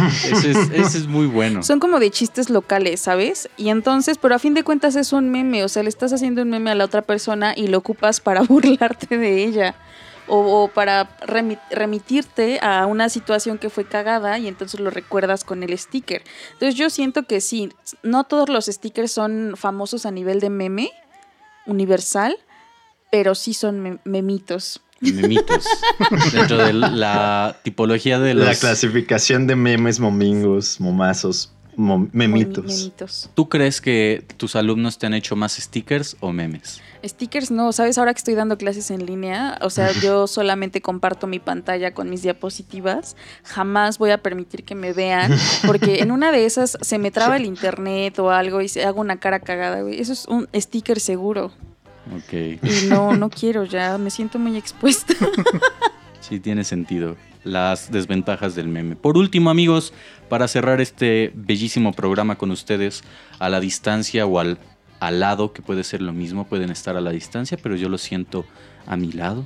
[0.06, 1.64] Ese es, ese es muy bueno.
[1.64, 3.50] Son como de chistes locales, ¿sabes?
[3.56, 6.42] Y entonces, pero a fin de cuentas es un meme, o sea, le estás haciendo
[6.42, 9.76] un meme a la otra persona y lo ocupas para burlarte de ella.
[10.28, 15.44] O, o para remi- remitirte a una situación que fue cagada y entonces lo recuerdas
[15.44, 16.24] con el sticker.
[16.54, 17.72] Entonces yo siento que sí,
[18.02, 20.90] no todos los stickers son famosos a nivel de meme
[21.66, 22.36] universal,
[23.12, 24.82] pero sí son me- memitos.
[25.02, 25.66] Memitos.
[26.34, 28.46] Dentro de la tipología de los.
[28.46, 32.66] La clasificación de memes, momingos, momazos, mom- memitos.
[32.66, 33.30] Memi- memitos.
[33.36, 36.82] ¿Tú crees que tus alumnos te han hecho más stickers o memes?
[37.06, 37.98] Stickers no, ¿sabes?
[37.98, 42.10] Ahora que estoy dando clases en línea, o sea, yo solamente comparto mi pantalla con
[42.10, 45.32] mis diapositivas, jamás voy a permitir que me vean,
[45.66, 49.02] porque en una de esas se me traba el internet o algo y se hago
[49.02, 50.00] una cara cagada, güey.
[50.00, 51.52] Eso es un sticker seguro.
[52.16, 52.34] Ok.
[52.62, 55.14] Y no, no quiero ya, me siento muy expuesta.
[56.28, 57.18] Sí, tiene sentido.
[57.44, 58.96] Las desventajas del meme.
[58.96, 59.94] Por último, amigos,
[60.28, 63.04] para cerrar este bellísimo programa con ustedes,
[63.38, 64.58] a la distancia o al,
[65.08, 67.98] al lado, que puede ser lo mismo, pueden estar a la distancia, pero yo lo
[67.98, 68.46] siento
[68.88, 69.46] a mi lado,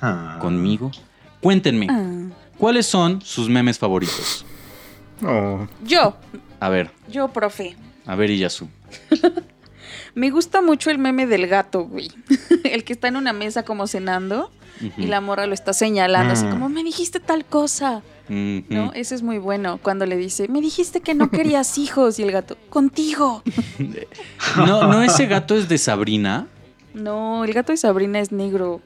[0.00, 0.38] Ah.
[0.40, 0.90] conmigo.
[1.40, 2.34] Cuéntenme, Ah.
[2.58, 4.44] ¿cuáles son sus memes favoritos?
[5.22, 6.16] Oh, Yo,
[6.60, 7.76] A ver, yo, profe.
[8.06, 8.68] a ver, Iyasu.
[10.14, 12.10] Me gusta mucho el meme del gato, güey.
[12.64, 14.50] El que está en una mesa como cenando
[14.96, 16.50] y la morra lo está señalando, así Mm.
[16.50, 18.02] como, me dijiste tal cosa.
[18.30, 18.92] ¿No?
[18.94, 19.80] Ese es muy bueno.
[19.82, 22.18] Cuando le dice, me dijiste que no querías hijos.
[22.18, 23.42] Y el gato, contigo.
[24.56, 26.48] No, no, ese gato es de Sabrina.
[26.94, 28.80] No, el gato de Sabrina es negro.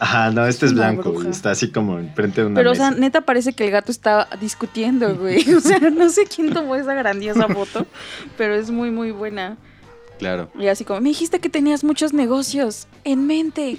[0.00, 1.28] Ajá, no, este es blanco bruja.
[1.28, 4.28] está así como enfrente de una Pero, o sea, neta parece que el gato está
[4.40, 5.48] discutiendo, güey.
[5.54, 7.86] O sea, no sé quién tomó esa grandiosa foto,
[8.36, 9.56] pero es muy, muy buena.
[10.18, 10.50] Claro.
[10.58, 13.78] Y así como, me dijiste que tenías muchos negocios en mente.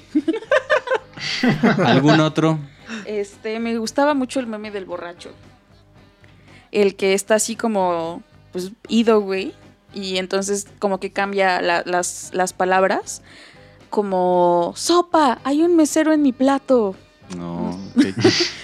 [1.83, 2.59] ¿Algún otro?
[3.05, 5.31] Este, me gustaba mucho el meme del borracho.
[6.71, 8.21] El que está así como,
[8.51, 9.53] pues, ido, güey.
[9.93, 13.21] Y entonces como que cambia la- las, las palabras.
[13.89, 16.95] Como, sopa, hay un mesero en mi plato.
[17.37, 17.77] No.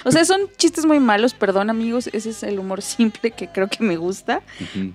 [0.03, 3.67] O sea, son chistes muy malos, perdón amigos, ese es el humor simple que creo
[3.69, 4.41] que me gusta.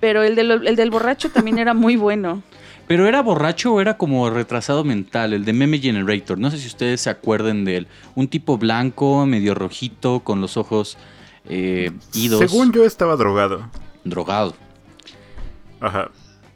[0.01, 2.43] Pero el, del- el del borracho también era muy bueno.
[2.89, 6.39] Pero era borracho o era como retrasado mental, el de Meme Generator.
[6.39, 7.87] No sé si ustedes se acuerden de él.
[8.15, 10.97] Un tipo blanco, medio rojito, con los ojos
[11.49, 12.39] eh, idos.
[12.39, 13.69] Según yo estaba drogado.
[14.05, 14.55] Drogado.
[15.81, 16.11] Ajá.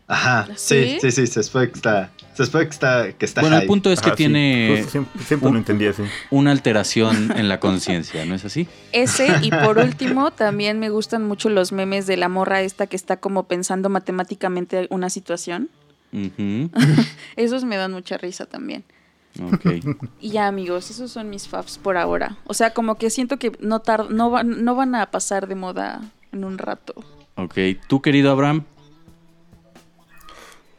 [0.07, 0.99] Ajá, ¿Sí?
[1.01, 3.67] sí, sí, sí, se espera que está, se espera que está, que está Bueno, el
[3.69, 6.03] punto es que Ajá, tiene siempre siempre un- lo entendí así.
[6.33, 8.67] una alteración en la conciencia, ¿no es así?
[8.91, 12.97] Ese, y por último, también me gustan mucho los memes de la morra esta que
[12.97, 15.69] está como pensando matemáticamente una situación.
[17.37, 18.85] Esos me dan mucha risa también.
[19.41, 19.67] Ok.
[20.21, 22.37] Y ya, amigos, esos son mis faves por ahora.
[22.47, 25.55] O sea, como que siento que no, tar- no, van, no van a pasar de
[25.55, 26.01] moda
[26.33, 26.95] en un rato.
[27.37, 27.55] Ok.
[27.87, 28.65] ¿Tú, querido Abraham?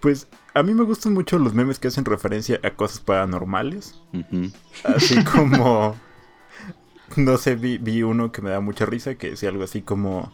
[0.01, 3.95] Pues a mí me gustan mucho los memes que hacen referencia a cosas paranormales.
[4.13, 4.51] Ujú.
[4.83, 5.95] Así como.
[7.15, 10.31] No sé, vi, vi uno que me da mucha risa que decía algo así como.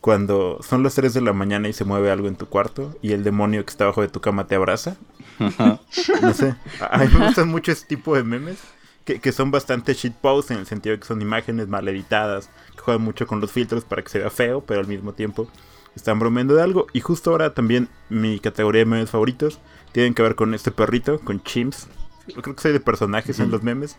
[0.00, 3.12] Cuando son las 3 de la mañana y se mueve algo en tu cuarto y
[3.12, 4.96] el demonio que está abajo de tu cama te abraza.
[6.22, 6.54] No sé.
[6.90, 8.58] A mí me gustan mucho ese tipo de memes.
[9.04, 12.50] Que, que son bastante shitpost en el sentido de que son imágenes mal editadas.
[12.74, 15.48] Que juegan mucho con los filtros para que se vea feo, pero al mismo tiempo
[15.96, 16.86] están bromeando de algo.
[16.92, 19.60] Y justo ahora también mi categoría de memes favoritos
[19.92, 21.88] tienen que ver con este perrito, con Chimps.
[22.28, 23.96] Yo creo que soy de personajes en los memes.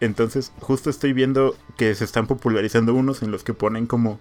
[0.00, 4.20] Entonces, justo estoy viendo que se están popularizando unos en los que ponen como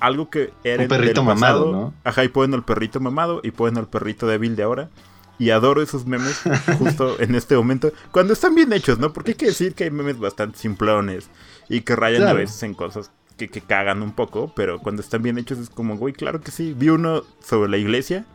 [0.00, 1.72] algo que era Un perrito del mamado, pasado.
[1.72, 1.94] ¿no?
[2.04, 4.90] Ajá, y ponen al perrito mamado y ponen al perrito débil de ahora.
[5.38, 6.42] Y adoro esos memes
[6.78, 7.92] justo en este momento.
[8.10, 9.12] Cuando están bien hechos, ¿no?
[9.12, 11.30] Porque hay que decir que hay memes bastante simplones
[11.68, 14.52] y que rayan a veces en cosas que, que cagan un poco.
[14.56, 16.74] Pero cuando están bien hechos es como, güey, claro que sí.
[16.76, 18.26] Vi uno sobre la iglesia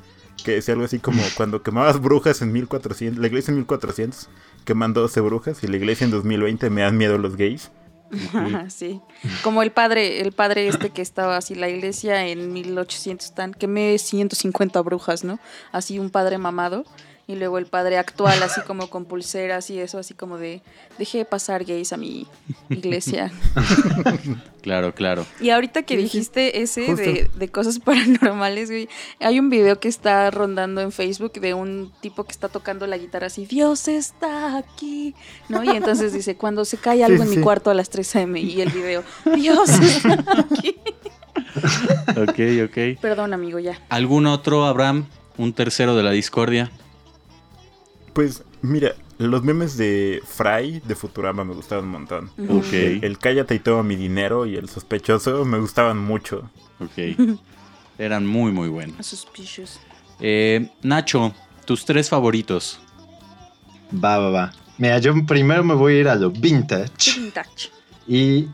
[0.44, 4.30] que decía algo así como cuando quemabas brujas en 1400, la iglesia en 1400,
[4.66, 7.72] queman 12 brujas y la iglesia en 2020 me dan miedo los gays.
[8.70, 9.02] sí.
[9.44, 13.68] Como el padre, el padre este que estaba así, la iglesia en 1800 tan, que
[13.68, 15.40] me 150 brujas, ¿no?
[15.72, 16.86] Así un padre mamado.
[17.26, 20.62] Y luego el padre actual, así como con pulseras y eso, así como de,
[20.98, 22.28] dejé pasar gays a mi
[22.70, 23.32] iglesia.
[24.64, 25.26] Claro, claro.
[25.42, 28.88] Y ahorita que dijiste ese de, de cosas paranormales, güey,
[29.20, 32.98] hay un video que está rondando en Facebook de un tipo que está tocando la
[32.98, 35.16] guitarra así, Dios está aquí,
[35.50, 35.66] ¿no?
[35.66, 38.38] Y entonces dice, cuando se cae algo Sí, en mi cuarto a las 3 am
[38.38, 39.04] y el video,
[39.36, 40.78] Dios está aquí.
[42.16, 43.00] Ok, ok.
[43.02, 43.80] Perdón, amigo, ya.
[43.90, 45.06] ¿Algún otro, Abraham?
[45.38, 46.72] Un tercero de la discordia.
[48.14, 52.32] Pues mira, los memes de Fry de Futurama me gustaban un montón.
[52.50, 52.74] Ok.
[52.74, 56.50] El, cállate y toma mi dinero y el sospechoso me gustaban mucho.
[56.80, 57.18] Ok.
[57.98, 59.06] Eran muy, muy buenos.
[59.06, 59.80] Suspicious.
[60.20, 61.34] Eh, Nacho,
[61.66, 62.80] tus tres favoritos.
[63.94, 64.52] Va, va, va.
[64.78, 67.70] Mira, yo primero me voy a ir a lo vintage Vintage.
[68.08, 68.48] y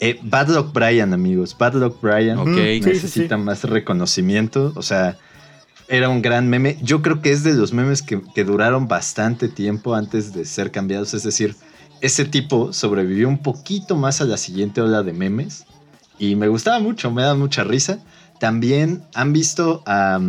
[0.00, 1.56] eh, Bad Luck Brian, amigos.
[1.56, 2.48] Bad Luck Brian Ok.
[2.48, 3.42] Sí, sí, necesita sí.
[3.42, 4.72] más reconocimiento.
[4.74, 5.18] O sea,
[5.88, 6.78] era un gran meme.
[6.82, 10.70] Yo creo que es de los memes que, que duraron bastante tiempo antes de ser
[10.70, 11.14] cambiados.
[11.14, 11.54] Es decir,
[12.00, 15.64] ese tipo sobrevivió un poquito más a la siguiente ola de memes.
[16.18, 17.98] Y me gustaba mucho, me da mucha risa.
[18.40, 20.20] También han visto a,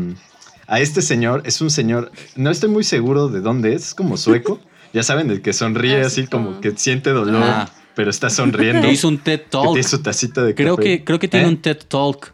[0.68, 1.44] a este señor.
[1.46, 4.60] Es un señor, no estoy muy seguro de dónde es, es como sueco.
[4.94, 7.70] Ya saben, el que sonríe Ah, así sí, como que siente dolor, Ah.
[7.96, 8.84] pero está sonriendo.
[8.84, 9.74] Te hizo un TED que Talk.
[9.74, 10.88] tiene su tacita de Creo café.
[11.00, 11.50] que, creo que tiene ¿Eh?
[11.50, 12.34] un TED Talk.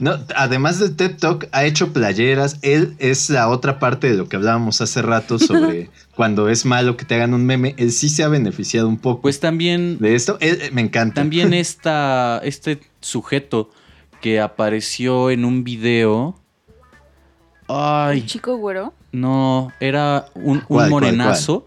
[0.00, 2.58] No, además de TED Talk, ha hecho playeras.
[2.62, 6.96] Él es la otra parte de lo que hablábamos hace rato sobre cuando es malo
[6.96, 7.74] que te hagan un meme.
[7.78, 10.38] Él sí se ha beneficiado un poco Pues también, de esto.
[10.40, 11.14] Él, eh, me encanta.
[11.14, 13.70] también esta, este sujeto
[14.20, 16.40] que apareció en un video.
[17.68, 18.92] Ay, El chico güero.
[19.12, 21.66] no, era un, un ¿Cuál, cuál, morenazo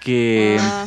[0.00, 0.58] que...
[0.60, 0.86] Ah,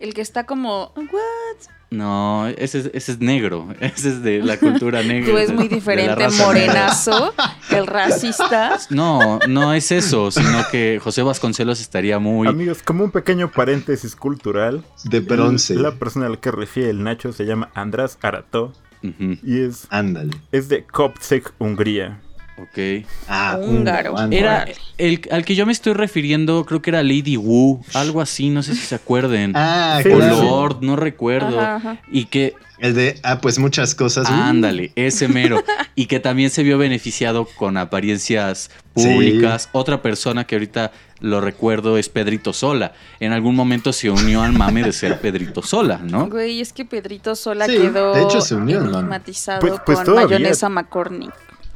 [0.00, 1.72] el que está como, what?
[1.92, 3.68] No, ese es, ese es negro.
[3.80, 5.30] Ese es de la cultura negra.
[5.30, 6.30] Tú es muy diferente, negra.
[6.44, 7.34] morenazo.
[7.70, 8.78] El racista.
[8.90, 12.48] No, no es eso, sino que José Vasconcelos estaría muy...
[12.48, 14.82] Amigos, como un pequeño paréntesis cultural.
[15.04, 15.74] De bronce.
[15.74, 20.30] La persona a la que refiere el Nacho se llama András Arató y es, Ándale.
[20.52, 22.20] es de Kopsek, Hungría.
[22.58, 23.04] Ok.
[23.28, 24.14] Ah, Húngaro.
[24.30, 24.66] Era
[24.98, 28.62] el al que yo me estoy refiriendo, creo que era Lady Wu, algo así, no
[28.62, 29.52] sé si se acuerden.
[29.64, 30.42] Ah, o claro.
[30.42, 31.60] Lord, no recuerdo.
[31.60, 31.96] Ajá, ajá.
[32.10, 34.28] Y que, El de, ah, pues muchas cosas.
[34.28, 35.62] Uh, ándale, ese mero.
[35.94, 39.68] y que también se vio beneficiado con apariencias públicas.
[39.72, 42.92] Otra persona que ahorita lo recuerdo es Pedrito Sola.
[43.20, 46.28] En algún momento se unió al mame de ser Pedrito Sola, ¿no?
[46.28, 48.98] Güey, es que Pedrito sola Sí, quedó de hecho se unió, ¿no?
[48.98, 50.38] enigmatizado Pues- pues con todavía.
[50.38, 51.32] mayonesa McCormick.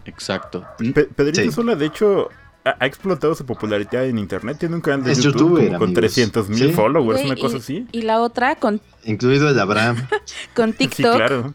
[0.06, 0.64] Exacto.
[0.78, 1.52] Pe- Pedrito Sí.
[1.52, 2.28] Sola, de hecho,
[2.64, 4.56] ha, ha explotado su popularidad en internet.
[4.58, 6.00] Tiene un canal de Es YouTube youtuber, como con amigos.
[6.00, 6.72] 300 mil Sí.
[6.72, 7.86] followers, una cosa y, así.
[7.92, 10.06] y la otra con, Incluido el Abraham.
[10.54, 11.54] con Sí, TikTok, claro.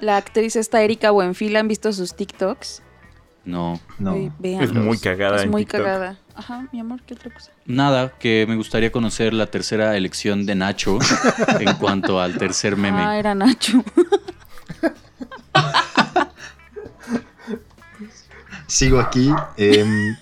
[0.00, 2.82] la actriz esta Erika Buenfil, ¿han visto sus TikToks?
[3.44, 3.80] No.
[4.00, 4.16] No.
[4.42, 5.82] Es muy cagada Es en muy TikTok.
[5.82, 6.18] cagada.
[6.34, 7.52] Ajá, mi amor, ¿qué otra cosa?
[7.64, 10.98] Nada, que me gustaría conocer la tercera elección de Nacho
[11.60, 12.98] en cuanto al tercer meme.
[13.00, 13.82] Ah, era Nacho.
[18.66, 19.30] Sigo aquí.
[19.56, 20.16] Em,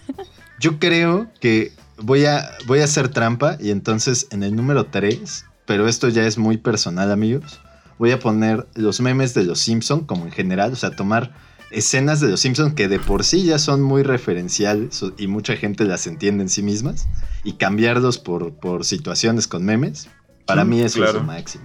[0.60, 5.44] yo creo que voy a, voy a hacer trampa y entonces en el número 3,
[5.66, 7.60] pero esto ya es muy personal, amigos.
[7.98, 11.32] Voy a poner los memes de los Simpson como en general, o sea, tomar
[11.70, 15.84] escenas de los Simpson que de por sí ya son muy referenciales y mucha gente
[15.84, 17.08] las entiende en sí mismas
[17.44, 20.08] y cambiarlos por, por situaciones con memes.
[20.46, 21.64] Para Mm, mí eso es lo máximo.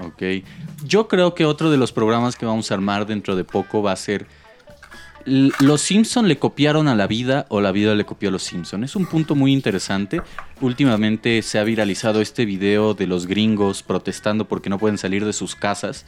[0.00, 0.22] Ok.
[0.84, 3.92] Yo creo que otro de los programas que vamos a armar dentro de poco va
[3.92, 4.26] a ser.
[5.26, 8.84] ¿Los Simpson le copiaron a la vida o la vida le copió a los Simpson?
[8.84, 10.20] Es un punto muy interesante.
[10.60, 15.32] Últimamente se ha viralizado este video de los gringos protestando porque no pueden salir de
[15.32, 16.04] sus casas.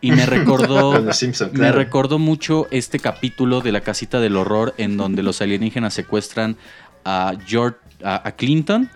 [0.00, 1.04] Y me recordó,
[1.52, 6.56] me recordó mucho este capítulo de la casita del horror en donde los alienígenas secuestran
[7.04, 8.90] a George, a, a Clinton.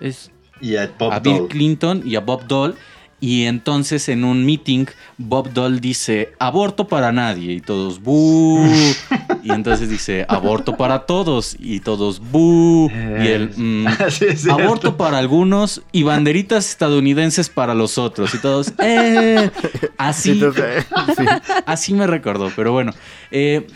[0.00, 1.48] Es, Y a a Bill Doll.
[1.48, 2.74] Clinton y a Bob Dole.
[3.22, 4.86] Y entonces en un meeting,
[5.16, 7.52] Bob Dole dice, aborto para nadie.
[7.52, 8.60] Y todos, ¡bú!
[9.42, 11.56] Y entonces dice, aborto para todos.
[11.58, 12.90] Y todos, ¡bú!
[12.92, 13.86] Y él, "Mm,
[14.50, 18.34] aborto para algunos y banderitas estadounidenses para los otros.
[18.34, 19.50] Y todos, ¡eh!
[19.98, 20.86] Así, Entonces,
[21.16, 21.24] sí,
[21.66, 22.50] así me recordó.
[22.54, 22.92] Pero bueno,
[23.30, 23.66] eh,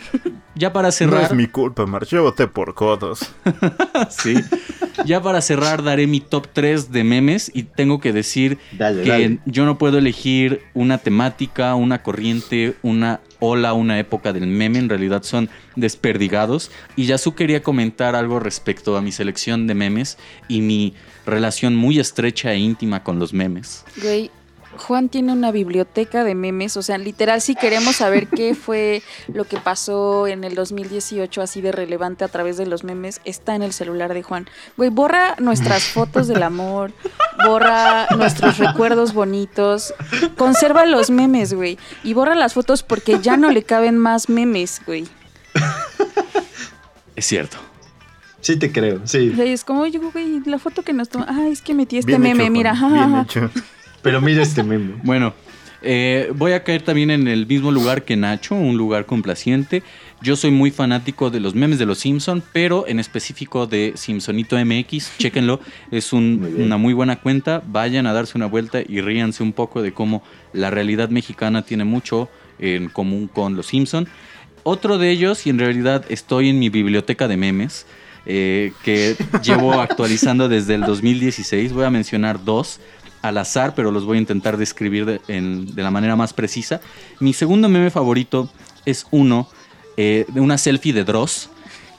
[0.55, 1.23] ya para no cerrar...
[1.25, 2.09] es mi culpa, March.
[2.09, 3.19] Yo voté por codos.
[4.09, 4.35] Sí.
[5.05, 9.09] Ya para cerrar daré mi top 3 de memes y tengo que decir Dale, que
[9.09, 9.39] dale.
[9.45, 14.89] yo no puedo elegir una temática, una corriente, una ola, una época del meme, en
[14.89, 16.71] realidad son desperdigados.
[16.95, 20.93] Y Yasu quería comentar algo respecto a mi selección de memes y mi
[21.25, 23.83] relación muy estrecha e íntima con los memes.
[24.01, 24.31] Güey,
[24.75, 29.01] Juan tiene una biblioteca de memes, o sea, literal, si queremos saber qué fue
[29.33, 33.55] lo que pasó en el 2018 así de relevante a través de los memes, está
[33.55, 34.49] en el celular de Juan.
[34.75, 36.91] Güey, borra nuestras fotos del amor,
[37.45, 39.93] borra nuestros recuerdos bonitos,
[40.37, 44.81] conserva los memes, güey, y borra las fotos porque ya no le caben más memes,
[44.85, 45.07] güey.
[47.15, 47.57] Es cierto.
[48.41, 49.31] Sí te creo, sí.
[49.33, 51.97] O sea, es como, oye, güey, la foto que nos tomó, ah, es que metí
[51.97, 53.49] este Bien meme, hecho, mira, Juan, Bien hecho.
[54.07, 54.95] Pero mira este meme.
[55.03, 55.33] Bueno,
[55.81, 59.83] eh, voy a caer también en el mismo lugar que Nacho, un lugar complaciente.
[60.21, 64.57] Yo soy muy fanático de los memes de los Simpson, pero en específico de Simpsonito
[64.57, 65.17] MX.
[65.19, 65.59] Chéquenlo,
[65.91, 66.63] es un- Muy bien.
[66.65, 67.61] una muy buena cuenta.
[67.67, 70.23] Vayan a darse una vuelta y ríanse un poco de cómo
[70.53, 74.07] la realidad mexicana tiene mucho en común con los Simpson.
[74.63, 77.85] Otro de ellos, y en realidad estoy en mi biblioteca de memes,
[78.25, 81.71] eh, que llevo actualizando desde el 2016.
[81.71, 82.79] Voy a mencionar dos
[83.21, 86.81] al azar, pero los voy a intentar describir de, en- de la manera más precisa.
[87.19, 88.49] Mi segundo meme favorito
[88.85, 89.49] es uno
[89.97, 91.49] eh, de una selfie de Dross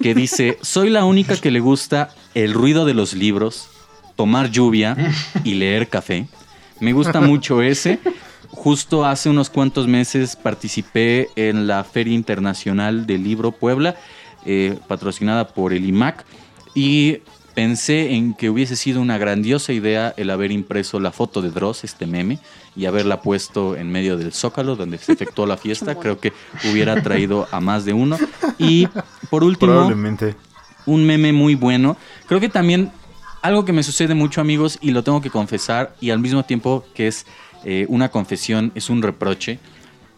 [0.01, 3.69] que dice, soy la única que le gusta el ruido de los libros,
[4.17, 4.97] tomar lluvia
[5.45, 6.29] y leer café.
[6.81, 7.99] Me gusta mucho ese.
[8.51, 13.97] Justo hace unos cuantos meses participé en la Feria Internacional del Libro Puebla,
[14.47, 16.25] eh, patrocinada por el IMAC,
[16.75, 17.19] y
[17.59, 21.83] pensé en que hubiese sido una grandiosa idea el haber impreso la foto de Dross,
[21.83, 22.39] este meme,
[22.77, 25.97] y haberla puesto en medio del zócalo donde se efectuó la fiesta.
[25.97, 26.33] Creo que
[26.71, 28.17] hubiera traído a más de uno.
[28.59, 28.87] Y
[29.29, 30.37] por último, Probablemente.
[30.87, 31.97] un meme muy bueno.
[32.29, 32.93] Creo que también
[33.43, 36.85] algo que me sucede mucho, amigos, y lo tengo que confesar, y al mismo tiempo
[36.95, 37.27] que es
[37.65, 39.59] eh, una confesión, es un reproche.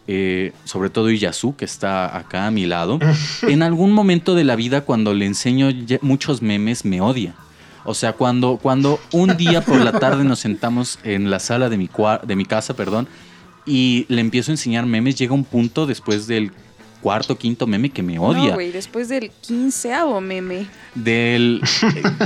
[0.07, 2.99] Eh, sobre todo Iyasu, que está acá a mi lado,
[3.43, 5.69] en algún momento de la vida cuando le enseño
[6.01, 7.35] muchos memes me odia.
[7.83, 11.77] O sea, cuando, cuando un día por la tarde nos sentamos en la sala de
[11.77, 11.89] mi,
[12.23, 13.07] de mi casa, perdón,
[13.65, 16.51] y le empiezo a enseñar memes, llega un punto después del
[17.01, 18.49] cuarto, quinto meme que me odia.
[18.49, 20.67] No, güey, después del quinceavo meme.
[20.95, 21.61] del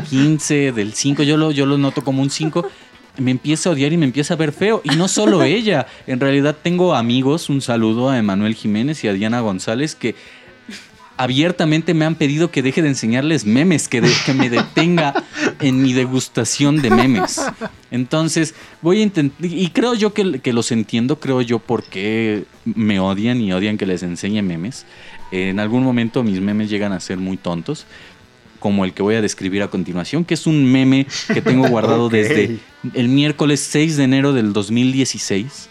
[0.09, 2.67] 15, del 5, yo lo, yo lo noto como un 5,
[3.17, 4.81] me empieza a odiar y me empieza a ver feo.
[4.83, 9.13] Y no solo ella, en realidad tengo amigos, un saludo a Emanuel Jiménez y a
[9.13, 10.15] Diana González, que
[11.17, 15.23] abiertamente me han pedido que deje de enseñarles memes, que, de- que me detenga
[15.61, 17.41] en mi degustación de memes.
[17.89, 22.43] Entonces, voy a intentar, y creo yo que, que los entiendo, creo yo por qué
[22.65, 24.85] me odian y odian que les enseñe memes.
[25.31, 27.85] En algún momento mis memes llegan a ser muy tontos,
[28.65, 32.09] como el que voy a describir a continuación, que es un meme que tengo guardado
[32.09, 32.57] desde
[32.95, 35.69] el miércoles 6 de enero del 2016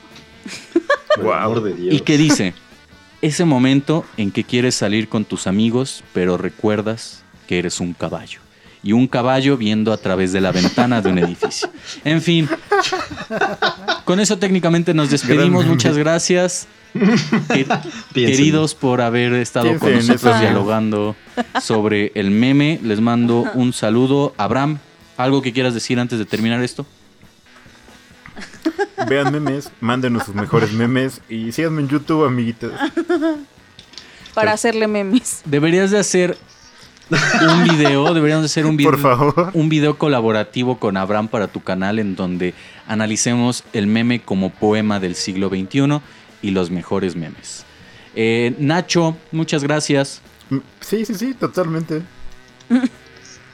[1.17, 1.93] Por el amor de Dios.
[1.93, 2.55] y que dice,
[3.21, 8.39] ese momento en que quieres salir con tus amigos, pero recuerdas que eres un caballo.
[8.85, 11.71] Y un caballo viendo a través de la ventana de un edificio.
[12.05, 12.49] En fin,
[14.05, 15.65] con eso técnicamente nos despedimos.
[15.65, 16.69] Muchas gracias.
[16.93, 17.67] Que-
[18.15, 21.17] queridos por haber estado Piensen con nosotros dialogando
[21.63, 22.79] sobre el meme.
[22.83, 24.35] Les mando un saludo.
[24.37, 24.79] Abraham,
[25.17, 26.87] ¿algo que quieras decir antes de terminar esto?
[29.09, 32.73] Vean memes, mándenos sus mejores memes y síganme en YouTube, amiguitos.
[34.35, 35.43] Para hacerle memes.
[35.45, 36.37] Deberías de hacer
[37.11, 39.51] un video, deberíamos de hacer un video, Por favor.
[39.55, 42.55] un video colaborativo con Abraham para tu canal en donde
[42.87, 46.01] analicemos el meme como poema del siglo XXI
[46.43, 47.65] y los mejores memes.
[48.17, 50.21] Eh, Nacho, muchas gracias.
[50.51, 52.03] Mm, Sí, sí, sí, totalmente.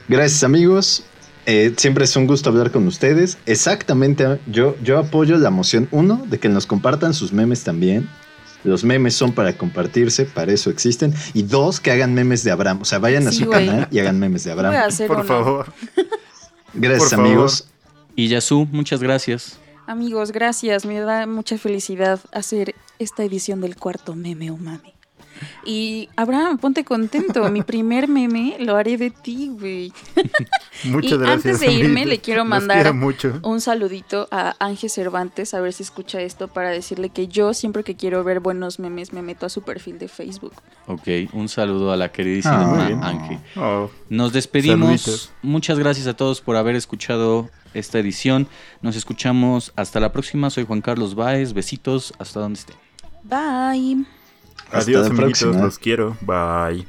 [0.07, 1.03] Gracias amigos.
[1.45, 3.37] Eh, siempre es un gusto hablar con ustedes.
[3.47, 8.07] Exactamente, yo, yo apoyo la moción uno de que nos compartan sus memes también.
[8.63, 11.13] Los memes son para compartirse, para eso existen.
[11.33, 12.79] Y dos, que hagan memes de Abraham.
[12.81, 13.65] O sea, vayan a su güey.
[13.65, 14.89] canal y hagan memes de Abraham.
[15.07, 15.73] Por favor.
[16.73, 17.25] Gracias por favor.
[17.25, 17.67] amigos.
[18.15, 19.57] Y Yasu, muchas gracias.
[19.87, 20.85] Amigos, gracias.
[20.85, 24.93] Me da mucha felicidad hacer esta edición del cuarto meme o mame.
[25.65, 27.49] Y Abraham, ponte contento.
[27.49, 29.93] Mi primer meme lo haré de ti, güey.
[30.85, 31.45] Muchas Y gracias.
[31.45, 33.39] antes de irme, le quiero mandar mucho.
[33.43, 37.83] Un saludito a Ángel Cervantes, a ver si escucha esto, para decirle que yo siempre
[37.83, 40.53] que quiero ver buenos memes me meto a su perfil de Facebook.
[40.87, 43.03] Ok, un saludo a la Ah, queridísima bien.
[43.03, 43.39] Ángel.
[43.55, 45.01] Oh, Nos despedimos.
[45.01, 45.31] Saluditos.
[45.41, 48.47] Muchas gracias a todos por haber escuchado esta edición.
[48.81, 50.49] Nos escuchamos hasta la próxima.
[50.49, 51.53] Soy Juan Carlos Báez.
[51.53, 52.75] Besitos hasta donde estén.
[53.23, 54.20] Bye.
[54.71, 55.39] Hasta adiós, amiguitos.
[55.39, 55.65] próxima.
[55.65, 56.17] Los quiero.
[56.21, 56.85] Bye.